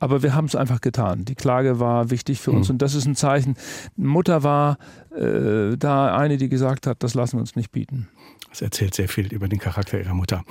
aber 0.00 0.22
wir 0.22 0.34
haben 0.34 0.46
es 0.46 0.54
einfach 0.54 0.80
getan. 0.80 1.24
Die 1.24 1.34
Klage 1.34 1.80
war 1.80 2.10
wichtig 2.10 2.40
für 2.40 2.52
uns 2.52 2.68
mhm. 2.68 2.74
und 2.74 2.82
das 2.82 2.94
ist 2.94 3.06
ein 3.06 3.16
Zeichen. 3.16 3.56
Mutter 3.96 4.42
war 4.42 4.78
äh, 5.14 5.76
da 5.76 6.16
eine, 6.16 6.36
die 6.36 6.48
gesagt 6.48 6.86
hat, 6.86 7.02
das 7.02 7.14
lassen 7.14 7.36
wir 7.36 7.40
uns 7.40 7.56
nicht 7.56 7.72
bieten. 7.72 8.08
Das 8.50 8.62
erzählt 8.62 8.94
sehr 8.94 9.08
viel 9.08 9.32
über 9.32 9.46
den 9.46 9.58
Charakter 9.58 9.98
ihrer 9.98 10.14
Mutter. 10.14 10.42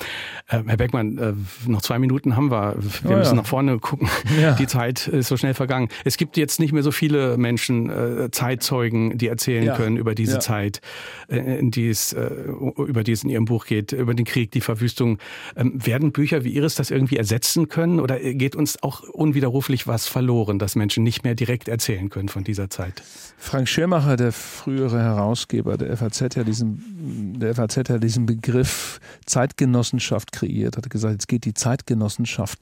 Äh, 0.48 0.62
Herr 0.66 0.78
Beckmann, 0.78 1.18
äh, 1.18 1.34
noch 1.68 1.82
zwei 1.82 1.98
Minuten 1.98 2.36
haben 2.36 2.52
wir. 2.52 2.76
Wir 2.78 3.12
oh, 3.12 3.18
müssen 3.18 3.36
ja. 3.36 3.42
nach 3.42 3.48
vorne 3.48 3.80
gucken. 3.80 4.08
Ja. 4.40 4.54
Die 4.54 4.68
Zeit 4.68 5.08
ist 5.08 5.28
so 5.28 5.38
schnell 5.38 5.56
vergangen. 5.56 5.90
Es 6.06 6.18
gibt 6.18 6.38
jetzt 6.38 6.60
nicht 6.60 6.74
mehr 6.74 6.84
so 6.84 6.92
viele 6.92 7.38
Menschen, 7.38 7.90
äh, 7.90 8.30
Zeitzeugen, 8.32 9.18
die 9.18 9.28
erzählen 9.28 9.64
ja. 9.64 9.76
können 9.76 9.98
über 9.98 10.14
diese 10.14 10.40
Zeit, 10.40 10.82
äh, 11.28 11.38
in 11.60 11.72
die 11.72 11.90
es, 11.90 12.14
äh, 12.14 12.30
über 12.78 13.04
die 13.04 13.14
es 13.14 13.24
in 13.24 13.30
Ihrem 13.30 13.46
Buch 13.46 13.66
geht, 13.66 13.94
über 13.94 14.14
den 14.14 14.26
Krieg, 14.26 14.52
die 14.52 14.62
Verwüstung. 14.62 15.18
Ähm, 15.56 15.74
werden 15.84 16.12
Bücher 16.12 16.44
wie 16.44 16.50
Ihres 16.50 16.76
das 16.76 16.92
irgendwie 16.92 17.18
ersetzen 17.18 17.68
können 17.68 18.00
oder 18.00 18.20
geht 18.20 18.56
uns 18.56 18.82
auch 18.84 19.02
unwiderruflich 19.02 19.88
was 19.88 20.08
verloren, 20.08 20.60
dass 20.60 20.76
Menschen 20.76 21.04
nicht 21.04 21.24
mehr 21.24 21.36
direkt 21.36 21.68
erzählen 21.68 22.10
können 22.10 22.30
von 22.30 22.44
dieser 22.44 22.70
Zeit? 22.70 23.02
Frank 23.38 23.68
Schirmacher, 23.68 24.18
der 24.18 24.32
frühere 24.32 25.00
Herausgeber 25.00 25.78
der 25.78 25.96
FAZ, 25.98 26.36
ja 26.36 26.44
diesen, 26.44 27.40
der 27.40 27.56
FAZ 27.56 27.67
hat 27.76 27.90
er 27.90 28.00
diesen 28.00 28.26
Begriff 28.26 29.00
Zeitgenossenschaft 29.26 30.32
kreiert, 30.32 30.78
hat 30.78 30.90
gesagt, 30.90 31.14
jetzt 31.14 31.28
geht 31.28 31.44
die 31.44 31.54
Zeitgenossenschaft 31.54 32.60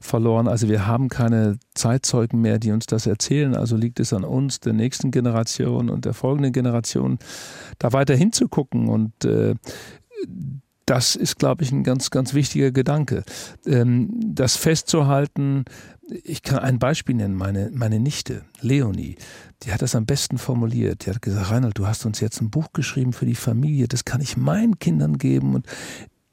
verloren. 0.00 0.46
Also 0.46 0.68
wir 0.68 0.86
haben 0.86 1.08
keine 1.08 1.58
Zeitzeugen 1.74 2.40
mehr, 2.40 2.58
die 2.58 2.70
uns 2.70 2.86
das 2.86 3.06
erzählen. 3.06 3.56
Also 3.56 3.76
liegt 3.76 3.98
es 3.98 4.12
an 4.12 4.24
uns, 4.24 4.60
der 4.60 4.74
nächsten 4.74 5.10
Generation 5.10 5.90
und 5.90 6.04
der 6.04 6.14
folgenden 6.14 6.52
Generation, 6.52 7.18
da 7.78 7.92
weiter 7.92 8.14
hinzugucken. 8.14 8.88
Und 8.88 9.24
äh, 9.24 9.54
das 10.86 11.16
ist, 11.16 11.38
glaube 11.38 11.64
ich, 11.64 11.72
ein 11.72 11.82
ganz, 11.82 12.10
ganz 12.10 12.34
wichtiger 12.34 12.70
Gedanke. 12.70 13.24
Ähm, 13.66 14.10
das 14.22 14.56
festzuhalten, 14.56 15.64
ich 16.08 16.42
kann 16.42 16.58
ein 16.58 16.78
Beispiel 16.78 17.14
nennen, 17.14 17.34
meine, 17.34 17.70
meine 17.72 18.00
Nichte, 18.00 18.44
Leonie, 18.60 19.16
die 19.62 19.72
hat 19.72 19.82
das 19.82 19.94
am 19.94 20.06
besten 20.06 20.38
formuliert. 20.38 21.06
Die 21.06 21.10
hat 21.10 21.22
gesagt, 21.22 21.50
Reinhold, 21.50 21.78
du 21.78 21.86
hast 21.86 22.04
uns 22.04 22.20
jetzt 22.20 22.40
ein 22.40 22.50
Buch 22.50 22.72
geschrieben 22.72 23.12
für 23.12 23.26
die 23.26 23.34
Familie, 23.34 23.88
das 23.88 24.04
kann 24.04 24.20
ich 24.20 24.36
meinen 24.36 24.78
Kindern 24.78 25.18
geben 25.18 25.54
und 25.54 25.66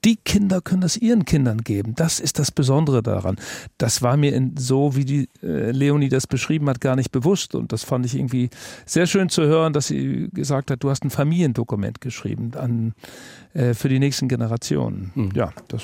die 0.04 0.16
Kinder 0.16 0.62
können 0.62 0.82
das 0.82 0.98
ihren 0.98 1.26
Kindern 1.26 1.60
geben. 1.60 1.94
Das 1.96 2.20
ist 2.20 2.40
das 2.40 2.52
Besondere 2.52 3.04
daran. 3.04 3.36
Das 3.78 4.02
war 4.02 4.18
mir 4.18 4.34
in, 4.34 4.58
so, 4.58 4.96
wie 4.96 5.06
die 5.06 5.30
äh, 5.44 5.70
Leonie 5.72 6.10
das 6.10 6.26
beschrieben 6.26 6.68
hat, 6.70 6.82
gar 6.82 6.96
nicht 6.96 7.12
bewusst. 7.12 7.54
Und 7.54 7.72
das 7.72 7.84
fand 7.84 8.06
ich 8.08 8.16
irgendwie 8.16 8.50
sehr 8.88 9.06
schön 9.06 9.30
zu 9.30 9.44
hören, 9.44 9.74
dass 9.74 9.88
sie 9.88 10.30
gesagt 10.34 10.72
hat, 10.72 10.84
du 10.84 10.90
hast 10.90 11.04
ein 11.06 11.12
Familiendokument 11.12 12.02
geschrieben 12.02 12.52
an, 12.56 12.94
äh, 13.54 13.76
für 13.76 13.90
die 13.90 14.00
nächsten 14.00 14.28
Generationen. 14.28 15.12
Hm. 15.14 15.30
Ja, 15.36 15.54
das 15.68 15.84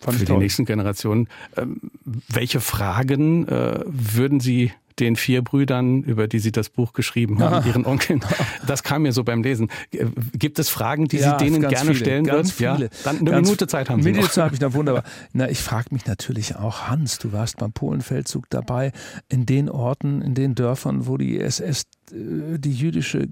Fand 0.00 0.18
für 0.18 0.24
die 0.24 0.36
nächsten 0.36 0.64
Generationen. 0.64 1.28
Ähm, 1.56 1.80
welche 2.28 2.60
Fragen 2.60 3.46
äh, 3.48 3.80
würden 3.86 4.40
Sie 4.40 4.72
den 4.98 5.16
vier 5.16 5.42
Brüdern, 5.42 6.02
über 6.02 6.28
die 6.28 6.38
Sie 6.38 6.52
das 6.52 6.70
Buch 6.70 6.92
geschrieben 6.92 7.38
haben, 7.40 7.66
ihren 7.66 7.86
Onkeln. 7.86 8.20
Das 8.66 8.82
kam 8.82 9.02
mir 9.02 9.12
so 9.12 9.24
beim 9.24 9.42
Lesen. 9.42 9.70
Äh, 9.92 10.06
gibt 10.32 10.58
es 10.58 10.68
Fragen, 10.68 11.06
die 11.08 11.18
ja, 11.18 11.38
Sie 11.38 11.44
denen 11.44 11.60
gerne 11.60 11.92
viele, 11.92 11.94
stellen 11.94 12.26
würden? 12.26 12.52
Ja, 12.58 12.76
dann 13.04 13.18
eine 13.18 13.30
ganz 13.30 13.48
Minute 13.48 13.66
Zeit 13.66 13.88
haben 13.88 14.02
Sie 14.02 14.10
Minute 14.10 14.26
noch. 14.26 14.32
Zeit 14.32 14.44
habe 14.44 14.54
ich 14.54 14.60
noch 14.60 14.74
wunderbar. 14.74 15.04
Na, 15.32 15.48
ich 15.48 15.60
frage 15.60 15.88
mich 15.92 16.06
natürlich 16.06 16.56
auch, 16.56 16.88
Hans, 16.88 17.18
du 17.18 17.32
warst 17.32 17.58
beim 17.58 17.72
Polenfeldzug 17.72 18.50
dabei, 18.50 18.92
in 19.28 19.46
den 19.46 19.70
Orten, 19.70 20.22
in 20.22 20.34
den 20.34 20.54
Dörfern, 20.54 21.06
wo 21.06 21.16
die 21.16 21.40
SS 21.40 21.84
äh, 22.12 22.58
die 22.58 22.72
jüdische 22.72 23.28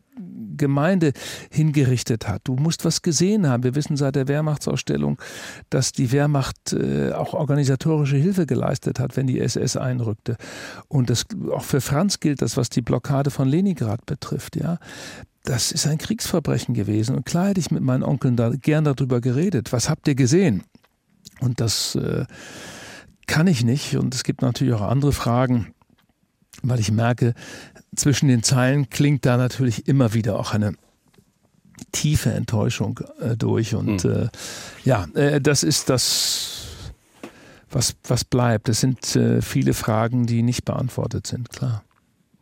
Gemeinde 0.57 1.13
hingerichtet 1.51 2.29
hat. 2.29 2.43
Du 2.45 2.57
musst 2.57 2.85
was 2.85 3.03
gesehen 3.03 3.49
haben. 3.49 3.63
Wir 3.63 3.75
wissen 3.75 3.97
seit 3.97 4.17
der 4.17 4.29
Wehrmachtsausstellung, 4.29 5.19
dass 5.71 5.93
die 5.93 6.13
Wehrmacht 6.13 6.73
äh, 6.73 7.13
auch 7.13 7.35
organisatorische 7.35 8.17
Hilfe 8.17 8.47
geleistet 8.47 8.99
hat, 8.99 9.17
wenn 9.17 9.27
die 9.27 9.41
SS 9.41 9.77
einrückte. 9.77 10.37
Und 10.89 11.11
das, 11.11 11.25
auch 11.53 11.65
für 11.65 11.81
Franz 11.81 12.21
gilt 12.21 12.43
das, 12.43 12.57
was 12.57 12.71
die 12.71 12.83
Blockade 12.83 13.31
von 13.31 13.49
Leningrad 13.49 14.07
betrifft. 14.07 14.57
Ja, 14.57 14.79
das 15.45 15.71
ist 15.73 15.87
ein 15.87 15.99
Kriegsverbrechen 15.99 16.75
gewesen. 16.75 17.15
Und 17.15 17.25
klar 17.25 17.49
hätte 17.49 17.61
ich 17.61 17.71
mit 17.71 17.83
meinen 17.83 18.03
Onkeln 18.03 18.37
da 18.37 18.51
gern 18.51 18.85
darüber 18.85 19.21
geredet. 19.21 19.73
Was 19.73 19.89
habt 19.89 20.09
ihr 20.09 20.15
gesehen? 20.15 20.65
Und 21.41 21.61
das 21.61 21.95
äh, 21.95 22.25
kann 23.27 23.47
ich 23.47 23.65
nicht. 23.65 23.97
Und 23.97 24.15
es 24.15 24.25
gibt 24.25 24.43
natürlich 24.43 24.75
auch 24.75 24.83
andere 24.83 25.13
Fragen, 25.13 25.75
weil 26.63 26.81
ich 26.81 26.91
merke, 26.91 27.35
zwischen 27.95 28.29
den 28.29 28.43
Zeilen 28.43 28.91
klingt 28.91 29.27
da 29.27 29.37
natürlich 29.37 29.89
immer 29.89 30.15
wieder 30.15 30.39
auch 30.39 30.53
eine 30.53 30.75
tiefe 31.93 32.33
Enttäuschung 32.33 33.01
äh, 33.21 33.37
durch. 33.37 33.75
Und 33.75 34.05
mhm. 34.05 34.11
äh, 34.11 34.29
ja, 34.85 35.07
äh, 35.15 35.41
das 35.41 35.63
ist 35.63 35.91
das, 35.91 36.67
was, 37.71 37.97
was 38.07 38.25
bleibt. 38.25 38.69
Es 38.69 38.81
sind 38.81 39.17
äh, 39.17 39.43
viele 39.43 39.75
Fragen, 39.75 40.27
die 40.27 40.43
nicht 40.43 40.65
beantwortet 40.65 41.27
sind, 41.27 41.51
klar. 41.51 41.83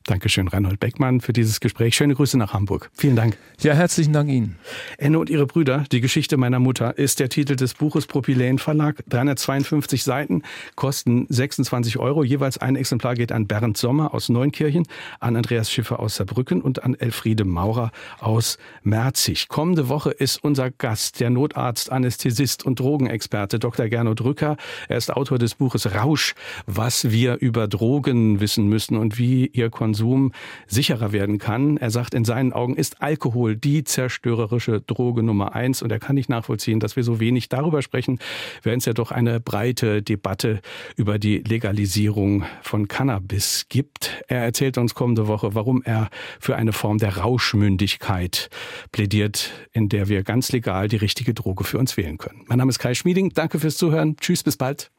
Dankeschön, 0.07 0.48
Reinhold 0.48 0.80
Beckmann, 0.80 1.22
für 1.22 1.32
dieses 1.32 1.61
Gespräch. 1.61 1.96
Schöne 1.96 2.14
Grüße 2.14 2.36
nach 2.36 2.52
Hamburg. 2.52 2.90
Vielen 2.92 3.16
Dank. 3.16 3.38
Ja, 3.61 3.72
herzlichen 3.72 4.12
Dank 4.12 4.28
Ihnen. 4.28 4.59
Enne 4.98 5.18
und 5.18 5.30
ihre 5.30 5.46
Brüder, 5.46 5.84
die 5.92 6.02
Geschichte 6.02 6.36
meiner 6.36 6.59
Mutter, 6.59 6.98
ist 6.98 7.20
der 7.20 7.30
Titel 7.30 7.57
des 7.57 7.72
Buches 7.72 8.07
Propyläen 8.07 8.59
Verlag. 8.59 9.02
352 9.09 10.05
Seiten, 10.05 10.42
kosten 10.74 11.24
26 11.30 11.98
Euro. 11.98 12.22
Jeweils 12.22 12.59
ein 12.59 12.76
Exemplar 12.76 13.14
geht 13.14 13.32
an 13.32 13.46
Bernd 13.46 13.78
Sommer 13.78 14.12
aus 14.12 14.28
Neunkirchen, 14.28 14.86
an 15.20 15.36
Andreas 15.36 15.72
Schiffer 15.72 16.00
aus 16.00 16.16
Saarbrücken 16.16 16.61
und 16.61 16.84
an 16.84 16.92
Elfriede 16.92 17.46
Maurer 17.46 17.90
aus 18.20 18.59
Merzig. 18.82 19.48
Kommende 19.48 19.88
Woche 19.88 20.11
ist 20.11 20.44
unser 20.44 20.70
Gast, 20.70 21.20
der 21.20 21.30
Notarzt, 21.30 21.90
Anästhesist 21.90 22.66
und 22.66 22.78
Drogenexperte 22.78 23.59
Dr. 23.59 23.88
Gernot 23.88 24.20
Rücker. 24.20 24.59
Er 24.86 24.98
ist 24.98 25.11
Autor 25.11 25.38
des 25.38 25.55
Buches 25.55 25.94
Rausch, 25.94 26.34
was 26.66 27.11
wir 27.11 27.36
über 27.36 27.68
Drogen 27.68 28.40
wissen 28.40 28.68
müssen 28.68 28.98
und 28.98 29.16
wie 29.16 29.46
ihr 29.46 29.70
Konsum 29.70 29.93
Konsum 29.95 30.32
sicherer 30.66 31.12
werden 31.12 31.38
kann. 31.38 31.76
Er 31.76 31.90
sagt, 31.90 32.14
in 32.14 32.24
seinen 32.24 32.53
Augen 32.53 32.74
ist 32.74 33.01
Alkohol 33.01 33.55
die 33.55 33.84
zerstörerische 33.84 34.80
Droge 34.80 35.22
Nummer 35.22 35.55
eins 35.55 35.82
und 35.82 35.92
er 35.92 36.01
kann 36.01 36.16
nicht 36.16 36.28
nachvollziehen, 36.28 36.80
dass 36.80 36.97
wir 36.97 37.05
so 37.05 37.20
wenig 37.20 37.49
darüber 37.49 37.80
sprechen, 37.80 38.18
während 38.64 38.82
es 38.82 38.86
ja 38.86 38.92
doch 38.92 39.12
eine 39.12 39.38
breite 39.38 40.03
Debatte 40.03 40.61
über 40.97 41.20
die 41.20 41.38
Legalisierung 41.38 42.45
von 42.62 42.88
Cannabis 42.88 43.66
gibt. 43.68 44.24
Er 44.26 44.42
erzählt 44.42 44.78
uns 44.78 44.97
kommende 44.97 45.28
Woche, 45.28 45.55
warum 45.55 45.80
er 45.84 46.11
für 46.40 46.57
eine 46.57 46.72
Form 46.72 46.99
der 46.99 47.18
Rauschmündigkeit 47.18 48.51
plädiert, 48.90 49.53
in 49.70 49.88
der 49.88 50.09
wir 50.09 50.24
ganz 50.24 50.51
legal 50.51 50.88
die 50.88 50.97
richtige 50.97 51.34
Droge 51.34 51.62
für 51.62 51.78
uns 51.78 51.97
wählen 51.97 52.18
können. 52.18 52.42
Mein 52.49 52.59
Name 52.59 52.70
ist 52.70 52.80
Kai 52.80 52.95
Schmieding. 52.95 53.30
Danke 53.32 53.61
fürs 53.61 53.76
Zuhören. 53.76 54.16
Tschüss, 54.16 54.42
bis 54.42 54.57
bald. 54.57 54.90